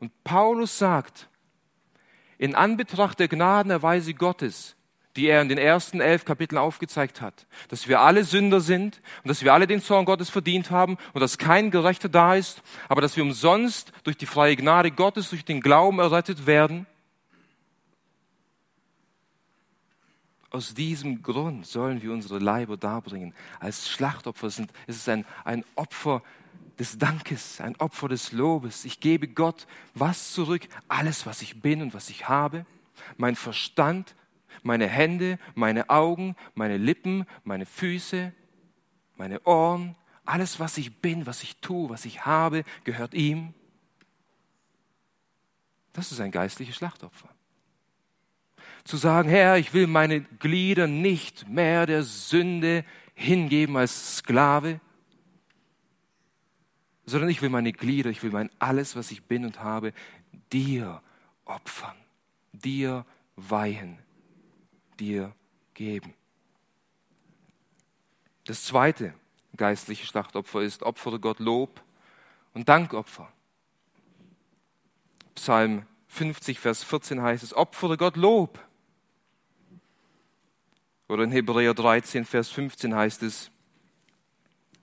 Und 0.01 0.13
Paulus 0.25 0.79
sagt, 0.79 1.29
in 2.39 2.55
Anbetracht 2.55 3.19
der 3.19 3.29
Gnadenerweise 3.29 4.13
Gottes 4.15 4.76
die 5.17 5.27
er 5.27 5.43
in 5.43 5.49
den 5.49 5.59
ersten 5.59 6.01
elf 6.01 6.25
Kapiteln 6.25 6.59
aufgezeigt 6.59 7.21
hat. 7.21 7.47
Dass 7.69 7.89
wir 7.89 8.01
alle 8.01 8.25
Sünder 8.25 8.61
sind 8.61 9.01
und 9.25 9.29
dass 9.29 9.43
wir 9.43 9.53
alle 9.53 9.67
den 9.67 9.83
Zorn 9.83 10.05
Gottes 10.05 10.31
verdient 10.31 10.71
haben 10.71 10.99
und 11.15 11.21
dass 11.21 11.39
kein 11.39 11.71
Gerechter 11.71 12.09
da 12.09 12.35
ist, 12.35 12.63
aber 12.89 13.01
dass 13.01 13.17
wir 13.17 13.25
umsonst 13.25 13.93
durch 14.05 14.17
die 14.17 14.27
freie 14.27 14.57
Gnade 14.57 14.91
Gottes, 14.91 15.31
durch 15.31 15.45
den 15.45 15.61
Glauben 15.61 15.99
errettet 15.99 16.47
werden. 16.47 16.87
Aus 20.51 20.75
diesem 20.75 21.23
Grund 21.23 21.67
sollen 21.67 22.03
wir 22.03 22.13
unsere 22.13 22.39
Leiber 22.39 22.77
darbringen 22.77 23.35
als 23.61 23.89
Schlachtopfer. 23.89 24.47
Es 24.47 24.59
ist 24.87 25.09
ein, 25.09 25.25
ein 25.45 25.65
Opfer 25.75 26.23
des 26.79 26.99
Dankes, 26.99 27.61
ein 27.61 27.77
Opfer 27.77 28.09
des 28.09 28.33
Lobes. 28.33 28.85
Ich 28.85 29.01
gebe 29.01 29.29
Gott 29.29 29.67
was 29.95 30.33
zurück, 30.33 30.63
alles, 30.89 31.27
was 31.27 31.43
ich 31.43 31.61
bin 31.61 31.83
und 31.83 31.95
was 31.95 32.11
ich 32.11 32.29
habe, 32.29 32.65
mein 33.17 33.37
Verstand, 33.37 34.15
meine 34.63 34.87
Hände, 34.87 35.39
meine 35.55 35.91
Augen, 35.91 36.37
meine 36.55 36.77
Lippen, 36.77 37.27
meine 37.45 37.67
Füße, 37.67 38.33
meine 39.17 39.43
Ohren, 39.45 39.97
alles, 40.25 40.59
was 40.59 40.77
ich 40.77 40.97
bin, 40.97 41.27
was 41.27 41.43
ich 41.43 41.57
tue, 41.59 41.89
was 41.89 42.05
ich 42.05 42.27
habe, 42.27 42.65
gehört 42.85 43.15
ihm. 43.15 43.55
Das 45.93 46.13
ist 46.13 46.21
ein 46.21 46.33
geistliches 46.33 46.77
Schlachtopfer. 46.77 47.29
Zu 48.85 48.97
sagen, 48.97 49.29
Herr, 49.29 49.57
ich 49.57 49.73
will 49.73 49.87
meine 49.87 50.21
Glieder 50.21 50.87
nicht 50.87 51.49
mehr 51.49 51.87
der 51.87 52.03
Sünde 52.03 52.85
hingeben 53.15 53.77
als 53.77 54.19
Sklave, 54.19 54.81
sondern 57.05 57.31
ich 57.31 57.41
will 57.41 57.49
meine 57.49 57.73
Glieder, 57.73 58.11
ich 58.11 58.23
will 58.23 58.31
mein 58.31 58.51
alles, 58.59 58.97
was 58.97 59.11
ich 59.11 59.25
bin 59.25 59.45
und 59.45 59.63
habe, 59.63 59.93
dir 60.53 61.03
opfern, 61.45 61.97
dir 62.53 63.07
weihen 63.37 63.99
dir 64.97 65.35
geben. 65.75 66.15
Das 68.45 68.65
zweite 68.65 69.15
geistliche 69.57 70.07
Schlachtopfer 70.07 70.63
ist, 70.63 70.83
opfere 70.83 71.19
Gott 71.19 71.39
Lob 71.39 71.83
und 72.55 72.69
Dankopfer. 72.69 73.33
Psalm 75.35 75.87
50, 76.09 76.61
Vers 76.61 76.85
14 76.85 77.21
heißt 77.21 77.43
es, 77.43 77.55
opfere 77.55 77.97
Gott 77.97 78.17
Lob. 78.17 78.61
Oder 81.09 81.25
in 81.25 81.31
Hebräer 81.31 81.75
13, 81.75 82.25
Vers 82.25 82.51
15 82.51 82.95
heißt 82.95 83.23
es, 83.23 83.51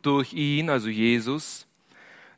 durch 0.01 0.34
ihn, 0.34 0.70
also 0.70 0.89
Jesus. 0.89 1.66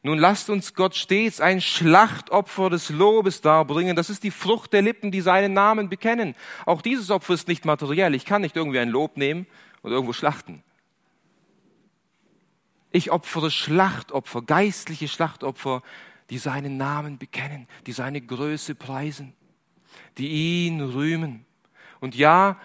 Nun 0.06 0.20
lasst 0.20 0.52
uns 0.52 0.76
Gott 0.76 0.94
stets 0.94 1.42
ein 1.42 1.62
Schlachtopfer 1.62 2.70
des 2.70 2.92
Lobes 2.92 3.42
darbringen. 3.42 3.96
Das 3.96 4.12
ist 4.12 4.24
die 4.24 4.30
Frucht 4.30 4.72
der 4.72 4.84
Lippen, 4.84 5.10
die 5.10 5.20
seinen 5.20 5.54
Namen 5.54 5.90
bekennen. 5.90 6.36
Auch 6.68 6.84
dieses 6.84 7.10
Opfer 7.10 7.34
ist 7.34 7.48
nicht 7.48 7.66
materiell. 7.66 8.14
Ich 8.14 8.24
kann 8.24 8.44
nicht 8.44 8.56
irgendwie 8.56 8.78
ein 8.78 8.90
Lob 8.90 9.18
nehmen 9.18 9.48
und 9.82 9.92
irgendwo 9.92 10.14
schlachten. 10.14 10.62
Ich 12.92 13.10
opfere 13.10 13.50
Schlachtopfer, 13.50 14.44
geistliche 14.44 15.08
Schlachtopfer, 15.08 15.82
die 16.30 16.38
seinen 16.38 16.78
Namen 16.78 17.18
bekennen, 17.18 17.68
die 17.88 17.92
seine 17.92 18.22
Größe 18.22 18.76
preisen, 18.76 19.34
die 20.20 20.66
ihn 20.68 20.82
rühmen. 20.82 21.48
Und 22.00 22.14
ja, 22.14 22.60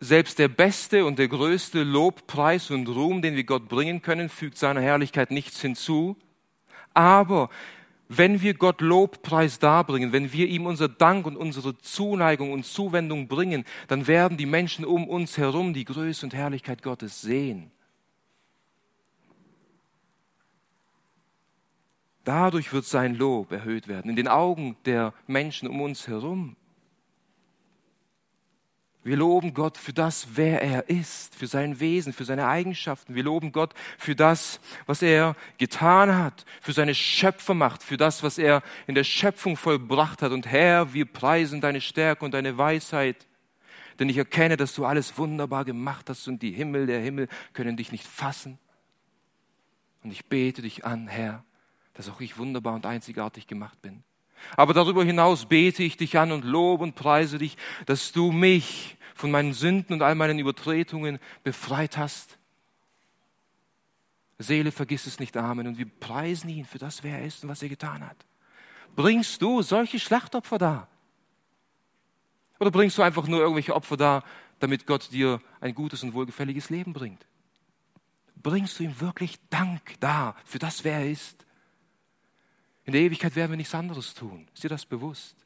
selbst 0.00 0.38
der 0.38 0.48
beste 0.48 1.04
und 1.04 1.18
der 1.18 1.28
größte 1.28 1.82
Lobpreis 1.82 2.70
und 2.70 2.88
Ruhm, 2.88 3.20
den 3.20 3.36
wir 3.36 3.44
Gott 3.44 3.68
bringen 3.68 4.00
können, 4.00 4.30
fügt 4.30 4.56
seiner 4.56 4.80
Herrlichkeit 4.80 5.30
nichts 5.30 5.60
hinzu. 5.60 6.16
Aber 6.94 7.50
wenn 8.08 8.40
wir 8.40 8.54
Gott 8.54 8.80
Lobpreis 8.80 9.58
darbringen, 9.58 10.12
wenn 10.12 10.32
wir 10.32 10.46
ihm 10.46 10.66
unser 10.66 10.88
Dank 10.88 11.26
und 11.26 11.36
unsere 11.36 11.76
Zuneigung 11.78 12.52
und 12.52 12.64
Zuwendung 12.64 13.28
bringen, 13.28 13.64
dann 13.88 14.06
werden 14.06 14.36
die 14.36 14.46
Menschen 14.46 14.84
um 14.84 15.08
uns 15.08 15.36
herum 15.36 15.74
die 15.74 15.84
Größe 15.84 16.24
und 16.24 16.34
Herrlichkeit 16.34 16.82
Gottes 16.82 17.20
sehen. 17.20 17.70
Dadurch 22.24 22.72
wird 22.72 22.86
sein 22.86 23.14
Lob 23.14 23.52
erhöht 23.52 23.86
werden, 23.86 24.08
in 24.08 24.16
den 24.16 24.28
Augen 24.28 24.76
der 24.86 25.12
Menschen 25.26 25.68
um 25.68 25.80
uns 25.82 26.08
herum. 26.08 26.56
Wir 29.04 29.18
loben 29.18 29.52
Gott 29.52 29.76
für 29.76 29.92
das, 29.92 30.28
wer 30.34 30.62
er 30.62 30.88
ist, 30.88 31.34
für 31.34 31.46
sein 31.46 31.78
Wesen, 31.78 32.14
für 32.14 32.24
seine 32.24 32.48
Eigenschaften. 32.48 33.14
Wir 33.14 33.22
loben 33.22 33.52
Gott 33.52 33.74
für 33.98 34.16
das, 34.16 34.60
was 34.86 35.02
er 35.02 35.36
getan 35.58 36.16
hat, 36.16 36.46
für 36.62 36.72
seine 36.72 36.94
Schöpfermacht, 36.94 37.82
für 37.82 37.98
das, 37.98 38.22
was 38.22 38.38
er 38.38 38.62
in 38.86 38.94
der 38.94 39.04
Schöpfung 39.04 39.58
vollbracht 39.58 40.22
hat. 40.22 40.32
Und 40.32 40.46
Herr, 40.46 40.94
wir 40.94 41.04
preisen 41.04 41.60
deine 41.60 41.82
Stärke 41.82 42.24
und 42.24 42.32
deine 42.32 42.56
Weisheit. 42.56 43.26
Denn 43.98 44.08
ich 44.08 44.16
erkenne, 44.16 44.56
dass 44.56 44.74
du 44.74 44.86
alles 44.86 45.18
wunderbar 45.18 45.66
gemacht 45.66 46.08
hast 46.08 46.26
und 46.26 46.40
die 46.40 46.52
Himmel 46.52 46.86
der 46.86 47.00
Himmel 47.00 47.28
können 47.52 47.76
dich 47.76 47.92
nicht 47.92 48.06
fassen. 48.06 48.58
Und 50.02 50.12
ich 50.12 50.24
bete 50.24 50.62
dich 50.62 50.86
an, 50.86 51.08
Herr, 51.08 51.44
dass 51.92 52.08
auch 52.08 52.22
ich 52.22 52.38
wunderbar 52.38 52.72
und 52.72 52.86
einzigartig 52.86 53.46
gemacht 53.46 53.82
bin. 53.82 54.02
Aber 54.56 54.74
darüber 54.74 55.04
hinaus 55.04 55.46
bete 55.46 55.82
ich 55.82 55.96
dich 55.96 56.18
an 56.18 56.32
und 56.32 56.44
lobe 56.44 56.84
und 56.84 56.94
preise 56.94 57.38
dich, 57.38 57.56
dass 57.86 58.12
du 58.12 58.32
mich 58.32 58.96
von 59.14 59.30
meinen 59.30 59.52
Sünden 59.52 59.94
und 59.94 60.02
all 60.02 60.14
meinen 60.14 60.38
Übertretungen 60.38 61.18
befreit 61.42 61.96
hast. 61.96 62.38
Seele, 64.38 64.72
vergiss 64.72 65.06
es 65.06 65.20
nicht, 65.20 65.36
Amen. 65.36 65.66
Und 65.66 65.78
wir 65.78 65.88
preisen 65.88 66.48
ihn 66.50 66.64
für 66.64 66.78
das, 66.78 67.02
wer 67.02 67.18
er 67.18 67.24
ist 67.24 67.44
und 67.44 67.50
was 67.50 67.62
er 67.62 67.68
getan 67.68 68.06
hat. 68.06 68.16
Bringst 68.96 69.40
du 69.42 69.62
solche 69.62 69.98
Schlachtopfer 69.98 70.58
da? 70.58 70.88
Oder 72.60 72.70
bringst 72.70 72.98
du 72.98 73.02
einfach 73.02 73.26
nur 73.26 73.40
irgendwelche 73.40 73.74
Opfer 73.74 73.96
da, 73.96 74.22
damit 74.58 74.86
Gott 74.86 75.10
dir 75.12 75.40
ein 75.60 75.74
gutes 75.74 76.02
und 76.02 76.14
wohlgefälliges 76.14 76.70
Leben 76.70 76.92
bringt? 76.92 77.26
Bringst 78.36 78.78
du 78.78 78.84
ihm 78.84 79.00
wirklich 79.00 79.38
Dank 79.50 79.94
da 80.00 80.36
für 80.44 80.58
das, 80.58 80.84
wer 80.84 80.98
er 80.98 81.10
ist? 81.10 81.43
In 82.84 82.92
der 82.92 83.02
Ewigkeit 83.02 83.34
werden 83.34 83.52
wir 83.52 83.56
nichts 83.56 83.74
anderes 83.74 84.14
tun. 84.14 84.46
Ist 84.52 84.62
dir 84.62 84.68
das 84.68 84.84
bewusst? 84.84 85.36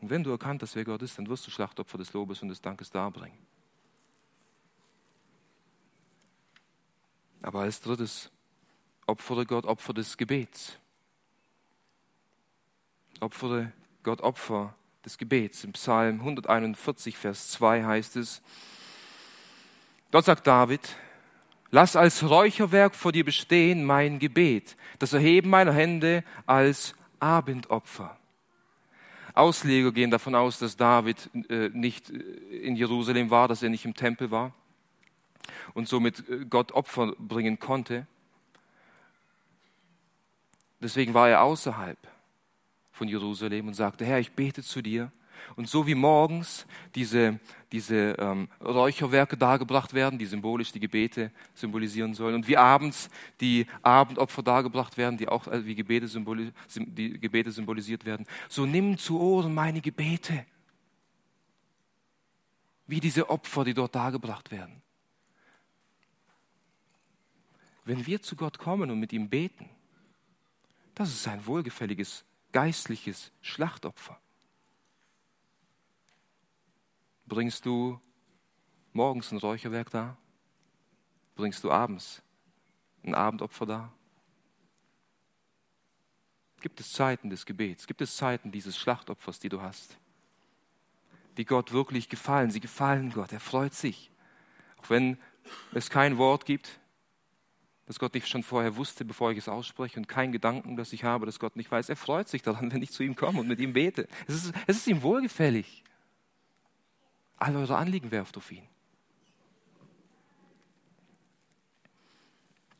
Und 0.00 0.10
wenn 0.10 0.22
du 0.22 0.30
erkannt 0.30 0.62
hast, 0.62 0.74
wer 0.74 0.84
Gott 0.84 1.02
ist, 1.02 1.18
dann 1.18 1.28
wirst 1.28 1.46
du 1.46 1.50
Schlachtopfer 1.50 1.98
des 1.98 2.12
Lobes 2.12 2.40
und 2.42 2.48
des 2.48 2.60
Dankes 2.60 2.90
darbringen. 2.90 3.38
Aber 7.42 7.60
als 7.60 7.80
drittes, 7.80 8.30
opfere 9.06 9.46
Gott 9.46 9.66
Opfer 9.66 9.94
des 9.94 10.16
Gebets. 10.16 10.78
Opfere 13.20 13.72
Gott 14.02 14.20
Opfer 14.20 14.74
des 15.04 15.18
Gebets. 15.18 15.64
Im 15.64 15.72
Psalm 15.72 16.20
141, 16.20 17.16
Vers 17.16 17.50
2 17.50 17.84
heißt 17.84 18.16
es, 18.16 18.42
dort 20.10 20.24
sagt 20.24 20.46
David, 20.46 20.96
Lass 21.70 21.96
als 21.96 22.28
Räucherwerk 22.28 22.94
vor 22.94 23.12
dir 23.12 23.24
bestehen 23.24 23.84
mein 23.84 24.18
Gebet, 24.18 24.76
das 24.98 25.12
Erheben 25.12 25.50
meiner 25.50 25.72
Hände 25.72 26.22
als 26.46 26.94
Abendopfer. 27.18 28.16
Ausleger 29.34 29.92
gehen 29.92 30.10
davon 30.10 30.34
aus, 30.34 30.58
dass 30.58 30.76
David 30.76 31.28
äh, 31.50 31.68
nicht 31.68 32.08
äh, 32.08 32.14
in 32.14 32.74
Jerusalem 32.74 33.30
war, 33.30 33.48
dass 33.48 33.62
er 33.62 33.68
nicht 33.68 33.84
im 33.84 33.94
Tempel 33.94 34.30
war 34.30 34.54
und 35.74 35.88
somit 35.88 36.26
äh, 36.28 36.46
Gott 36.48 36.72
Opfer 36.72 37.12
bringen 37.18 37.58
konnte. 37.58 38.06
Deswegen 40.80 41.12
war 41.12 41.28
er 41.28 41.42
außerhalb 41.42 41.98
von 42.92 43.08
Jerusalem 43.08 43.68
und 43.68 43.74
sagte, 43.74 44.06
Herr, 44.06 44.20
ich 44.20 44.32
bete 44.32 44.62
zu 44.62 44.80
dir 44.80 45.12
und 45.56 45.68
so 45.68 45.86
wie 45.86 45.94
morgens 45.94 46.66
diese, 46.94 47.38
diese 47.72 48.16
ähm, 48.18 48.48
Räucherwerke 48.60 49.36
dargebracht 49.36 49.94
werden, 49.94 50.18
die 50.18 50.26
symbolisch 50.26 50.72
die 50.72 50.80
Gebete 50.80 51.30
symbolisieren 51.54 52.14
sollen, 52.14 52.34
und 52.34 52.48
wie 52.48 52.56
abends 52.56 53.10
die 53.40 53.66
Abendopfer 53.82 54.42
dargebracht 54.42 54.96
werden, 54.96 55.16
die 55.16 55.28
auch 55.28 55.46
wie 55.50 55.74
Gebete, 55.74 56.08
symboli 56.08 56.52
die 56.74 57.18
Gebete 57.18 57.50
symbolisiert 57.50 58.04
werden, 58.04 58.26
so 58.48 58.66
nimm 58.66 58.98
zu 58.98 59.20
Ohren 59.20 59.54
meine 59.54 59.80
Gebete, 59.80 60.44
wie 62.86 63.00
diese 63.00 63.28
Opfer, 63.28 63.64
die 63.64 63.74
dort 63.74 63.94
dargebracht 63.94 64.50
werden. 64.50 64.82
Wenn 67.84 68.04
wir 68.04 68.20
zu 68.20 68.34
Gott 68.34 68.58
kommen 68.58 68.90
und 68.90 68.98
mit 68.98 69.12
ihm 69.12 69.28
beten, 69.28 69.70
das 70.94 71.10
ist 71.10 71.28
ein 71.28 71.46
wohlgefälliges, 71.46 72.24
geistliches 72.50 73.32
Schlachtopfer. 73.42 74.18
Bringst 77.26 77.66
du 77.66 78.00
morgens 78.92 79.32
ein 79.32 79.38
Räucherwerk 79.38 79.90
da? 79.90 80.16
Bringst 81.34 81.64
du 81.64 81.70
abends 81.70 82.22
ein 83.04 83.14
Abendopfer 83.14 83.66
da? 83.66 83.92
Gibt 86.60 86.80
es 86.80 86.92
Zeiten 86.92 87.30
des 87.30 87.44
Gebets? 87.44 87.86
Gibt 87.86 88.00
es 88.00 88.16
Zeiten 88.16 88.50
dieses 88.50 88.76
Schlachtopfers, 88.78 89.38
die 89.38 89.48
du 89.48 89.60
hast? 89.60 89.98
Die 91.36 91.44
Gott 91.44 91.72
wirklich 91.72 92.08
gefallen. 92.08 92.50
Sie 92.50 92.60
gefallen 92.60 93.10
Gott. 93.12 93.32
Er 93.32 93.40
freut 93.40 93.74
sich. 93.74 94.10
Auch 94.78 94.90
wenn 94.90 95.18
es 95.74 95.90
kein 95.90 96.16
Wort 96.16 96.46
gibt, 96.46 96.80
das 97.86 97.98
Gott 97.98 98.14
nicht 98.14 98.28
schon 98.28 98.42
vorher 98.42 98.76
wusste, 98.76 99.04
bevor 99.04 99.30
ich 99.30 99.38
es 99.38 99.48
ausspreche, 99.48 99.98
und 99.98 100.08
kein 100.08 100.32
Gedanken, 100.32 100.76
das 100.76 100.92
ich 100.92 101.04
habe, 101.04 101.26
das 101.26 101.38
Gott 101.38 101.54
nicht 101.54 101.70
weiß. 101.70 101.88
Er 101.88 101.96
freut 101.96 102.28
sich 102.28 102.42
daran, 102.42 102.72
wenn 102.72 102.82
ich 102.82 102.90
zu 102.90 103.02
ihm 103.02 103.14
komme 103.14 103.40
und 103.40 103.48
mit 103.48 103.60
ihm 103.60 103.72
bete. 103.74 104.08
Es 104.26 104.34
ist, 104.34 104.54
es 104.66 104.76
ist 104.78 104.86
ihm 104.86 105.02
wohlgefällig. 105.02 105.84
All 107.36 107.56
eure 107.56 107.76
Anliegen 107.76 108.10
werft 108.10 108.36
auf 108.36 108.50
ihn. 108.50 108.66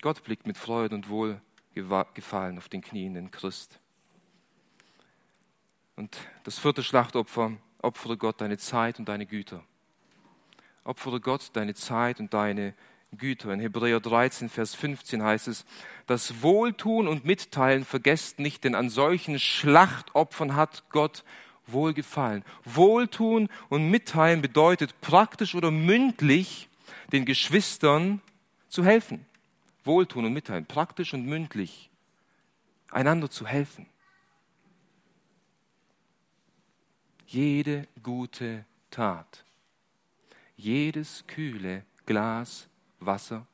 Gott 0.01 0.23
blickt 0.23 0.47
mit 0.47 0.57
Freude 0.57 0.95
und 0.95 1.09
Wohlgefallen 1.09 2.59
auf 2.59 2.69
den 2.69 2.81
knienden 2.81 3.31
Christ. 3.31 3.81
Und 5.97 6.17
das 6.45 6.59
vierte 6.59 6.83
Schlachtopfer, 6.83 7.53
opfere 7.81 8.17
Gott 8.17 8.41
deine 8.41 8.59
Zeit 8.59 8.99
und 8.99 9.09
deine 9.09 9.27
Güter. 9.27 9.65
Opfere 10.85 11.21
Gott 11.21 11.51
deine 11.55 11.75
Zeit 11.75 12.21
und 12.21 12.33
deine 12.33 12.75
Güter. 13.17 13.53
In 13.53 13.61
Hebräer 13.61 14.01
13, 14.01 14.49
Vers 14.49 14.75
15 14.75 15.23
heißt 15.23 15.49
es, 15.49 15.65
das 16.07 16.43
Wohltun 16.43 17.09
und 17.09 17.25
Mitteilen 17.25 17.85
vergesst 17.85 18.39
nicht, 18.39 18.65
denn 18.65 18.75
an 18.75 18.91
solchen 18.91 19.39
Schlachtopfern 19.39 20.55
hat 20.55 20.89
Gott 20.91 21.25
Wohlgefallen. 21.67 22.45
Wohltun 22.65 23.49
und 23.69 23.91
mitteilen 23.91 24.43
bedeutet 24.43 25.01
praktisch 25.01 25.55
oder 25.55 25.71
mündlich 25.71 26.69
den 27.13 27.25
Geschwistern 27.25 28.21
zu 28.69 28.85
helfen. 28.85 29.25
Wohltun 29.85 30.25
und 30.25 30.33
mitteilen, 30.33 30.67
praktisch 30.67 31.15
und 31.15 31.27
mündlich 31.27 31.91
einander 32.91 33.31
zu 33.31 33.47
helfen. 33.47 33.87
Jede 37.27 37.89
gute 38.03 38.65
Tat, 38.91 39.45
jedes 40.57 41.27
kühle 41.27 41.85
Glas 42.07 42.69
Wasser, 43.01 43.47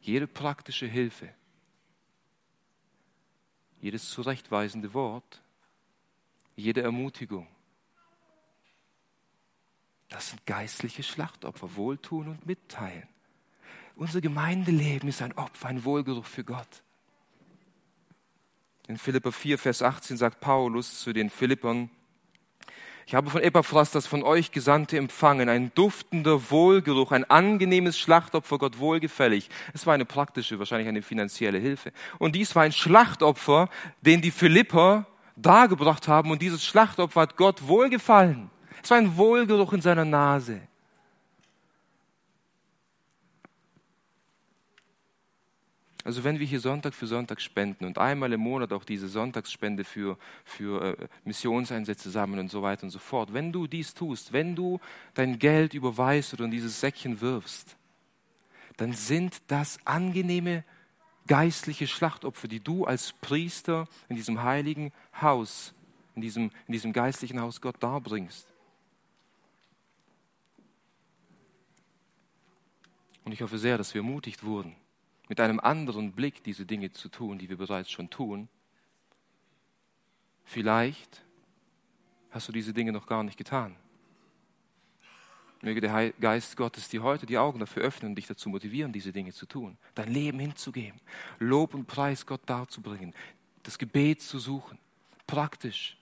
jede 0.00 0.26
praktische 0.26 0.86
Hilfe, 0.86 1.32
jedes 3.80 4.10
zurechtweisende 4.10 4.92
Wort, 4.92 5.40
jede 6.58 6.82
Ermutigung. 6.82 7.46
Das 10.08 10.30
sind 10.30 10.44
geistliche 10.46 11.02
Schlachtopfer, 11.02 11.76
Wohltun 11.76 12.28
und 12.28 12.46
Mitteilen. 12.46 13.06
Unser 13.94 14.20
Gemeindeleben 14.20 15.08
ist 15.08 15.22
ein 15.22 15.36
Opfer, 15.36 15.68
ein 15.68 15.84
Wohlgeruch 15.84 16.24
für 16.24 16.44
Gott. 16.44 16.82
In 18.86 18.96
Philippa 18.96 19.30
4, 19.30 19.58
Vers 19.58 19.82
18 19.82 20.16
sagt 20.16 20.40
Paulus 20.40 21.00
zu 21.00 21.12
den 21.12 21.30
Philippern, 21.30 21.90
Ich 23.06 23.14
habe 23.14 23.30
von 23.30 23.42
Epaphras 23.42 23.90
das 23.90 24.06
von 24.06 24.22
euch 24.22 24.50
Gesandte 24.50 24.98
empfangen, 24.98 25.48
ein 25.48 25.72
duftender 25.74 26.50
Wohlgeruch, 26.50 27.12
ein 27.12 27.24
angenehmes 27.24 27.98
Schlachtopfer, 27.98 28.58
Gott 28.58 28.78
wohlgefällig. 28.78 29.48
Es 29.74 29.86
war 29.86 29.94
eine 29.94 30.04
praktische, 30.04 30.58
wahrscheinlich 30.58 30.88
eine 30.88 31.02
finanzielle 31.02 31.58
Hilfe. 31.58 31.92
Und 32.18 32.34
dies 32.34 32.54
war 32.54 32.64
ein 32.64 32.72
Schlachtopfer, 32.72 33.68
den 34.02 34.22
die 34.22 34.30
Philipper 34.30 35.06
dargebracht 35.42 36.08
haben. 36.08 36.30
Und 36.30 36.42
dieses 36.42 36.64
Schlachtopfer 36.64 37.22
hat 37.22 37.36
Gott 37.36 37.66
wohlgefallen. 37.66 38.50
Es 38.82 38.90
war 38.90 38.98
ein 38.98 39.16
Wohlgeruch 39.16 39.72
in 39.72 39.80
seiner 39.80 40.04
Nase. 40.04 40.60
Also 46.08 46.24
wenn 46.24 46.38
wir 46.38 46.46
hier 46.46 46.60
Sonntag 46.60 46.94
für 46.94 47.06
Sonntag 47.06 47.38
spenden 47.38 47.84
und 47.84 47.98
einmal 47.98 48.32
im 48.32 48.40
Monat 48.40 48.72
auch 48.72 48.84
diese 48.84 49.08
Sonntagsspende 49.08 49.84
für, 49.84 50.16
für 50.42 50.98
äh, 50.98 51.08
Missionseinsätze 51.24 52.08
sammeln 52.08 52.40
und 52.40 52.50
so 52.50 52.62
weiter 52.62 52.84
und 52.84 52.90
so 52.90 52.98
fort, 52.98 53.34
wenn 53.34 53.52
du 53.52 53.66
dies 53.66 53.92
tust, 53.92 54.32
wenn 54.32 54.56
du 54.56 54.80
dein 55.12 55.38
Geld 55.38 55.74
überweist 55.74 56.32
oder 56.32 56.46
in 56.46 56.50
dieses 56.50 56.80
Säckchen 56.80 57.20
wirfst, 57.20 57.76
dann 58.78 58.94
sind 58.94 59.36
das 59.48 59.78
angenehme 59.84 60.64
geistliche 61.28 61.86
Schlachtopfer, 61.86 62.48
die 62.48 62.60
du 62.60 62.84
als 62.84 63.12
Priester 63.12 63.86
in 64.08 64.16
diesem 64.16 64.42
heiligen 64.42 64.92
Haus, 65.20 65.72
in 66.16 66.22
diesem, 66.22 66.50
in 66.66 66.72
diesem 66.72 66.92
geistlichen 66.92 67.40
Haus 67.40 67.60
Gott 67.60 67.76
darbringst. 67.80 68.52
Und 73.24 73.32
ich 73.32 73.42
hoffe 73.42 73.58
sehr, 73.58 73.78
dass 73.78 73.94
wir 73.94 74.00
ermutigt 74.00 74.42
wurden, 74.42 74.74
mit 75.28 75.38
einem 75.38 75.60
anderen 75.60 76.12
Blick 76.12 76.42
diese 76.42 76.66
Dinge 76.66 76.90
zu 76.90 77.08
tun, 77.08 77.38
die 77.38 77.48
wir 77.48 77.58
bereits 77.58 77.90
schon 77.90 78.10
tun. 78.10 78.48
Vielleicht 80.44 81.22
hast 82.30 82.48
du 82.48 82.52
diese 82.52 82.72
Dinge 82.72 82.90
noch 82.90 83.06
gar 83.06 83.22
nicht 83.22 83.36
getan. 83.36 83.76
Möge 85.62 85.80
der 85.80 86.12
Geist 86.20 86.56
Gottes 86.56 86.88
dir 86.88 87.02
heute 87.02 87.26
die 87.26 87.38
Augen 87.38 87.58
dafür 87.58 87.82
öffnen 87.82 88.12
und 88.12 88.14
dich 88.16 88.26
dazu 88.26 88.48
motivieren, 88.48 88.92
diese 88.92 89.12
Dinge 89.12 89.32
zu 89.32 89.46
tun, 89.46 89.76
dein 89.94 90.12
Leben 90.12 90.38
hinzugeben, 90.38 91.00
Lob 91.38 91.74
und 91.74 91.86
Preis 91.86 92.26
Gott 92.26 92.42
darzubringen, 92.46 93.14
das 93.64 93.78
Gebet 93.78 94.22
zu 94.22 94.38
suchen, 94.38 94.78
praktisch 95.26 95.96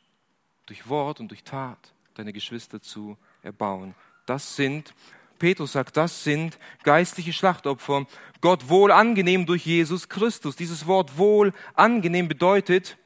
durch 0.67 0.89
Wort 0.89 1.21
und 1.21 1.29
durch 1.29 1.43
Tat 1.43 1.93
deine 2.15 2.33
Geschwister 2.33 2.81
zu 2.81 3.17
erbauen. 3.43 3.95
Das 4.27 4.57
sind 4.57 4.95
Petrus 5.39 5.73
sagt, 5.73 5.97
das 5.97 6.25
sind 6.25 6.59
geistliche 6.83 7.33
Schlachtopfer, 7.33 8.07
Gott 8.41 8.69
wohl 8.69 8.91
angenehm 8.91 9.47
durch 9.47 9.67
Jesus 9.67 10.09
Christus. 10.09 10.57
Dieses 10.57 10.87
Wort 10.87 11.19
wohl 11.19 11.53
angenehm 11.75 12.29
bedeutet, 12.29 12.97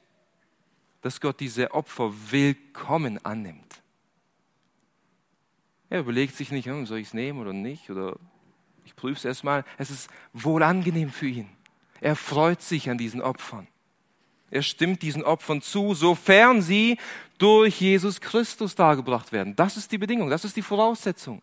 dass 1.03 1.21
Gott 1.21 1.41
diese 1.41 1.73
Opfer 1.73 2.13
willkommen 2.31 3.25
annimmt. 3.25 3.80
Er 5.91 6.01
überlegt 6.01 6.37
sich 6.37 6.51
nicht, 6.51 6.67
hm, 6.67 6.87
soll 6.87 6.99
ich 6.99 7.09
es 7.09 7.15
nehmen 7.15 7.41
oder 7.41 7.53
nicht, 7.53 7.91
oder 7.91 8.17
ich 8.87 8.97
prüfe 8.97 9.19
es 9.19 9.25
erstmal. 9.25 9.65
Es 9.77 9.91
ist 9.91 10.09
wohl 10.33 10.63
angenehm 10.63 11.11
für 11.11 11.29
ihn. 11.29 11.49
Er 12.01 12.17
freut 12.17 12.63
sich 12.63 12.89
an 12.89 12.97
diesen 12.97 13.21
Opfern. 13.21 13.67
Er 14.51 14.63
stimmt 14.63 15.03
diesen 15.03 15.23
Opfern 15.23 15.61
zu, 15.61 15.95
sofern 15.95 16.63
sie 16.63 16.97
durch 17.39 17.81
Jesus 17.81 18.21
Christus 18.21 18.75
dargebracht 18.75 19.33
werden. 19.33 19.55
Das 19.55 19.77
ist 19.77 19.93
die 19.93 19.99
Bedingung, 19.99 20.31
das 20.31 20.45
ist 20.45 20.57
die 20.57 20.63
Voraussetzung 20.63 21.43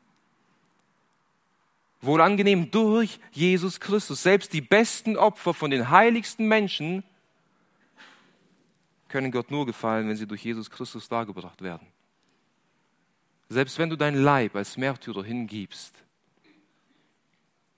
wohl 2.01 2.21
angenehm 2.21 2.69
durch 2.71 3.19
Jesus 3.31 3.79
Christus. 3.79 4.23
Selbst 4.23 4.53
die 4.53 4.61
besten 4.61 5.17
Opfer 5.17 5.53
von 5.53 5.71
den 5.71 5.89
heiligsten 5.89 6.47
Menschen 6.47 7.03
können 9.07 9.31
Gott 9.31 9.51
nur 9.51 9.65
gefallen, 9.65 10.07
wenn 10.09 10.15
sie 10.15 10.27
durch 10.27 10.43
Jesus 10.43 10.69
Christus 10.69 11.07
dargebracht 11.07 11.61
werden. 11.61 11.87
Selbst 13.49 13.77
wenn 13.79 13.89
du 13.89 13.95
dein 13.95 14.15
Leib 14.15 14.55
als 14.55 14.77
Märtyrer 14.77 15.23
hingibst, 15.23 15.93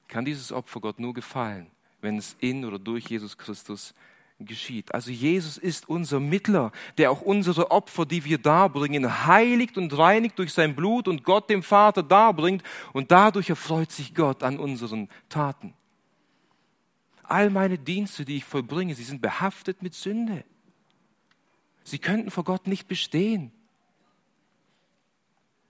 kann 0.08 0.26
dieses 0.26 0.52
Opfer 0.52 0.82
Gott 0.82 1.00
nur 1.00 1.14
gefallen, 1.14 1.68
wenn 2.02 2.18
es 2.18 2.36
in 2.40 2.66
oder 2.66 2.80
durch 2.80 3.08
Jesus 3.08 3.38
Christus 3.38 3.94
geschieht. 4.40 4.94
Also 4.94 5.12
Jesus 5.12 5.58
ist 5.58 5.88
unser 5.88 6.20
Mittler, 6.20 6.72
der 6.98 7.12
auch 7.12 7.22
unsere 7.22 7.72
Opfer, 7.72 8.06
die 8.06 8.24
wir 8.26 8.38
darbringen, 8.38 9.28
heiligt 9.28 9.78
und 9.78 9.96
reinigt 9.96 10.40
durch 10.40 10.54
sein 10.54 10.76
Blut 10.76 11.08
und 11.08 11.24
Gott 11.24 11.50
dem 11.50 11.62
Vater 11.62 12.02
darbringt 12.04 12.64
und 12.94 13.12
dadurch 13.12 13.50
erfreut 13.50 13.92
sich 13.92 14.16
Gott 14.16 14.44
an 14.44 14.58
unseren 14.58 15.10
Taten. 15.28 15.74
All 17.24 17.50
meine 17.52 17.78
Dienste, 17.78 18.26
die 18.26 18.38
ich 18.38 18.46
vollbringe, 18.46 18.96
sie 18.96 19.04
sind 19.04 19.22
behaftet 19.22 19.84
mit 19.84 19.94
Sünde. 19.94 20.44
Sie 21.84 22.00
könnten 22.00 22.32
vor 22.32 22.44
Gott 22.44 22.66
nicht 22.66 22.88
bestehen. 22.88 23.52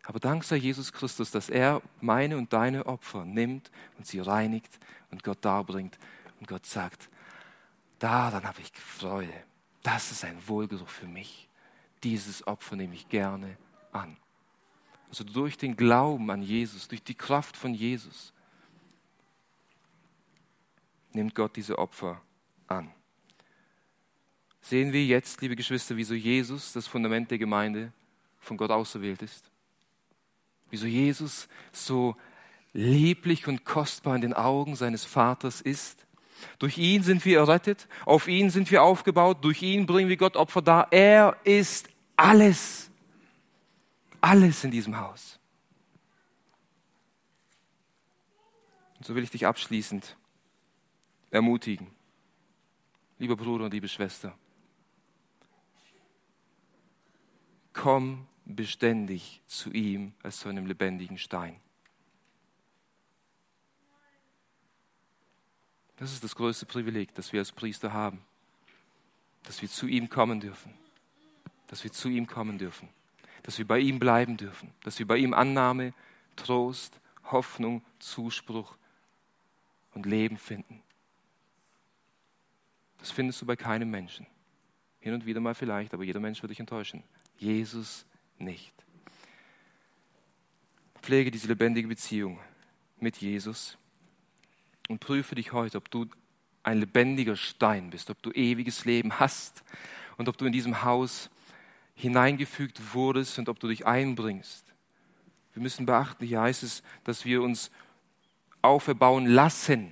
Aber 0.10 0.20
dank 0.20 0.44
sei 0.44 0.56
Jesus 0.56 0.92
Christus, 0.92 1.30
dass 1.30 1.50
er 1.50 1.84
meine 2.02 2.36
und 2.36 2.52
deine 2.52 2.88
Opfer 2.88 3.26
nimmt 3.26 3.70
und 4.00 4.08
sie 4.08 4.20
reinigt 4.20 4.80
und 5.12 5.24
Gott 5.24 5.38
darbringt. 5.46 6.00
Und 6.40 6.48
Gott 6.48 6.66
sagt, 6.66 7.12
Daran 8.00 8.44
habe 8.44 8.60
ich 8.60 8.72
Freude. 8.72 9.44
Das 9.84 10.10
ist 10.10 10.26
ein 10.26 10.48
Wohlgeruch 10.48 10.90
für 10.90 11.06
mich. 11.06 11.48
Dieses 12.04 12.48
Opfer 12.48 12.76
nehme 12.76 12.96
ich 12.96 13.08
gerne 13.08 13.56
an. 13.92 14.18
Also 15.10 15.24
durch 15.24 15.60
den 15.60 15.76
Glauben 15.76 16.32
an 16.32 16.42
Jesus, 16.42 16.88
durch 16.88 17.04
die 17.04 17.14
Kraft 17.14 17.56
von 17.56 17.76
Jesus, 17.76 18.34
nimmt 21.12 21.36
Gott 21.36 21.56
diese 21.56 21.78
Opfer 21.78 22.20
an. 22.66 22.92
Sehen 24.60 24.92
wir 24.92 25.06
jetzt, 25.06 25.40
liebe 25.42 25.56
Geschwister, 25.56 25.96
wieso 25.98 26.16
Jesus, 26.16 26.74
das 26.74 26.88
Fundament 26.88 27.30
der 27.30 27.38
Gemeinde, 27.38 27.94
von 28.40 28.58
Gott 28.58 28.72
auserwählt 28.72 29.22
ist? 29.22 29.52
Wieso 30.70 30.86
Jesus 30.86 31.48
so 31.72 32.16
lieblich 32.74 33.48
und 33.48 33.66
kostbar 33.66 34.16
in 34.16 34.22
den 34.22 34.34
Augen 34.34 34.76
seines 34.76 35.06
Vaters 35.06 35.62
ist? 35.62 36.06
Durch 36.58 36.78
ihn 36.78 37.04
sind 37.04 37.26
wir 37.26 37.40
errettet, 37.40 37.88
auf 38.06 38.28
ihn 38.28 38.50
sind 38.50 38.72
wir 38.72 38.84
aufgebaut, 38.84 39.40
durch 39.42 39.62
ihn 39.62 39.86
bringen 39.86 40.10
wir 40.10 40.18
Gott 40.18 40.38
Opfer 40.38 40.62
dar. 40.62 40.88
Er 40.92 41.36
ist 41.44 41.90
alles, 42.16 42.90
alles 44.22 44.64
in 44.64 44.72
diesem 44.72 44.98
Haus. 44.98 45.40
Und 48.98 49.06
so 49.06 49.16
will 49.16 49.24
ich 49.24 49.32
dich 49.32 49.46
abschließend 49.46 50.16
ermutigen, 51.32 51.88
lieber 53.18 53.36
Bruder 53.36 53.66
und 53.66 53.74
liebe 53.74 53.88
Schwester, 53.88 54.38
komm 57.74 58.29
beständig 58.56 59.42
zu 59.46 59.72
ihm 59.72 60.14
als 60.24 60.40
zu 60.40 60.50
einem 60.50 60.66
lebendigen 60.66 61.18
Stein. 61.18 61.60
Das 65.98 66.12
ist 66.14 66.24
das 66.24 66.36
größte 66.36 66.66
Privileg, 66.66 67.14
das 67.14 67.32
wir 67.32 67.42
als 67.42 67.52
Priester 67.52 67.94
haben, 67.94 68.22
dass 69.44 69.62
wir 69.62 69.70
zu 69.70 69.86
ihm 69.86 70.10
kommen 70.10 70.40
dürfen, 70.40 70.74
dass 71.68 71.84
wir 71.84 71.92
zu 71.92 72.10
ihm 72.10 72.26
kommen 72.26 72.58
dürfen, 72.58 72.90
dass 73.44 73.58
wir 73.58 73.68
bei 73.68 73.80
ihm 73.80 74.00
bleiben 74.00 74.38
dürfen, 74.38 74.74
dass 74.84 74.98
wir 74.98 75.06
bei 75.06 75.18
ihm 75.18 75.34
Annahme, 75.34 75.94
Trost, 76.36 77.00
Hoffnung, 77.26 77.84
Zuspruch 78.00 78.78
und 79.94 80.06
Leben 80.06 80.38
finden. 80.38 80.82
Das 82.98 83.12
findest 83.12 83.42
du 83.42 83.46
bei 83.46 83.56
keinem 83.56 83.92
Menschen. 83.92 84.26
Hin 85.02 85.14
und 85.14 85.26
wieder 85.26 85.40
mal 85.40 85.56
vielleicht, 85.56 85.94
aber 85.94 86.04
jeder 86.04 86.20
Mensch 86.20 86.42
wird 86.42 86.50
dich 86.50 86.60
enttäuschen. 86.60 87.04
Jesus 87.38 88.06
nicht. 88.40 88.74
Pflege 91.02 91.32
diese 91.32 91.48
lebendige 91.48 91.88
Beziehung 91.88 92.40
mit 93.00 93.18
Jesus 93.18 93.78
und 94.88 95.00
prüfe 95.00 95.36
dich 95.36 95.54
heute, 95.54 95.78
ob 95.78 95.90
du 95.90 96.08
ein 96.64 96.80
lebendiger 96.80 97.36
Stein 97.36 97.90
bist, 97.90 98.10
ob 98.10 98.22
du 98.22 98.32
ewiges 98.32 98.86
Leben 98.86 99.20
hast 99.20 99.64
und 100.18 100.28
ob 100.28 100.38
du 100.38 100.46
in 100.46 100.52
diesem 100.52 100.84
Haus 100.84 101.30
hineingefügt 101.96 102.94
wurdest 102.94 103.40
und 103.40 103.50
ob 103.50 103.60
du 103.60 103.68
dich 103.68 103.86
einbringst. 103.86 104.66
Wir 105.54 105.62
müssen 105.62 105.86
beachten, 105.86 106.26
hier 106.26 106.42
heißt 106.42 106.64
es, 106.64 106.84
dass 107.04 107.26
wir 107.26 107.42
uns 107.42 107.72
auferbauen 108.62 109.26
lassen. 109.26 109.92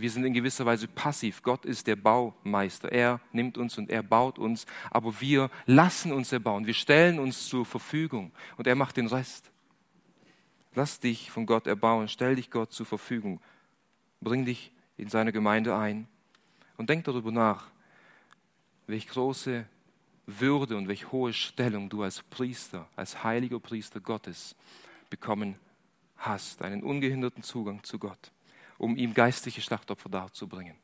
Wir 0.00 0.10
sind 0.10 0.24
in 0.24 0.32
gewisser 0.32 0.66
Weise 0.66 0.88
passiv. 0.88 1.42
Gott 1.42 1.64
ist 1.64 1.86
der 1.86 1.96
Baumeister. 1.96 2.90
Er 2.90 3.20
nimmt 3.32 3.58
uns 3.58 3.76
und 3.78 3.90
er 3.90 4.02
baut 4.02 4.38
uns, 4.38 4.66
aber 4.90 5.20
wir 5.20 5.50
lassen 5.66 6.12
uns 6.12 6.32
erbauen. 6.32 6.66
Wir 6.66 6.74
stellen 6.74 7.18
uns 7.18 7.48
zur 7.48 7.66
Verfügung 7.66 8.32
und 8.56 8.66
er 8.66 8.74
macht 8.74 8.96
den 8.96 9.06
Rest. 9.06 9.50
Lass 10.74 11.00
dich 11.00 11.30
von 11.30 11.46
Gott 11.46 11.66
erbauen, 11.66 12.08
stell 12.08 12.36
dich 12.36 12.50
Gott 12.50 12.72
zur 12.72 12.86
Verfügung. 12.86 13.40
Bring 14.20 14.44
dich 14.44 14.72
in 14.96 15.08
seine 15.08 15.32
Gemeinde 15.32 15.76
ein 15.76 16.06
und 16.76 16.90
denk 16.90 17.04
darüber 17.04 17.32
nach, 17.32 17.70
welche 18.86 19.08
große 19.08 19.66
Würde 20.26 20.76
und 20.76 20.88
welche 20.88 21.10
hohe 21.10 21.32
Stellung 21.32 21.88
du 21.88 22.02
als 22.02 22.22
Priester, 22.22 22.88
als 22.96 23.24
heiliger 23.24 23.58
Priester 23.58 24.00
Gottes 24.00 24.54
bekommen 25.08 25.56
hast, 26.16 26.62
einen 26.62 26.82
ungehinderten 26.82 27.42
Zugang 27.42 27.82
zu 27.82 27.98
Gott, 27.98 28.30
um 28.80 28.96
ihm 28.96 29.12
geistliche 29.12 29.60
Schlachtopfer 29.60 30.08
darzubringen. 30.08 30.74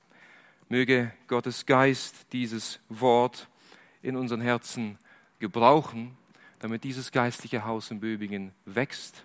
Möge 0.69 1.13
Gottes 1.29 1.65
Geist 1.65 2.27
dieses 2.33 2.79
Wort 2.91 3.49
in 4.03 4.17
unseren 4.17 4.43
Herzen 4.43 4.99
gebrauchen, 5.39 6.17
damit 6.59 6.85
dieses 6.85 7.11
geistliche 7.11 7.65
Haus 7.65 7.91
in 7.91 8.01
Böbingen 8.01 8.53
wächst 8.67 9.25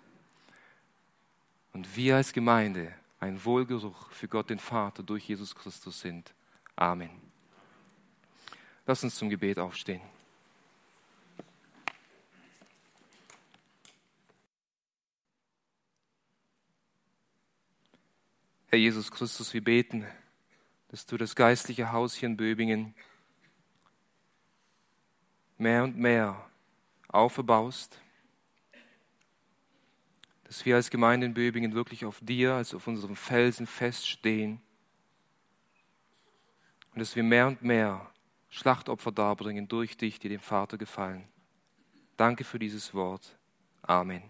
und 1.74 1.98
wir 1.98 2.16
als 2.16 2.32
Gemeinde 2.32 2.94
ein 3.20 3.44
Wohlgeruch 3.44 4.10
für 4.12 4.30
Gott 4.30 4.50
den 4.50 4.60
Vater 4.60 5.04
durch 5.04 5.28
Jesus 5.28 5.54
Christus 5.54 6.00
sind. 6.00 6.34
Amen. 6.76 7.10
Lass 8.86 9.04
uns 9.04 9.16
zum 9.16 9.30
Gebet 9.30 9.60
aufstehen. 9.60 10.02
Herr 18.72 18.80
Jesus 18.80 19.12
Christus, 19.12 19.54
wir 19.54 19.62
beten, 19.62 20.08
dass 20.88 21.06
du 21.06 21.18
das 21.18 21.36
geistliche 21.36 21.92
Haus 21.92 22.14
hier 22.14 22.30
in 22.30 22.38
Böbingen 22.38 22.96
mehr 25.58 25.84
und 25.84 25.98
mehr 25.98 26.50
aufbaust, 27.10 28.00
dass 30.46 30.64
wir 30.64 30.78
als 30.78 30.90
Gemeinde 30.90 31.26
in 31.26 31.34
Böbingen 31.34 31.74
wirklich 31.74 32.06
auf 32.06 32.22
dir, 32.22 32.54
als 32.54 32.74
auf 32.74 32.88
unserem 32.88 33.18
Felsen 33.18 33.68
feststehen 33.68 34.62
und 36.94 37.00
dass 37.00 37.18
wir 37.18 37.24
mehr 37.24 37.48
und 37.48 37.62
mehr 37.62 38.10
Schlachtopfer 38.48 39.12
darbringen 39.12 39.68
durch 39.68 39.98
dich, 39.98 40.18
die 40.18 40.30
dem 40.30 40.40
Vater 40.40 40.78
gefallen. 40.78 41.28
Danke 42.16 42.46
für 42.46 42.58
dieses 42.58 42.94
Wort. 42.94 43.38
Amen. 43.82 44.24